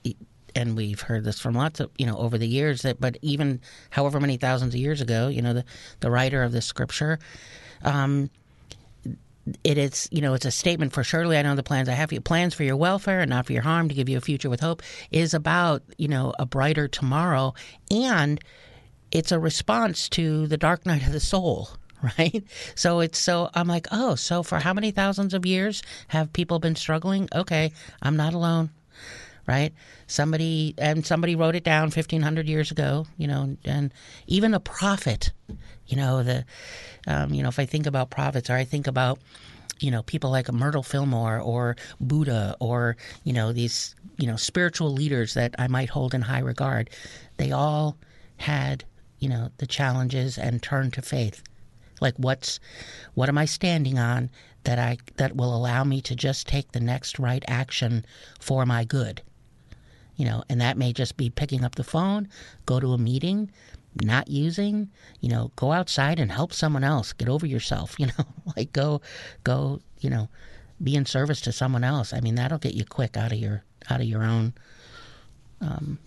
and 0.56 0.76
we've 0.76 1.02
heard 1.02 1.24
this 1.24 1.40
from 1.40 1.54
lots 1.56 1.80
of 1.80 1.90
you 1.98 2.06
know 2.06 2.18
over 2.18 2.38
the 2.38 2.48
years 2.48 2.82
that 2.82 3.00
but 3.00 3.18
even 3.22 3.60
however 3.90 4.20
many 4.20 4.38
thousands 4.38 4.74
of 4.74 4.80
years 4.80 5.02
ago 5.02 5.28
you 5.28 5.42
know 5.42 5.54
the 5.54 5.66
the 6.00 6.12
writer 6.12 6.44
of 6.44 6.52
this 6.52 6.66
scripture 6.66 7.20
um, 7.84 8.30
it 9.64 9.78
is 9.78 10.08
you 10.12 10.22
know 10.22 10.34
it's 10.34 10.46
a 10.46 10.52
statement 10.52 10.94
for 10.94 11.04
surely 11.04 11.38
I 11.38 11.42
know 11.42 11.56
the 11.56 11.64
plans 11.64 11.90
I 11.90 11.94
have 11.94 12.10
for 12.10 12.16
you. 12.16 12.22
Plans 12.22 12.54
for 12.54 12.64
your 12.64 12.76
welfare 12.76 13.22
and 13.22 13.30
not 13.30 13.46
for 13.46 13.54
your 13.54 13.64
harm 13.64 13.90
to 13.90 13.96
give 13.96 14.10
you 14.10 14.18
a 14.18 14.22
future 14.22 14.50
with 14.50 14.60
hope 14.60 14.82
is 15.10 15.34
about 15.34 15.82
you 15.98 16.08
know 16.08 16.34
a 16.38 16.46
brighter 16.46 16.88
tomorrow. 16.88 17.54
And 17.90 18.40
it's 19.12 19.32
a 19.32 19.40
response 19.40 20.08
to 20.10 20.48
the 20.48 20.58
dark 20.58 20.86
night 20.86 21.06
of 21.06 21.12
the 21.12 21.20
soul 21.20 21.70
right? 22.18 22.44
So 22.76 23.00
it's 23.00 23.20
so 23.20 23.50
i'm 23.54 23.68
like 23.68 23.88
oh 23.92 24.16
so 24.16 24.44
for 24.44 24.60
how 24.60 24.74
many 24.74 24.92
thousands 24.92 25.34
of 25.34 25.46
years 25.46 25.84
have 26.08 26.34
people 26.34 26.60
been 26.60 26.76
struggling? 26.76 27.30
Okay 27.34 27.72
i'm 28.02 28.18
not 28.18 28.34
alone 28.34 28.72
right? 29.48 29.74
Somebody 30.08 30.74
and 30.78 31.06
somebody 31.06 31.36
wrote 31.36 31.56
it 31.56 31.64
down 31.64 31.84
1500 31.84 32.48
years 32.48 32.72
ago 32.72 33.06
you 33.18 33.28
know 33.28 33.58
and 33.66 33.94
even 34.28 34.54
a 34.54 34.60
prophet 34.60 35.32
you 35.88 35.98
know 35.98 36.24
the 36.24 36.46
um, 37.08 37.34
you 37.34 37.44
know 37.44 37.50
if 37.50 37.60
i 37.60 37.66
think 37.66 37.86
about 37.86 38.10
prophets 38.10 38.50
or 38.50 38.56
i 38.56 38.64
think 38.64 38.88
about 38.88 39.20
you 39.80 39.92
know 39.92 40.04
people 40.04 40.30
like 40.30 40.52
myrtle 40.52 40.84
fillmore 40.84 41.40
or 41.40 41.76
buddha 42.00 42.56
or 42.60 42.96
you 43.24 43.34
know 43.34 43.52
these 43.52 43.96
you 44.18 44.28
know 44.28 44.36
spiritual 44.36 44.92
leaders 44.92 45.34
that 45.34 45.54
i 45.60 45.68
might 45.68 45.90
hold 45.90 46.14
in 46.14 46.22
high 46.22 46.40
regard 46.40 46.90
they 47.38 47.52
all 47.52 47.98
had 48.38 48.84
you 49.22 49.30
know 49.30 49.50
the 49.58 49.68
challenges 49.68 50.38
and 50.38 50.62
turned 50.62 50.94
to 50.94 51.02
faith. 51.02 51.42
Like 52.02 52.16
what's 52.18 52.60
what 53.14 53.30
am 53.30 53.38
i 53.38 53.46
standing 53.46 54.00
on 54.00 54.30
that 54.64 54.80
i 54.80 54.98
that 55.18 55.36
will 55.36 55.56
allow 55.56 55.84
me 55.84 56.02
to 56.02 56.16
just 56.16 56.48
take 56.48 56.72
the 56.72 56.80
next 56.80 57.20
right 57.20 57.44
action 57.48 58.04
for 58.40 58.66
my 58.66 58.84
good 58.84 59.22
you 60.22 60.28
know 60.28 60.44
and 60.50 60.62
that 60.62 60.78
may 60.78 60.94
just 60.94 61.18
be 61.18 61.32
picking 61.32 61.66
up 61.66 61.74
the 61.74 61.84
phone 61.84 62.28
go 62.68 62.80
to 62.80 62.94
a 62.94 62.98
meeting 62.98 63.50
not 64.04 64.28
using 64.28 64.88
you 65.20 65.28
know 65.28 65.52
go 65.56 65.72
outside 65.72 66.20
and 66.20 66.32
help 66.32 66.54
someone 66.54 66.84
else. 66.84 67.12
Get 67.12 67.28
over 67.28 67.48
yourself 67.48 67.96
you 68.00 68.06
know 68.06 68.26
like 68.56 68.72
go 68.72 69.02
go 69.44 69.82
you 70.00 70.12
know 70.12 70.30
be 70.84 70.96
in 70.96 71.06
service 71.08 71.42
to 71.42 71.52
someone 71.52 71.84
else. 71.84 72.14
I 72.14 72.22
mean 72.22 72.36
that'll 72.36 72.60
get 72.60 72.76
you 72.76 72.86
quick 72.86 73.18
out 73.18 73.32
of 73.32 73.40
your 73.40 73.64
out 73.90 74.00
of 74.00 74.06
your 74.06 74.24
own 74.24 74.54
um 75.60 75.98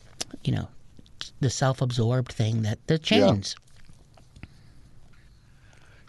you 0.44 0.52
know 0.52 0.68
the 1.40 1.50
self-absorbed 1.50 2.32
thing 2.32 2.62
that 2.62 2.78
the 2.86 2.98
chains 2.98 3.56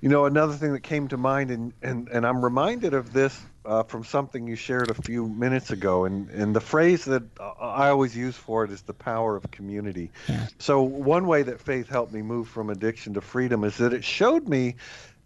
You 0.01 0.09
know, 0.09 0.25
another 0.25 0.53
thing 0.53 0.73
that 0.73 0.83
came 0.83 1.07
to 1.07 1.17
mind, 1.17 1.49
and, 1.49 1.73
and, 1.81 2.07
and 2.09 2.27
I'm 2.27 2.43
reminded 2.43 2.93
of 2.93 3.11
this 3.11 3.41
uh, 3.65 3.83
from 3.83 4.03
something 4.03 4.47
you 4.47 4.55
shared 4.55 4.89
a 4.89 4.93
few 4.93 5.27
minutes 5.27 5.71
ago, 5.71 6.05
and, 6.05 6.29
and 6.29 6.55
the 6.55 6.61
phrase 6.61 7.05
that 7.05 7.23
I 7.39 7.89
always 7.89 8.15
use 8.15 8.35
for 8.35 8.63
it 8.63 8.71
is 8.71 8.81
the 8.83 8.93
power 8.93 9.35
of 9.35 9.49
community. 9.51 10.11
Yeah. 10.27 10.47
So 10.59 10.81
one 10.81 11.27
way 11.27 11.43
that 11.43 11.59
faith 11.59 11.89
helped 11.89 12.13
me 12.13 12.21
move 12.21 12.47
from 12.47 12.69
addiction 12.69 13.13
to 13.15 13.21
freedom 13.21 13.63
is 13.63 13.77
that 13.77 13.93
it 13.93 14.03
showed 14.03 14.47
me 14.47 14.75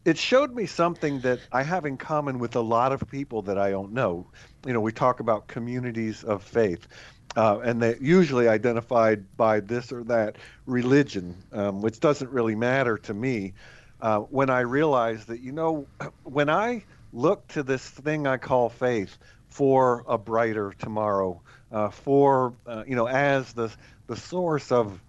it 0.05 0.17
showed 0.17 0.55
me 0.55 0.65
something 0.65 1.19
that 1.21 1.39
I 1.51 1.63
have 1.63 1.85
in 1.85 1.97
common 1.97 2.39
with 2.39 2.55
a 2.55 2.61
lot 2.61 2.93
of 2.93 3.03
people 3.11 3.41
that 3.43 3.57
I 3.57 3.69
don't 3.69 3.91
know. 3.91 4.31
You 4.65 4.73
know, 4.73 4.79
we 4.79 4.91
talk 4.91 5.19
about 5.19 5.47
communities 5.47 6.23
of 6.23 6.41
faith. 6.43 6.87
Uh, 7.35 7.59
and 7.59 7.81
they 7.81 7.95
usually 8.01 8.47
identified 8.47 9.25
by 9.37 9.59
this 9.59 9.91
or 9.91 10.03
that 10.05 10.37
religion, 10.65 11.35
um, 11.51 11.81
which 11.81 11.99
doesn't 11.99 12.31
really 12.31 12.55
matter 12.55 12.97
to 12.97 13.13
me 13.13 13.53
uh, 14.01 14.19
when 14.19 14.49
I 14.49 14.61
realized 14.61 15.27
that, 15.27 15.41
you 15.41 15.51
know, 15.51 15.87
when 16.23 16.49
I 16.49 16.85
look 17.13 17.47
to 17.49 17.63
this 17.63 17.87
thing 17.87 18.27
I 18.27 18.37
call 18.37 18.69
faith 18.69 19.17
for 19.47 20.03
a 20.07 20.17
brighter 20.17 20.73
tomorrow, 20.77 21.41
uh, 21.71 21.89
for, 21.89 22.53
uh, 22.67 22.83
you 22.87 22.95
know, 22.95 23.07
as 23.07 23.53
the, 23.53 23.71
the 24.07 24.15
source 24.15 24.71
of, 24.71 25.01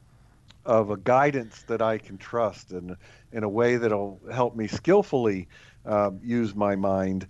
of 0.65 0.91
a 0.91 0.97
guidance 0.97 1.63
that 1.65 1.83
I 1.83 1.99
can 1.99 2.19
trust 2.19 2.71
and 2.73 2.97
in 3.33 3.45
a 3.45 3.49
way 3.49 3.77
that'll 3.77 4.21
help 4.33 4.57
me 4.57 4.67
skillfully 4.67 5.49
uh, 5.85 6.11
use 6.23 6.55
my 6.55 6.77
mind. 6.77 7.27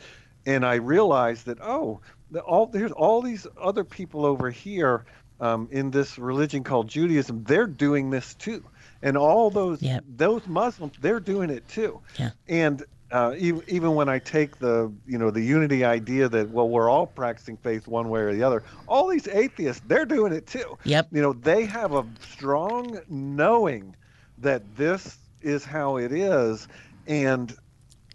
And 0.47 0.65
I 0.65 0.77
realized 0.77 1.47
that, 1.47 1.61
oh, 1.61 2.01
all, 2.47 2.67
there's 2.67 2.93
all 2.93 3.23
these 3.23 3.47
other 3.61 3.85
people 3.85 4.25
over 4.25 4.51
here 4.51 5.05
um, 5.41 5.69
in 5.71 5.91
this 5.91 6.19
religion 6.19 6.65
called 6.65 6.89
Judaism, 6.89 7.45
they're 7.45 7.67
doing 7.67 8.11
this 8.11 8.35
too 8.35 8.65
and 9.03 9.17
all 9.17 9.51
those 9.51 9.83
Yep. 9.83 10.05
those 10.17 10.47
Muslims 10.47 10.95
they're 11.01 11.21
doing 11.21 11.51
it 11.51 11.67
too. 11.69 12.01
Yeah. 12.19 12.31
And 12.49 12.85
uh, 13.13 13.35
even 13.39 13.63
even 13.69 13.95
when 13.95 14.09
I 14.09 14.19
take 14.19 14.59
the 14.59 14.93
you 15.07 15.19
know 15.19 15.31
the 15.31 15.41
unity 15.41 15.85
idea 15.85 16.29
that 16.29 16.51
well 16.51 16.69
we're 16.69 16.89
all 16.89 17.07
practicing 17.07 17.57
faith 17.57 17.89
one 17.89 18.09
way 18.09 18.21
or 18.21 18.33
the 18.35 18.43
other, 18.43 18.63
all 18.87 19.09
these 19.09 19.27
atheists 19.29 19.83
they're 19.87 20.05
doing 20.05 20.33
it 20.33 20.47
too. 20.47 20.79
Yep. 20.85 21.09
You 21.13 21.23
know 21.23 21.33
they 21.33 21.65
have 21.67 21.93
a 21.93 22.07
strong 22.21 23.01
knowing 23.09 23.97
that 24.39 24.77
this 24.77 25.19
is 25.43 25.65
how 25.65 25.97
it 25.97 26.13
is, 26.13 26.69
and 27.07 27.55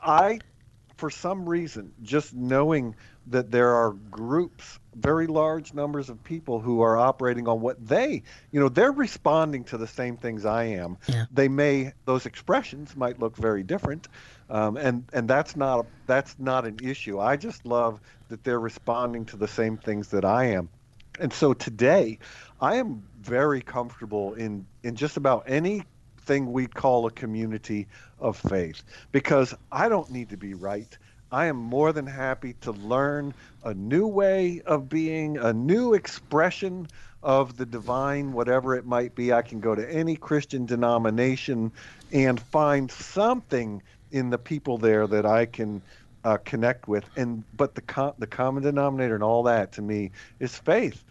I, 0.01 0.39
for 0.97 1.09
some 1.09 1.47
reason, 1.47 1.91
just 2.01 2.33
knowing 2.33 2.95
that 3.27 3.51
there 3.51 3.73
are 3.73 3.91
groups, 4.11 4.79
very 4.95 5.27
large 5.27 5.73
numbers 5.73 6.09
of 6.09 6.23
people 6.23 6.59
who 6.59 6.81
are 6.81 6.95
operating 6.97 7.47
on 7.47 7.59
what 7.59 7.85
they, 7.85 8.21
you 8.51 8.59
know, 8.59 8.69
they're 8.69 8.91
responding 8.91 9.63
to 9.65 9.77
the 9.77 9.87
same 9.87 10.15
things 10.15 10.45
I 10.45 10.65
am. 10.65 10.97
Yeah. 11.07 11.25
They 11.31 11.47
may 11.47 11.93
those 12.05 12.25
expressions 12.25 12.95
might 12.95 13.19
look 13.19 13.35
very 13.35 13.63
different, 13.63 14.07
um, 14.49 14.77
and 14.77 15.03
and 15.13 15.27
that's 15.27 15.55
not 15.55 15.87
that's 16.05 16.35
not 16.39 16.65
an 16.65 16.77
issue. 16.83 17.19
I 17.19 17.35
just 17.35 17.65
love 17.65 17.99
that 18.29 18.43
they're 18.43 18.59
responding 18.59 19.25
to 19.25 19.37
the 19.37 19.47
same 19.47 19.77
things 19.77 20.09
that 20.09 20.25
I 20.25 20.45
am. 20.45 20.69
And 21.19 21.31
so 21.31 21.53
today, 21.53 22.19
I 22.59 22.75
am 22.75 23.03
very 23.21 23.61
comfortable 23.61 24.33
in 24.33 24.65
in 24.83 24.95
just 24.95 25.17
about 25.17 25.43
anything 25.47 26.51
we 26.51 26.67
call 26.67 27.05
a 27.05 27.11
community 27.11 27.87
of 28.19 28.37
faith 28.37 28.83
because 29.11 29.53
I 29.71 29.89
don't 29.89 30.11
need 30.11 30.29
to 30.29 30.37
be 30.37 30.53
right. 30.53 30.97
I 31.31 31.47
am 31.47 31.57
more 31.57 31.91
than 31.91 32.05
happy 32.05 32.53
to 32.61 32.71
learn 32.71 33.33
a 33.63 33.73
new 33.73 34.07
way 34.07 34.61
of 34.65 34.87
being, 34.87 35.37
a 35.37 35.51
new 35.51 35.93
expression 35.93 36.87
of 37.23 37.57
the 37.57 37.65
divine, 37.65 38.31
whatever 38.31 38.75
it 38.75 38.85
might 38.85 39.15
be. 39.15 39.33
I 39.33 39.41
can 39.41 39.59
go 39.59 39.73
to 39.73 39.91
any 39.91 40.15
Christian 40.15 40.65
denomination 40.65 41.71
and 42.11 42.39
find 42.39 42.91
something 42.91 43.81
in 44.15 44.29
the 44.29 44.37
people 44.37 44.77
there 44.77 45.05
that 45.07 45.25
I 45.25 45.45
can 45.45 45.81
uh, 46.23 46.37
connect 46.37 46.87
with. 46.87 47.03
And 47.17 47.43
but 47.55 47.75
the 47.75 47.81
com- 47.81 48.13
the 48.17 48.27
common 48.27 48.63
denominator 48.63 49.13
and 49.13 49.23
all 49.23 49.43
that 49.43 49.73
to 49.73 49.81
me 49.81 50.11
is 50.39 50.57
faith 50.57 51.03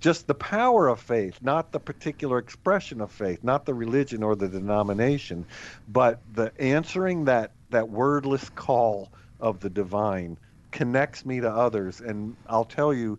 just 0.00 0.26
the 0.26 0.34
power 0.34 0.88
of 0.88 0.98
faith, 0.98 1.38
not 1.42 1.72
the 1.72 1.78
particular 1.78 2.38
expression 2.38 3.00
of 3.00 3.12
faith, 3.12 3.44
not 3.44 3.66
the 3.66 3.74
religion 3.74 4.22
or 4.22 4.34
the 4.34 4.48
denomination, 4.48 5.44
but 5.88 6.20
the 6.34 6.52
answering 6.58 7.26
that 7.26 7.52
that 7.68 7.88
wordless 7.88 8.48
call 8.48 9.10
of 9.40 9.60
the 9.60 9.70
divine 9.70 10.38
connects 10.70 11.24
me 11.24 11.40
to 11.40 11.50
others. 11.50 12.00
And 12.00 12.34
I'll 12.48 12.64
tell 12.64 12.94
you, 12.94 13.18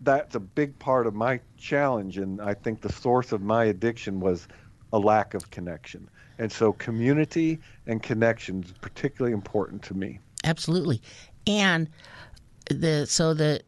that's 0.00 0.34
a 0.34 0.40
big 0.40 0.78
part 0.78 1.06
of 1.06 1.14
my 1.14 1.40
challenge, 1.58 2.18
and 2.18 2.40
I 2.40 2.54
think 2.54 2.80
the 2.80 2.92
source 2.92 3.32
of 3.32 3.42
my 3.42 3.64
addiction 3.64 4.20
was 4.20 4.46
a 4.92 4.98
lack 4.98 5.34
of 5.34 5.50
connection. 5.50 6.08
And 6.38 6.52
so, 6.52 6.72
community 6.72 7.58
and 7.86 8.02
connection 8.02 8.62
is 8.62 8.72
particularly 8.80 9.32
important 9.32 9.82
to 9.84 9.94
me. 9.94 10.20
absolutely. 10.44 11.00
And 11.46 11.88
the 12.70 13.06
so 13.06 13.34
the 13.34 13.62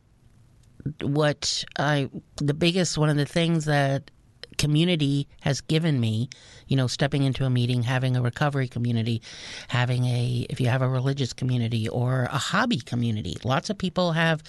what 1.02 1.64
i 1.78 2.08
the 2.36 2.54
biggest 2.54 2.98
one 2.98 3.08
of 3.08 3.16
the 3.16 3.26
things 3.26 3.64
that 3.64 4.10
community 4.56 5.28
has 5.40 5.60
given 5.60 6.00
me 6.00 6.28
you 6.66 6.76
know 6.76 6.86
stepping 6.86 7.22
into 7.22 7.44
a 7.44 7.50
meeting 7.50 7.82
having 7.82 8.16
a 8.16 8.22
recovery 8.22 8.66
community 8.66 9.22
having 9.68 10.04
a 10.04 10.46
if 10.50 10.60
you 10.60 10.66
have 10.66 10.82
a 10.82 10.88
religious 10.88 11.32
community 11.32 11.88
or 11.88 12.24
a 12.24 12.38
hobby 12.38 12.78
community 12.78 13.36
lots 13.44 13.70
of 13.70 13.78
people 13.78 14.12
have 14.12 14.42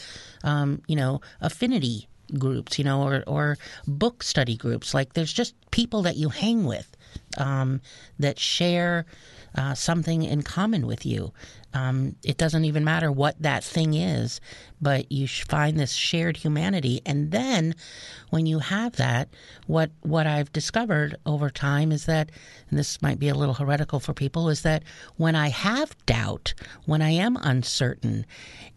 um, 0.43 0.81
you 0.87 0.95
know 0.95 1.21
affinity 1.41 2.07
groups 2.37 2.77
you 2.77 2.83
know 2.83 3.01
or 3.01 3.23
or 3.27 3.57
book 3.87 4.23
study 4.23 4.55
groups. 4.55 4.93
Like 4.93 5.13
there's 5.13 5.33
just 5.33 5.55
people 5.71 6.01
that 6.03 6.17
you 6.17 6.29
hang 6.29 6.65
with 6.65 6.95
um, 7.37 7.81
that 8.17 8.39
share 8.39 9.05
uh, 9.55 9.73
something 9.73 10.23
in 10.23 10.41
common 10.43 10.85
with 10.85 11.05
you. 11.05 11.33
Um, 11.73 12.15
it 12.23 12.37
doesn't 12.37 12.65
even 12.65 12.83
matter 12.83 13.11
what 13.11 13.39
that 13.41 13.63
thing 13.63 13.93
is, 13.93 14.41
but 14.81 15.11
you 15.11 15.27
find 15.27 15.79
this 15.79 15.93
shared 15.93 16.37
humanity. 16.37 17.01
And 17.05 17.31
then 17.31 17.75
when 18.31 18.47
you 18.47 18.59
have 18.59 18.95
that, 18.95 19.29
what 19.67 19.91
what 20.01 20.25
I've 20.25 20.51
discovered 20.51 21.15
over 21.25 21.49
time 21.49 21.91
is 21.91 22.05
that, 22.05 22.31
and 22.69 22.79
this 22.79 23.01
might 23.01 23.19
be 23.19 23.29
a 23.29 23.35
little 23.35 23.53
heretical 23.53 23.99
for 23.99 24.13
people, 24.13 24.49
is 24.49 24.63
that 24.63 24.83
when 25.17 25.35
I 25.35 25.49
have 25.49 25.95
doubt, 26.05 26.53
when 26.85 27.01
I 27.01 27.11
am 27.11 27.37
uncertain, 27.37 28.25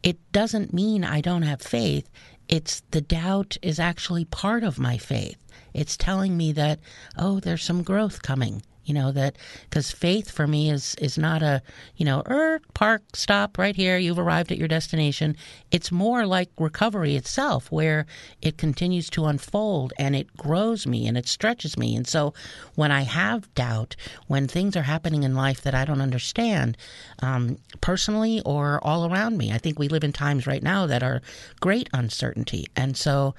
it 0.02 0.18
doesn't 0.32 0.74
mean 0.74 1.04
I 1.04 1.22
don't 1.22 1.42
have 1.42 1.62
faith. 1.62 2.10
It's 2.48 2.82
the 2.90 3.00
doubt 3.00 3.56
is 3.62 3.78
actually 3.78 4.24
part 4.24 4.64
of 4.64 4.78
my 4.78 4.98
faith. 4.98 5.38
It's 5.72 5.96
telling 5.96 6.36
me 6.36 6.52
that, 6.52 6.80
oh, 7.16 7.40
there's 7.40 7.62
some 7.62 7.82
growth 7.82 8.22
coming 8.22 8.62
you 8.84 8.94
know 8.94 9.12
that 9.12 9.36
because 9.64 9.90
faith 9.90 10.30
for 10.30 10.46
me 10.46 10.70
is 10.70 10.94
is 10.96 11.16
not 11.18 11.42
a 11.42 11.62
you 11.96 12.04
know 12.04 12.22
er 12.28 12.60
park 12.74 13.02
stop 13.14 13.58
right 13.58 13.76
here 13.76 13.98
you've 13.98 14.18
arrived 14.18 14.52
at 14.52 14.58
your 14.58 14.68
destination. 14.68 15.36
It's 15.70 15.92
more 15.92 16.26
like 16.26 16.50
recovery 16.58 17.16
itself 17.16 17.70
where 17.70 18.06
it 18.40 18.58
continues 18.58 19.08
to 19.10 19.26
unfold 19.26 19.92
and 19.98 20.14
it 20.16 20.36
grows 20.36 20.86
me 20.86 21.06
and 21.06 21.16
it 21.16 21.28
stretches 21.28 21.76
me. 21.76 21.96
And 21.96 22.06
so 22.06 22.34
when 22.74 22.90
i 22.90 23.02
have 23.02 23.52
doubt 23.54 23.96
when 24.26 24.48
things 24.48 24.76
are 24.76 24.82
happening 24.82 25.22
in 25.22 25.34
life 25.34 25.62
that 25.62 25.74
i 25.74 25.84
don't 25.84 26.00
understand 26.00 26.76
um, 27.20 27.58
personally 27.80 28.40
or 28.44 28.80
all 28.82 29.10
around 29.10 29.36
me 29.36 29.52
i 29.52 29.58
think 29.58 29.78
we 29.78 29.88
live 29.88 30.04
in 30.04 30.12
times 30.12 30.46
right 30.46 30.62
now 30.62 30.86
that 30.86 31.02
are 31.02 31.22
great 31.60 31.88
uncertainty. 31.92 32.66
And 32.76 32.96
so 32.96 33.34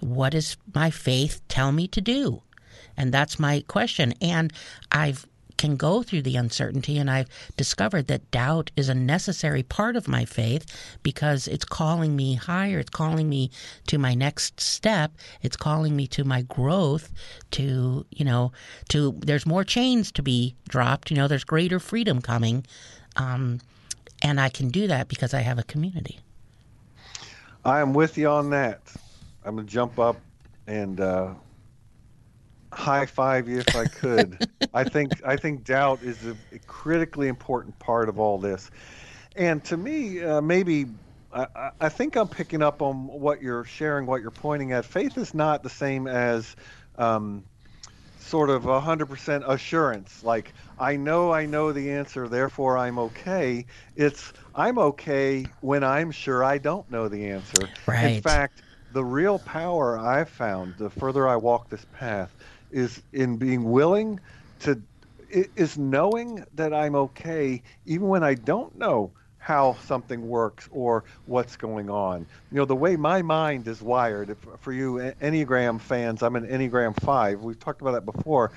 what 0.00 0.30
does 0.30 0.56
my 0.74 0.90
faith 0.90 1.40
tell 1.48 1.72
me 1.72 1.88
to 1.88 2.00
do 2.00 2.42
and 2.98 3.14
that's 3.14 3.38
my 3.38 3.64
question. 3.68 4.12
And 4.20 4.52
I've 4.92 5.26
can 5.56 5.76
go 5.76 6.04
through 6.04 6.22
the 6.22 6.36
uncertainty 6.36 6.98
and 6.98 7.10
I've 7.10 7.28
discovered 7.56 8.06
that 8.06 8.30
doubt 8.30 8.70
is 8.76 8.88
a 8.88 8.94
necessary 8.94 9.64
part 9.64 9.96
of 9.96 10.06
my 10.06 10.24
faith 10.24 10.64
because 11.02 11.48
it's 11.48 11.64
calling 11.64 12.14
me 12.14 12.34
higher. 12.36 12.78
It's 12.78 12.90
calling 12.90 13.28
me 13.28 13.50
to 13.88 13.98
my 13.98 14.14
next 14.14 14.60
step. 14.60 15.10
It's 15.42 15.56
calling 15.56 15.96
me 15.96 16.06
to 16.08 16.22
my 16.22 16.42
growth 16.42 17.12
to 17.52 18.06
you 18.10 18.24
know 18.24 18.52
to 18.90 19.18
there's 19.18 19.46
more 19.46 19.64
chains 19.64 20.12
to 20.12 20.22
be 20.22 20.54
dropped 20.68 21.10
you 21.10 21.16
know 21.16 21.26
there's 21.26 21.44
greater 21.44 21.80
freedom 21.80 22.22
coming. 22.22 22.64
Um, 23.16 23.60
and 24.22 24.40
I 24.40 24.48
can 24.48 24.68
do 24.68 24.86
that 24.86 25.08
because 25.08 25.34
I 25.34 25.40
have 25.40 25.58
a 25.58 25.64
community. 25.64 26.20
I 27.64 27.80
am 27.80 27.94
with 27.94 28.16
you 28.16 28.28
on 28.28 28.50
that. 28.50 28.80
I'm 29.44 29.56
gonna 29.56 29.66
jump 29.66 29.98
up 29.98 30.16
and 30.68 31.00
uh, 31.00 31.34
high 32.72 33.06
five 33.06 33.48
you 33.48 33.58
if 33.58 33.76
I 33.76 33.86
could. 33.86 34.48
I 34.74 34.84
think 34.84 35.12
I 35.24 35.36
think 35.36 35.64
doubt 35.64 36.02
is 36.02 36.26
a, 36.26 36.36
critically 36.66 37.28
important 37.28 37.78
part 37.78 38.08
of 38.08 38.18
all 38.18 38.38
this, 38.38 38.70
and 39.36 39.64
to 39.64 39.76
me, 39.76 40.22
uh, 40.22 40.40
maybe 40.40 40.86
I, 41.32 41.70
I, 41.80 41.88
think 41.88 42.16
I'm 42.16 42.28
picking 42.28 42.62
up 42.62 42.80
on 42.82 43.06
what 43.06 43.42
you're 43.42 43.64
sharing, 43.64 44.06
what 44.06 44.22
you're 44.22 44.30
pointing 44.30 44.72
at. 44.72 44.84
Faith 44.84 45.18
is 45.18 45.34
not 45.34 45.62
the 45.62 45.70
same 45.70 46.06
as 46.06 46.56
um, 46.96 47.44
sort 48.18 48.50
of 48.50 48.66
a 48.66 48.80
hundred 48.80 49.06
percent 49.06 49.44
assurance. 49.46 50.22
Like 50.22 50.52
I 50.78 50.96
know 50.96 51.32
I 51.32 51.46
know 51.46 51.72
the 51.72 51.90
answer, 51.90 52.28
therefore 52.28 52.78
I'm 52.78 52.98
okay. 52.98 53.66
It's 53.96 54.32
I'm 54.54 54.78
okay 54.78 55.46
when 55.60 55.84
I'm 55.84 56.10
sure 56.10 56.44
I 56.44 56.58
don't 56.58 56.90
know 56.90 57.08
the 57.08 57.30
answer. 57.30 57.68
Right. 57.86 58.16
In 58.16 58.22
fact, 58.22 58.62
the 58.92 59.04
real 59.04 59.38
power 59.38 59.98
I've 59.98 60.28
found, 60.28 60.74
the 60.78 60.90
further 60.90 61.28
I 61.28 61.36
walk 61.36 61.68
this 61.68 61.84
path, 61.92 62.34
is 62.70 63.02
in 63.12 63.36
being 63.36 63.70
willing 63.70 64.20
to 64.60 64.80
is 65.30 65.76
knowing 65.76 66.44
that 66.54 66.72
I'm 66.72 66.94
okay 66.94 67.62
even 67.86 68.08
when 68.08 68.22
I 68.22 68.34
don't 68.34 68.76
know 68.78 69.12
how 69.48 69.74
something 69.86 70.28
works 70.28 70.68
or 70.70 71.04
what's 71.24 71.56
going 71.56 71.88
on. 71.88 72.26
You 72.52 72.58
know, 72.58 72.66
the 72.66 72.76
way 72.76 72.96
my 72.96 73.22
mind 73.22 73.66
is 73.66 73.80
wired, 73.80 74.28
if, 74.28 74.36
for 74.60 74.74
you 74.74 74.96
Enneagram 75.22 75.80
fans, 75.80 76.22
I'm 76.22 76.36
an 76.36 76.46
Enneagram 76.46 77.00
5. 77.00 77.40
We've 77.40 77.58
talked 77.58 77.80
about 77.80 77.92
that 77.92 78.04
before. 78.04 78.52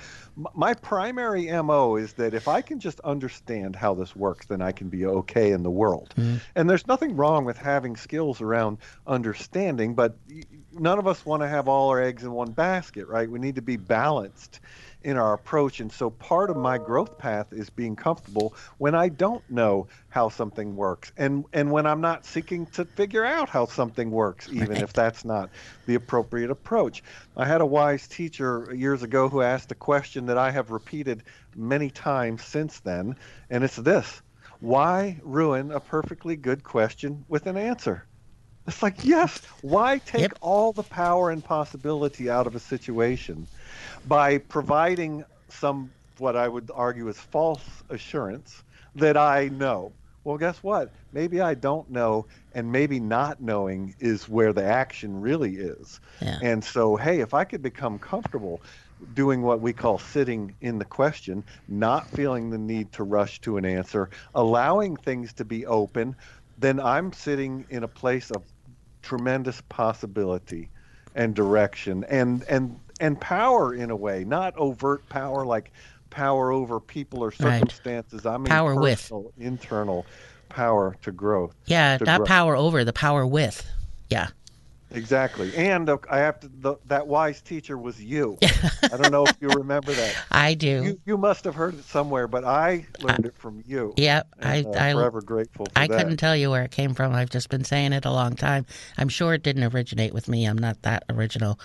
My 0.54 0.74
primary 0.74 1.50
MO 1.62 1.96
is 1.96 2.12
that 2.14 2.34
if 2.34 2.46
I 2.46 2.60
can 2.60 2.78
just 2.78 3.00
understand 3.00 3.74
how 3.74 3.94
this 3.94 4.14
works, 4.14 4.44
then 4.44 4.60
I 4.60 4.72
can 4.72 4.90
be 4.90 5.06
okay 5.06 5.52
in 5.52 5.62
the 5.62 5.70
world. 5.70 6.12
Mm-hmm. 6.14 6.36
And 6.56 6.68
there's 6.68 6.86
nothing 6.86 7.16
wrong 7.16 7.46
with 7.46 7.56
having 7.56 7.96
skills 7.96 8.42
around 8.42 8.76
understanding, 9.06 9.94
but 9.94 10.18
none 10.72 10.98
of 10.98 11.06
us 11.06 11.24
want 11.24 11.42
to 11.42 11.48
have 11.48 11.68
all 11.68 11.88
our 11.88 12.02
eggs 12.02 12.22
in 12.22 12.32
one 12.32 12.50
basket, 12.50 13.08
right? 13.08 13.30
We 13.30 13.38
need 13.38 13.54
to 13.54 13.62
be 13.62 13.78
balanced 13.78 14.60
in 15.04 15.16
our 15.16 15.34
approach. 15.34 15.80
And 15.80 15.90
so 15.90 16.10
part 16.10 16.50
of 16.50 16.56
my 16.56 16.78
growth 16.78 17.18
path 17.18 17.52
is 17.52 17.70
being 17.70 17.96
comfortable 17.96 18.54
when 18.78 18.94
I 18.94 19.08
don't 19.08 19.48
know 19.50 19.88
how 20.08 20.28
something 20.28 20.76
works 20.76 21.12
and, 21.16 21.44
and 21.52 21.70
when 21.70 21.86
I'm 21.86 22.00
not 22.00 22.24
seeking 22.24 22.66
to 22.66 22.84
figure 22.84 23.24
out 23.24 23.48
how 23.48 23.66
something 23.66 24.10
works, 24.10 24.48
even 24.52 24.76
if 24.76 24.92
that's 24.92 25.24
not 25.24 25.50
the 25.86 25.94
appropriate 25.94 26.50
approach. 26.50 27.02
I 27.36 27.46
had 27.46 27.60
a 27.60 27.66
wise 27.66 28.06
teacher 28.08 28.72
years 28.74 29.02
ago 29.02 29.28
who 29.28 29.42
asked 29.42 29.72
a 29.72 29.76
question 29.76 30.26
that 30.26 30.38
I 30.38 30.50
have 30.50 30.70
repeated 30.70 31.22
many 31.54 31.90
times 31.90 32.44
since 32.44 32.80
then, 32.80 33.16
and 33.50 33.64
it's 33.64 33.76
this 33.76 34.22
why 34.62 35.18
ruin 35.24 35.72
a 35.72 35.80
perfectly 35.80 36.36
good 36.36 36.62
question 36.62 37.24
with 37.28 37.46
an 37.46 37.56
answer? 37.56 38.06
It's 38.66 38.80
like, 38.80 39.04
yes, 39.04 39.42
why 39.60 39.98
take 39.98 40.20
yep. 40.20 40.38
all 40.40 40.72
the 40.72 40.84
power 40.84 41.30
and 41.30 41.44
possibility 41.44 42.30
out 42.30 42.46
of 42.46 42.54
a 42.54 42.60
situation 42.60 43.48
by 44.06 44.38
providing 44.38 45.24
some 45.48 45.90
what 46.18 46.36
I 46.36 46.48
would 46.48 46.70
argue 46.74 47.08
is 47.08 47.18
false 47.18 47.64
assurance 47.90 48.62
that 48.94 49.16
I 49.16 49.48
know. 49.48 49.92
Well, 50.24 50.38
guess 50.38 50.62
what? 50.62 50.92
Maybe 51.12 51.40
I 51.40 51.54
don't 51.54 51.90
know, 51.90 52.26
and 52.54 52.70
maybe 52.70 53.00
not 53.00 53.40
knowing 53.40 53.94
is 53.98 54.28
where 54.28 54.52
the 54.52 54.64
action 54.64 55.20
really 55.20 55.56
is. 55.56 56.00
Yeah. 56.20 56.38
And 56.42 56.62
so, 56.62 56.96
hey, 56.96 57.20
if 57.20 57.34
I 57.34 57.44
could 57.44 57.62
become 57.62 57.98
comfortable 57.98 58.60
doing 59.14 59.42
what 59.42 59.60
we 59.60 59.72
call 59.72 59.98
sitting 59.98 60.54
in 60.60 60.78
the 60.78 60.84
question, 60.84 61.42
not 61.66 62.08
feeling 62.08 62.50
the 62.50 62.58
need 62.58 62.92
to 62.92 63.02
rush 63.02 63.40
to 63.40 63.56
an 63.56 63.64
answer, 63.64 64.10
allowing 64.34 64.96
things 64.96 65.32
to 65.34 65.44
be 65.44 65.66
open, 65.66 66.14
then 66.58 66.78
I'm 66.78 67.12
sitting 67.12 67.64
in 67.68 67.82
a 67.82 67.88
place 67.88 68.30
of 68.30 68.44
tremendous 69.02 69.60
possibility 69.68 70.68
and 71.14 71.34
direction 71.34 72.04
and 72.08 72.44
and 72.44 72.78
and 73.02 73.20
power 73.20 73.74
in 73.74 73.90
a 73.90 73.96
way, 73.96 74.22
not 74.24 74.56
overt 74.56 75.06
power 75.08 75.44
like 75.44 75.72
power 76.08 76.52
over 76.52 76.78
people 76.78 77.22
or 77.22 77.32
circumstances. 77.32 78.24
Right. 78.24 78.34
I 78.34 78.38
mean 78.38 78.46
power 78.46 78.74
personal, 78.76 79.24
with 79.24 79.44
internal 79.44 80.06
power 80.48 80.96
to 81.02 81.10
growth. 81.10 81.54
Yeah, 81.66 81.98
to 81.98 82.04
not 82.04 82.18
grow. 82.18 82.26
power 82.26 82.56
over, 82.56 82.84
the 82.84 82.92
power 82.92 83.26
with. 83.26 83.66
Yeah. 84.08 84.28
Exactly. 84.94 85.54
And 85.56 85.88
uh, 85.88 85.98
I 86.10 86.18
have 86.18 86.40
to, 86.40 86.48
the, 86.48 86.76
that 86.86 87.06
wise 87.06 87.40
teacher 87.42 87.78
was 87.78 88.02
you. 88.02 88.38
I 88.82 88.96
don't 88.96 89.10
know 89.10 89.24
if 89.24 89.36
you 89.40 89.48
remember 89.48 89.92
that. 89.92 90.16
I 90.30 90.54
do. 90.54 90.84
You, 90.84 91.00
you 91.04 91.18
must 91.18 91.44
have 91.44 91.54
heard 91.54 91.74
it 91.74 91.84
somewhere, 91.84 92.28
but 92.28 92.44
I 92.44 92.86
learned 93.00 93.26
it 93.26 93.36
from 93.36 93.62
you. 93.66 93.94
Yep. 93.96 94.28
I, 94.42 94.62
uh, 94.62 94.70
I, 94.78 94.92
forever 94.92 95.22
grateful 95.22 95.66
I 95.74 95.86
that. 95.86 95.98
couldn't 95.98 96.16
tell 96.18 96.36
you 96.36 96.50
where 96.50 96.62
it 96.62 96.70
came 96.70 96.94
from. 96.94 97.14
I've 97.14 97.30
just 97.30 97.48
been 97.48 97.64
saying 97.64 97.92
it 97.92 98.04
a 98.04 98.10
long 98.10 98.34
time. 98.34 98.66
I'm 98.98 99.08
sure 99.08 99.34
it 99.34 99.42
didn't 99.42 99.64
originate 99.74 100.12
with 100.12 100.28
me. 100.28 100.44
I'm 100.46 100.58
not 100.58 100.82
that 100.82 101.04
original. 101.08 101.58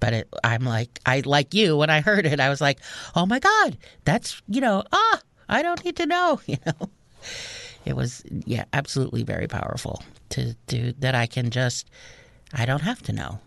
But 0.00 0.12
it, 0.12 0.28
I'm 0.42 0.64
like, 0.64 1.00
I 1.06 1.22
like 1.24 1.54
you, 1.54 1.76
when 1.76 1.90
I 1.90 2.00
heard 2.00 2.26
it, 2.26 2.40
I 2.40 2.48
was 2.48 2.60
like, 2.60 2.78
oh 3.14 3.26
my 3.26 3.38
God, 3.38 3.76
that's, 4.04 4.40
you 4.48 4.60
know, 4.60 4.84
ah, 4.92 5.20
I 5.48 5.62
don't 5.62 5.84
need 5.84 5.96
to 5.96 6.06
know, 6.06 6.40
you 6.46 6.58
know. 6.66 6.90
It 7.84 7.94
was, 7.96 8.22
yeah, 8.46 8.64
absolutely 8.72 9.24
very 9.24 9.46
powerful 9.46 10.02
to 10.30 10.54
do 10.66 10.94
that 11.00 11.14
I 11.14 11.26
can 11.26 11.50
just, 11.50 11.90
I 12.54 12.66
don't 12.66 12.82
have 12.82 13.02
to 13.02 13.12
know. 13.12 13.40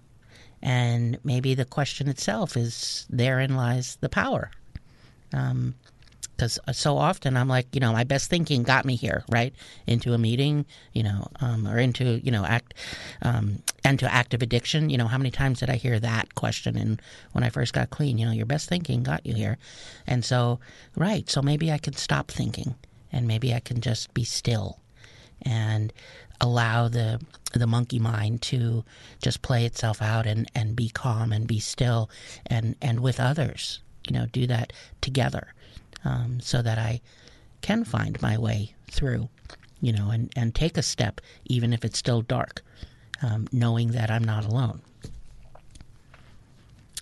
And 0.61 1.17
maybe 1.23 1.53
the 1.53 1.65
question 1.65 2.07
itself 2.07 2.57
is 2.57 3.05
therein 3.09 3.55
lies 3.55 3.97
the 4.01 4.09
power. 4.09 4.51
Um, 5.33 5.75
because 6.35 6.59
so 6.71 6.99
often 6.99 7.35
I'm 7.35 7.47
like, 7.47 7.73
you 7.73 7.79
know, 7.79 7.91
my 7.91 8.03
best 8.03 8.29
thinking 8.29 8.61
got 8.61 8.85
me 8.85 8.95
here, 8.95 9.23
right? 9.27 9.55
Into 9.87 10.13
a 10.13 10.19
meeting, 10.19 10.67
you 10.93 11.01
know, 11.01 11.27
um, 11.39 11.67
or 11.67 11.79
into, 11.79 12.19
you 12.23 12.31
know, 12.31 12.45
act, 12.45 12.75
um, 13.23 13.63
into 13.83 14.11
active 14.13 14.43
addiction. 14.43 14.91
You 14.91 14.99
know, 14.99 15.07
how 15.07 15.17
many 15.17 15.31
times 15.31 15.61
did 15.61 15.71
I 15.71 15.77
hear 15.77 15.99
that 15.99 16.35
question? 16.35 16.77
And 16.77 17.01
when 17.31 17.43
I 17.43 17.49
first 17.49 17.73
got 17.73 17.89
clean, 17.89 18.19
you 18.19 18.25
know, 18.27 18.31
your 18.31 18.45
best 18.45 18.69
thinking 18.69 19.01
got 19.01 19.25
you 19.25 19.33
here. 19.33 19.57
And 20.05 20.23
so, 20.23 20.59
right. 20.95 21.27
So 21.27 21.41
maybe 21.41 21.71
I 21.71 21.79
can 21.79 21.93
stop 21.93 22.29
thinking 22.29 22.75
and 23.11 23.27
maybe 23.27 23.51
I 23.51 23.59
can 23.59 23.81
just 23.81 24.13
be 24.13 24.23
still 24.23 24.79
and 25.41 25.93
allow 26.39 26.87
the 26.87 27.19
the 27.53 27.67
monkey 27.67 27.99
mind 27.99 28.41
to 28.41 28.83
just 29.21 29.41
play 29.41 29.65
itself 29.65 30.01
out 30.01 30.25
and, 30.25 30.49
and 30.53 30.75
be 30.75 30.89
calm 30.89 31.31
and 31.31 31.47
be 31.47 31.59
still 31.59 32.09
and, 32.45 32.75
and 32.81 32.99
with 32.99 33.19
others, 33.19 33.79
you 34.07 34.13
know, 34.13 34.25
do 34.27 34.47
that 34.47 34.73
together 35.01 35.53
um, 36.05 36.39
so 36.41 36.61
that 36.61 36.77
I 36.77 37.01
can 37.61 37.83
find 37.83 38.21
my 38.21 38.37
way 38.37 38.73
through, 38.91 39.29
you 39.81 39.91
know, 39.91 40.09
and, 40.11 40.31
and 40.35 40.53
take 40.53 40.77
a 40.77 40.81
step, 40.81 41.21
even 41.45 41.73
if 41.73 41.83
it's 41.83 41.97
still 41.97 42.21
dark, 42.21 42.61
um, 43.21 43.47
knowing 43.51 43.91
that 43.91 44.11
I'm 44.11 44.23
not 44.23 44.45
alone. 44.45 44.81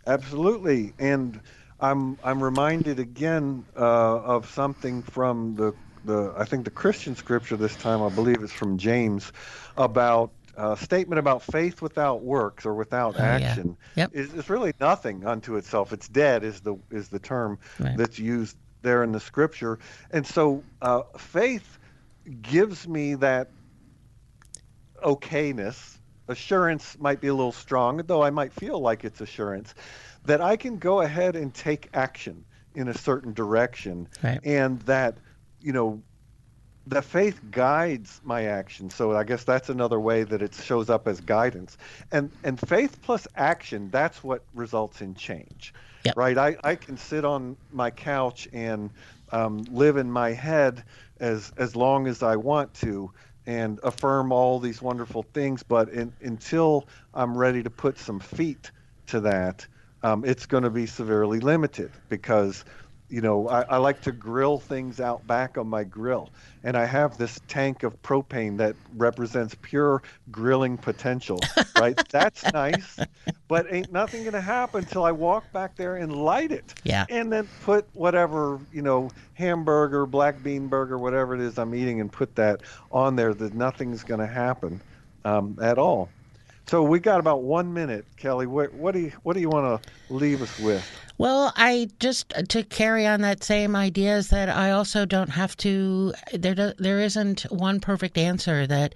Absolutely. 0.08 0.94
And 1.00 1.40
I'm, 1.80 2.18
I'm 2.24 2.42
reminded 2.42 3.00
again 3.00 3.66
uh, 3.76 4.18
of 4.20 4.50
something 4.50 5.02
from 5.02 5.56
the 5.56 5.74
the 6.06 6.34
I 6.38 6.46
think 6.46 6.66
the 6.66 6.72
Christian 6.72 7.16
scripture 7.16 7.58
this 7.58 7.76
time 7.76 8.02
I 8.02 8.10
believe 8.10 8.42
is 8.42 8.52
from 8.52 8.78
James 8.78 9.32
about 9.78 10.32
a 10.58 10.78
statement 10.78 11.20
about 11.20 11.42
faith 11.42 11.82
without 11.82 12.24
works 12.24 12.66
or 12.66 12.74
without 12.74 13.16
oh, 13.18 13.24
action 13.24 13.76
yeah. 13.96 14.04
yep. 14.04 14.12
is, 14.14 14.34
is 14.34 14.50
really 14.50 14.74
nothing 14.80 15.26
unto 15.26 15.58
itself. 15.58 15.92
It's 15.92 16.08
dead 16.08 16.44
is 16.44 16.62
the 16.62 16.76
is 16.92 17.10
the 17.10 17.20
term 17.20 17.60
right. 17.80 17.98
that's 17.98 18.20
used 18.20 18.58
there 18.82 19.04
in 19.04 19.12
the 19.12 19.20
scripture, 19.20 19.80
and 20.12 20.26
so 20.26 20.64
uh, 20.82 21.02
faith 21.18 21.78
gives 22.42 22.88
me 22.88 23.16
that 23.16 23.50
okayness. 25.04 25.98
Assurance 26.28 26.98
might 27.00 27.22
be 27.22 27.28
a 27.28 27.34
little 27.36 27.52
strong, 27.52 27.98
though 27.98 28.24
I 28.24 28.32
might 28.32 28.52
feel 28.52 28.80
like 28.80 29.04
it's 29.04 29.22
assurance 29.22 29.76
that 30.26 30.42
I 30.42 30.56
can 30.56 30.78
go 30.78 31.02
ahead 31.02 31.36
and 31.36 31.54
take 31.54 31.90
action 31.94 32.44
in 32.74 32.88
a 32.88 32.94
certain 32.94 33.34
direction, 33.34 34.08
Right. 34.24 34.40
and 34.44 34.82
that 34.82 35.18
you 35.66 35.74
know 35.74 36.02
the 36.88 37.02
faith 37.02 37.40
guides 37.50 38.22
my 38.24 38.46
action. 38.46 38.92
So 38.92 39.18
I 39.18 39.24
guess 39.24 39.44
that's 39.44 39.70
another 39.70 40.00
way 40.00 40.24
that 40.24 40.44
it 40.44 40.54
shows 40.54 40.90
up 40.90 41.08
as 41.08 41.20
guidance. 41.20 41.78
And 42.12 42.32
and 42.44 42.60
faith 42.60 43.02
plus 43.02 43.28
action, 43.36 43.90
that's 43.92 44.24
what 44.24 44.44
results 44.54 45.02
in 45.02 45.16
change. 45.16 45.74
Yep. 46.06 46.16
Right? 46.16 46.38
I, 46.38 46.56
I 46.64 46.76
can 46.76 46.98
sit 46.98 47.26
on 47.26 47.58
my 47.72 47.90
couch 47.90 48.48
and 48.54 48.92
um, 49.32 49.66
live 49.72 49.98
in 49.98 50.12
my 50.12 50.32
head 50.34 50.84
as 51.20 51.52
as 51.58 51.76
long 51.76 52.06
as 52.06 52.22
I 52.22 52.36
want 52.36 52.74
to 52.76 53.12
and 53.48 53.80
affirm 53.84 54.32
all 54.32 54.60
these 54.60 54.82
wonderful 54.82 55.24
things, 55.24 55.64
but 55.64 55.90
in, 55.90 56.12
until 56.22 56.88
I'm 57.14 57.38
ready 57.38 57.62
to 57.64 57.70
put 57.70 58.00
some 58.00 58.20
feet 58.20 58.72
to 59.08 59.20
that, 59.22 59.68
um, 60.02 60.26
it's 60.26 60.46
going 60.46 60.64
to 60.64 60.70
be 60.70 60.86
severely 60.86 61.40
limited 61.40 61.92
because 62.10 62.66
you 63.10 63.22
know, 63.22 63.48
I, 63.48 63.62
I, 63.62 63.78
like 63.78 64.02
to 64.02 64.12
grill 64.12 64.60
things 64.60 65.00
out 65.00 65.26
back 65.28 65.58
on 65.58 65.68
my 65.68 65.84
grill. 65.84 66.32
And 66.64 66.76
I 66.76 66.86
have 66.86 67.18
this 67.18 67.40
tank 67.48 67.84
of 67.84 68.02
propane 68.02 68.58
that 68.58 68.76
represents 68.96 69.56
pure 69.62 70.02
grilling 70.32 70.78
potential, 70.78 71.40
right? 71.78 71.96
That's 72.10 72.44
nice, 72.52 73.00
but 73.48 73.68
ain't 73.72 73.92
nothing 73.92 74.24
going 74.24 74.34
to 74.34 74.42
happen 74.42 74.84
until 74.84 75.04
I 75.04 75.12
walk 75.12 75.52
back 75.54 75.76
there 75.76 75.98
and 75.98 76.16
light 76.16 76.52
it. 76.52 76.74
Yeah. 76.84 77.06
And 77.10 77.32
then 77.32 77.48
put 77.64 77.88
whatever, 77.94 78.60
you 78.74 78.82
know, 78.82 79.12
hamburger, 79.36 80.08
black 80.08 80.42
bean 80.42 80.68
burger, 80.68 80.98
whatever 80.98 81.36
it 81.36 81.42
is 81.42 81.60
I'm 81.60 81.76
eating, 81.76 82.02
and 82.02 82.12
put 82.12 82.36
that 82.36 82.62
on 82.92 83.16
there, 83.16 83.36
that 83.36 83.54
nothing's 83.54 84.04
going 84.04 84.20
to 84.20 84.28
happen 84.28 84.82
um, 85.26 85.58
at 85.62 85.78
all. 85.78 86.10
So 86.68 86.82
we 86.82 87.00
got 87.00 87.20
about 87.20 87.44
one 87.44 87.72
minute, 87.72 88.06
Kelly. 88.18 88.48
What, 88.48 88.74
what 88.74 88.94
do 88.94 89.00
you 89.00 89.12
what 89.22 89.34
do 89.34 89.40
you 89.40 89.50
want 89.50 89.84
to 89.84 90.14
leave 90.14 90.42
us 90.42 90.60
with? 90.60 90.84
Well, 91.18 91.54
I 91.56 91.88
just 92.00 92.34
to 92.50 92.64
carry 92.64 93.08
on 93.08 93.22
that 93.22 93.42
same 93.42 93.74
idea 93.74 94.18
is 94.18 94.30
that 94.30 94.50
I 94.50 94.72
also 94.72 95.06
don't 95.06 95.30
have 95.30 95.56
to. 95.58 96.14
There, 96.34 96.74
there 96.78 97.00
isn't 97.00 97.44
one 97.44 97.80
perfect 97.80 98.18
answer. 98.18 98.68
That 98.68 98.96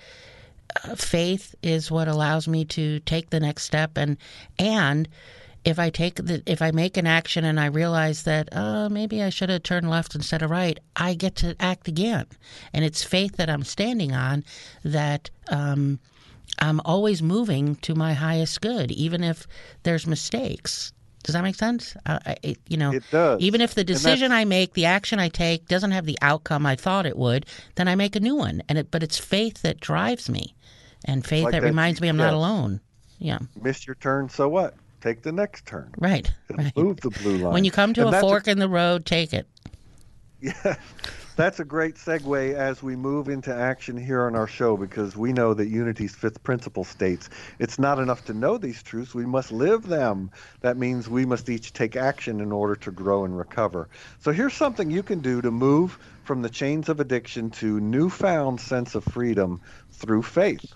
uh, 0.83 0.95
faith 0.95 1.55
is 1.63 1.89
what 1.89 2.09
allows 2.09 2.45
me 2.45 2.65
to 2.65 2.99
take 3.01 3.29
the 3.29 3.39
next 3.39 3.63
step, 3.63 3.97
and 3.97 4.17
and 4.57 5.07
if 5.63 5.79
I 5.79 5.89
take 5.89 6.15
the 6.15 6.43
if 6.45 6.61
I 6.61 6.71
make 6.71 6.97
an 6.97 7.07
action 7.07 7.45
and 7.45 7.57
I 7.57 7.67
realize 7.67 8.23
that 8.23 8.49
uh, 8.51 8.89
maybe 8.89 9.23
I 9.23 9.29
should 9.29 9.49
have 9.49 9.63
turned 9.63 9.89
left 9.89 10.13
instead 10.13 10.41
of 10.41 10.49
right, 10.49 10.77
I 10.97 11.13
get 11.13 11.35
to 11.37 11.55
act 11.57 11.87
again, 11.87 12.25
and 12.73 12.83
it's 12.83 13.01
faith 13.01 13.37
that 13.37 13.49
I'm 13.49 13.63
standing 13.63 14.11
on 14.11 14.43
that. 14.83 15.29
Um, 15.47 15.99
I'm 16.61 16.81
always 16.83 17.21
moving 17.21 17.75
to 17.77 17.95
my 17.95 18.13
highest 18.13 18.59
good, 18.59 18.91
even 18.91 19.23
if 19.23 19.47
there's 19.83 20.05
mistakes. 20.05 20.91
Does 21.23 21.33
that 21.33 21.43
make 21.43 21.55
sense? 21.55 21.95
Uh, 22.05 22.19
it, 22.41 22.59
you 22.67 22.77
know, 22.77 22.93
it 22.93 23.03
does. 23.11 23.41
Even 23.41 23.61
if 23.61 23.75
the 23.75 23.83
decision 23.83 24.31
I 24.31 24.45
make, 24.45 24.73
the 24.73 24.85
action 24.85 25.19
I 25.19 25.29
take, 25.29 25.67
doesn't 25.67 25.91
have 25.91 26.05
the 26.05 26.17
outcome 26.21 26.65
I 26.65 26.75
thought 26.75 27.05
it 27.05 27.17
would, 27.17 27.45
then 27.75 27.87
I 27.87 27.95
make 27.95 28.15
a 28.15 28.19
new 28.19 28.35
one. 28.35 28.63
And 28.69 28.77
it, 28.77 28.91
but 28.91 29.03
it's 29.03 29.17
faith 29.17 29.61
that 29.61 29.79
drives 29.79 30.29
me, 30.29 30.55
and 31.05 31.25
faith 31.25 31.45
like 31.45 31.51
that, 31.53 31.61
that 31.61 31.67
reminds 31.67 31.99
me 32.01 32.07
I'm 32.07 32.17
not 32.17 32.33
alone. 32.33 32.81
Yeah. 33.19 33.39
Miss 33.61 33.85
your 33.85 33.95
turn, 33.95 34.29
so 34.29 34.47
what? 34.47 34.75
Take 35.01 35.21
the 35.21 35.31
next 35.31 35.65
turn. 35.65 35.93
Right. 35.97 36.31
right. 36.49 36.75
Move 36.75 37.01
the 37.01 37.09
blue 37.09 37.37
line. 37.37 37.53
When 37.53 37.63
you 37.63 37.71
come 37.71 37.93
to 37.93 38.07
And 38.07 38.15
a 38.15 38.19
fork 38.19 38.47
in 38.47 38.59
the 38.59 38.69
road, 38.69 39.05
take 39.05 39.33
it. 39.33 39.47
Yeah, 40.41 40.77
that's 41.39 41.61
a 41.61 41.63
great 41.63 41.95
segue 41.95 42.53
as 42.53 42.83
we 42.83 42.97
move 42.97 43.29
into 43.29 43.55
action 43.55 43.95
here 43.95 44.25
on 44.25 44.35
our 44.35 44.45
show 44.45 44.75
because 44.75 45.15
we 45.15 45.31
know 45.31 45.53
that 45.53 45.69
Unity's 45.69 46.13
fifth 46.13 46.43
principle 46.43 46.83
states 46.83 47.29
it's 47.59 47.79
not 47.79 47.97
enough 47.97 48.25
to 48.25 48.33
know 48.33 48.57
these 48.57 48.83
truths, 48.83 49.15
we 49.15 49.25
must 49.25 49.49
live 49.49 49.87
them. 49.87 50.31
That 50.59 50.75
means 50.75 51.07
we 51.07 51.25
must 51.25 51.47
each 51.47 51.71
take 51.71 51.95
action 51.95 52.41
in 52.41 52.51
order 52.51 52.75
to 52.75 52.91
grow 52.91 53.23
and 53.23 53.37
recover. 53.37 53.87
So 54.19 54.33
here's 54.33 54.53
something 54.53 54.91
you 54.91 55.01
can 55.01 55.21
do 55.21 55.41
to 55.41 55.49
move 55.49 55.97
from 56.25 56.41
the 56.41 56.49
chains 56.49 56.89
of 56.89 56.99
addiction 56.99 57.51
to 57.51 57.79
newfound 57.79 58.59
sense 58.59 58.93
of 58.93 59.05
freedom 59.05 59.61
through 59.93 60.23
faith. 60.23 60.73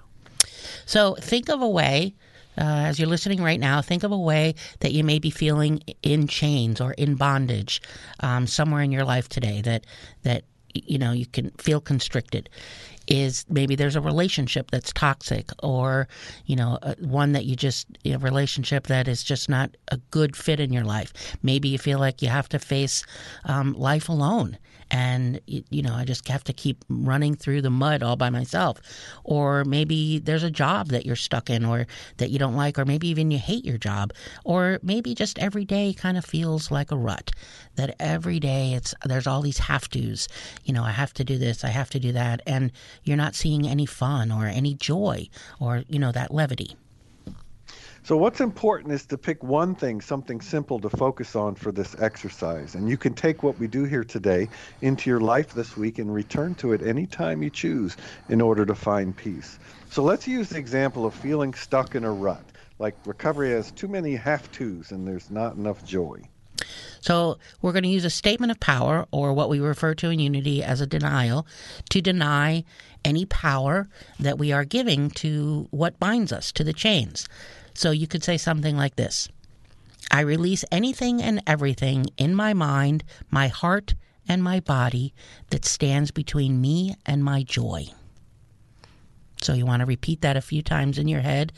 So 0.85 1.15
think 1.15 1.49
of 1.49 1.61
a 1.61 1.67
way, 1.67 2.15
uh, 2.57 2.87
as 2.87 2.99
you're 2.99 3.09
listening 3.09 3.43
right 3.43 3.59
now, 3.59 3.81
think 3.81 4.03
of 4.03 4.13
a 4.13 4.17
way 4.17 4.55
that 4.79 4.93
you 4.93 5.03
may 5.03 5.19
be 5.19 5.29
feeling 5.29 5.81
in 6.01 6.25
chains 6.27 6.79
or 6.79 6.93
in 6.93 7.15
bondage 7.15 7.81
um, 8.21 8.47
somewhere 8.47 8.81
in 8.81 8.93
your 8.93 9.03
life 9.03 9.27
today 9.27 9.59
that 9.61 9.85
that 10.21 10.45
you 10.73 10.97
know 10.97 11.11
you 11.11 11.25
can 11.25 11.51
feel 11.51 11.81
constricted. 11.81 12.49
Is 13.05 13.45
maybe 13.49 13.75
there's 13.75 13.97
a 13.97 14.01
relationship 14.01 14.71
that's 14.71 14.93
toxic, 14.93 15.49
or 15.61 16.07
you 16.45 16.55
know 16.55 16.79
uh, 16.81 16.95
one 16.99 17.33
that 17.33 17.45
you 17.45 17.55
just 17.55 17.87
a 18.05 18.15
relationship 18.17 18.87
that 18.87 19.07
is 19.07 19.23
just 19.23 19.49
not 19.49 19.75
a 19.89 19.97
good 20.11 20.35
fit 20.37 20.59
in 20.59 20.71
your 20.71 20.85
life. 20.85 21.35
Maybe 21.43 21.67
you 21.69 21.77
feel 21.77 21.99
like 21.99 22.21
you 22.21 22.29
have 22.29 22.47
to 22.49 22.59
face 22.59 23.05
um, 23.43 23.73
life 23.73 24.07
alone 24.07 24.57
and 24.93 25.41
you 25.47 25.81
know 25.81 25.95
I 25.95 26.05
just 26.05 26.27
have 26.27 26.43
to 26.43 26.53
keep 26.53 26.85
running 26.87 27.35
through 27.35 27.63
the 27.63 27.71
mud 27.71 28.03
all 28.03 28.15
by 28.15 28.29
myself. 28.29 28.79
Or 29.23 29.65
maybe 29.65 30.19
there's 30.19 30.43
a 30.43 30.51
job 30.51 30.89
that 30.89 31.05
you're 31.05 31.15
stuck 31.15 31.49
in, 31.49 31.65
or 31.65 31.87
that 32.17 32.29
you 32.29 32.37
don't 32.39 32.55
like, 32.55 32.77
or 32.77 32.85
maybe 32.85 33.07
even 33.09 33.31
you 33.31 33.39
hate 33.39 33.65
your 33.65 33.79
job, 33.79 34.13
or 34.45 34.79
maybe 34.83 35.15
just 35.15 35.39
every 35.39 35.65
day 35.65 35.93
kind 35.93 36.15
of 36.15 36.23
feels 36.23 36.69
like 36.69 36.91
a 36.91 36.95
rut. 36.95 37.31
That 37.75 37.95
every 37.99 38.39
day 38.39 38.73
it's 38.73 38.93
there's 39.03 39.27
all 39.27 39.41
these 39.41 39.57
have 39.57 39.89
tos. 39.89 40.27
You 40.63 40.73
know, 40.73 40.83
I 40.83 40.91
have 40.91 41.13
to 41.15 41.23
do 41.23 41.39
this, 41.39 41.63
I 41.63 41.69
have 41.69 41.89
to 41.89 41.99
do 41.99 42.11
that, 42.11 42.41
and 42.45 42.71
you're 43.03 43.17
not 43.17 43.35
seeing 43.35 43.67
any 43.67 43.87
fun 43.87 44.31
or 44.31 44.45
any 44.45 44.75
joy 44.75 45.27
or 45.59 45.83
you 45.89 45.97
know 45.97 46.11
that 46.11 46.31
levity. 46.31 46.77
So, 48.05 48.17
what's 48.17 48.41
important 48.41 48.91
is 48.91 49.05
to 49.05 49.17
pick 49.17 49.41
one 49.43 49.75
thing, 49.75 50.01
something 50.01 50.41
simple 50.41 50.77
to 50.81 50.89
focus 50.89 51.37
on 51.37 51.55
for 51.55 51.71
this 51.71 51.95
exercise. 52.01 52.75
And 52.75 52.89
you 52.89 52.97
can 52.97 53.13
take 53.13 53.43
what 53.43 53.57
we 53.57 53.67
do 53.67 53.85
here 53.85 54.03
today 54.03 54.49
into 54.81 55.09
your 55.09 55.21
life 55.21 55.53
this 55.53 55.77
week 55.77 55.99
and 55.99 56.13
return 56.13 56.53
to 56.55 56.73
it 56.73 56.81
anytime 56.81 57.41
you 57.41 57.49
choose 57.49 57.95
in 58.27 58.41
order 58.41 58.65
to 58.65 58.75
find 58.75 59.15
peace. 59.15 59.57
So, 59.89 60.03
let's 60.03 60.27
use 60.27 60.49
the 60.49 60.57
example 60.57 61.05
of 61.05 61.13
feeling 61.13 61.53
stuck 61.53 61.95
in 61.95 62.03
a 62.03 62.11
rut. 62.11 62.43
Like 62.77 62.97
recovery 63.05 63.51
has 63.51 63.71
too 63.71 63.87
many 63.87 64.15
have 64.15 64.51
tos 64.51 64.91
and 64.91 65.07
there's 65.07 65.31
not 65.31 65.55
enough 65.55 65.85
joy. 65.85 66.23
So 66.99 67.37
we're 67.61 67.71
going 67.71 67.83
to 67.83 67.89
use 67.89 68.05
a 68.05 68.09
statement 68.09 68.51
of 68.51 68.59
power, 68.59 69.05
or 69.11 69.33
what 69.33 69.49
we 69.49 69.59
refer 69.59 69.93
to 69.95 70.09
in 70.09 70.19
Unity 70.19 70.63
as 70.63 70.79
a 70.79 70.87
denial, 70.87 71.45
to 71.89 72.01
deny 72.01 72.63
any 73.03 73.25
power 73.25 73.89
that 74.19 74.37
we 74.37 74.53
are 74.53 74.63
giving 74.63 75.09
to 75.11 75.67
what 75.71 75.99
binds 75.99 76.31
us, 76.31 76.51
to 76.53 76.63
the 76.63 76.71
chains. 76.71 77.27
So 77.73 77.91
you 77.91 78.07
could 78.07 78.23
say 78.23 78.37
something 78.37 78.77
like 78.77 78.95
this 78.95 79.29
I 80.11 80.21
release 80.21 80.63
anything 80.71 81.21
and 81.21 81.41
everything 81.47 82.07
in 82.17 82.35
my 82.35 82.53
mind, 82.53 83.03
my 83.31 83.47
heart, 83.47 83.95
and 84.27 84.43
my 84.43 84.59
body 84.59 85.13
that 85.49 85.65
stands 85.65 86.11
between 86.11 86.61
me 86.61 86.95
and 87.05 87.23
my 87.23 87.43
joy. 87.43 87.87
So 89.41 89.53
you 89.53 89.65
want 89.65 89.81
to 89.81 89.85
repeat 89.85 90.21
that 90.21 90.37
a 90.37 90.41
few 90.41 90.61
times 90.61 90.97
in 90.97 91.07
your 91.07 91.21
head. 91.21 91.51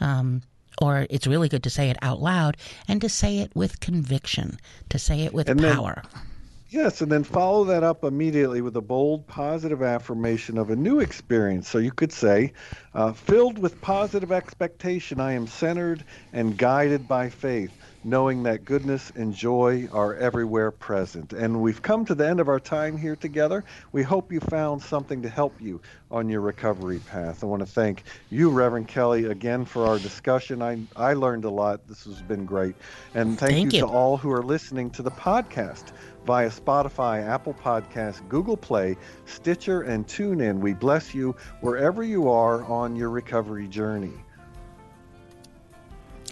Um, 0.00 0.42
or 0.80 1.06
it's 1.10 1.26
really 1.26 1.48
good 1.48 1.62
to 1.64 1.70
say 1.70 1.90
it 1.90 1.96
out 2.00 2.20
loud 2.22 2.56
and 2.88 3.00
to 3.02 3.08
say 3.08 3.38
it 3.38 3.54
with 3.54 3.80
conviction, 3.80 4.58
to 4.88 4.98
say 4.98 5.22
it 5.22 5.34
with 5.34 5.48
And 5.48 5.60
then- 5.60 5.74
power. 5.74 6.02
Yes, 6.72 7.00
and 7.00 7.10
then 7.10 7.24
follow 7.24 7.64
that 7.64 7.82
up 7.82 8.04
immediately 8.04 8.60
with 8.62 8.76
a 8.76 8.80
bold, 8.80 9.26
positive 9.26 9.82
affirmation 9.82 10.56
of 10.56 10.70
a 10.70 10.76
new 10.76 11.00
experience. 11.00 11.68
So 11.68 11.78
you 11.78 11.90
could 11.90 12.12
say, 12.12 12.52
uh, 12.94 13.12
filled 13.12 13.58
with 13.58 13.80
positive 13.80 14.30
expectation, 14.30 15.18
I 15.20 15.32
am 15.32 15.48
centered 15.48 16.04
and 16.32 16.56
guided 16.56 17.08
by 17.08 17.28
faith, 17.28 17.76
knowing 18.04 18.44
that 18.44 18.64
goodness 18.64 19.10
and 19.16 19.34
joy 19.34 19.88
are 19.92 20.14
everywhere 20.14 20.70
present. 20.70 21.32
And 21.32 21.60
we've 21.60 21.82
come 21.82 22.04
to 22.04 22.14
the 22.14 22.28
end 22.28 22.38
of 22.38 22.48
our 22.48 22.60
time 22.60 22.96
here 22.96 23.16
together. 23.16 23.64
We 23.90 24.04
hope 24.04 24.32
you 24.32 24.38
found 24.38 24.80
something 24.80 25.22
to 25.22 25.28
help 25.28 25.60
you 25.60 25.80
on 26.08 26.28
your 26.28 26.40
recovery 26.40 27.00
path. 27.00 27.42
I 27.42 27.46
want 27.46 27.60
to 27.60 27.66
thank 27.66 28.04
you, 28.30 28.48
Reverend 28.50 28.86
Kelly, 28.86 29.24
again 29.24 29.64
for 29.64 29.86
our 29.86 29.98
discussion. 29.98 30.62
I, 30.62 30.78
I 30.94 31.14
learned 31.14 31.44
a 31.44 31.50
lot. 31.50 31.88
This 31.88 32.04
has 32.04 32.22
been 32.22 32.44
great. 32.44 32.76
And 33.14 33.36
thank, 33.38 33.52
Thank 33.52 33.72
you 33.72 33.80
you. 33.80 33.86
to 33.86 33.92
all 33.92 34.16
who 34.16 34.30
are 34.30 34.42
listening 34.42 34.90
to 34.90 35.02
the 35.02 35.10
podcast 35.10 35.92
via 36.30 36.48
Spotify, 36.48 37.26
Apple 37.26 37.54
Podcasts, 37.54 38.20
Google 38.28 38.56
Play, 38.56 38.96
Stitcher, 39.24 39.82
and 39.82 40.06
TuneIn. 40.06 40.60
We 40.60 40.74
bless 40.74 41.12
you 41.12 41.34
wherever 41.60 42.04
you 42.04 42.30
are 42.30 42.62
on 42.66 42.94
your 42.94 43.10
recovery 43.10 43.66
journey. 43.66 44.12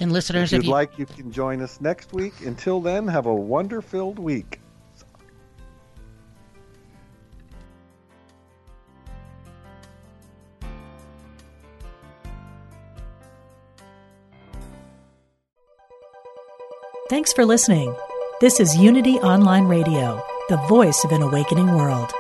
And 0.01 0.13
listeners, 0.13 0.53
If 0.53 0.61
if 0.61 0.63
you'd 0.63 0.67
you 0.67 0.71
like, 0.71 0.99
you 1.01 1.07
can 1.07 1.33
join 1.33 1.61
us 1.61 1.81
next 1.81 2.13
week. 2.13 2.33
Until 2.47 2.81
then, 2.81 3.09
have 3.09 3.27
a 3.27 3.35
wonder 3.35 3.83
filled 3.83 4.21
week. 4.21 4.61
Thanks 17.11 17.33
for 17.33 17.45
listening. 17.45 17.97
This 18.41 18.61
is 18.61 18.77
Unity 18.77 19.17
Online 19.17 19.65
Radio, 19.65 20.25
the 20.49 20.59
voice 20.69 21.03
of 21.03 21.11
an 21.11 21.23
awakening 21.23 21.75
world. 21.75 22.13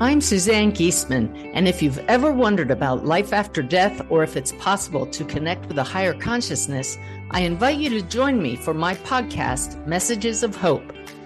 I'm 0.00 0.22
Suzanne 0.22 0.72
Giesemann, 0.72 1.50
and 1.52 1.68
if 1.68 1.82
you've 1.82 1.98
ever 2.08 2.32
wondered 2.32 2.70
about 2.70 3.04
life 3.04 3.34
after 3.34 3.60
death 3.60 4.00
or 4.08 4.22
if 4.22 4.34
it's 4.34 4.52
possible 4.52 5.04
to 5.04 5.24
connect 5.26 5.66
with 5.66 5.76
a 5.76 5.82
higher 5.82 6.14
consciousness, 6.14 6.96
I 7.32 7.40
invite 7.40 7.76
you 7.76 7.90
to 7.90 8.00
join 8.00 8.40
me 8.40 8.56
for 8.56 8.72
my 8.72 8.94
podcast, 8.94 9.86
Messages 9.86 10.42
of 10.42 10.56
Hope. 10.56 10.90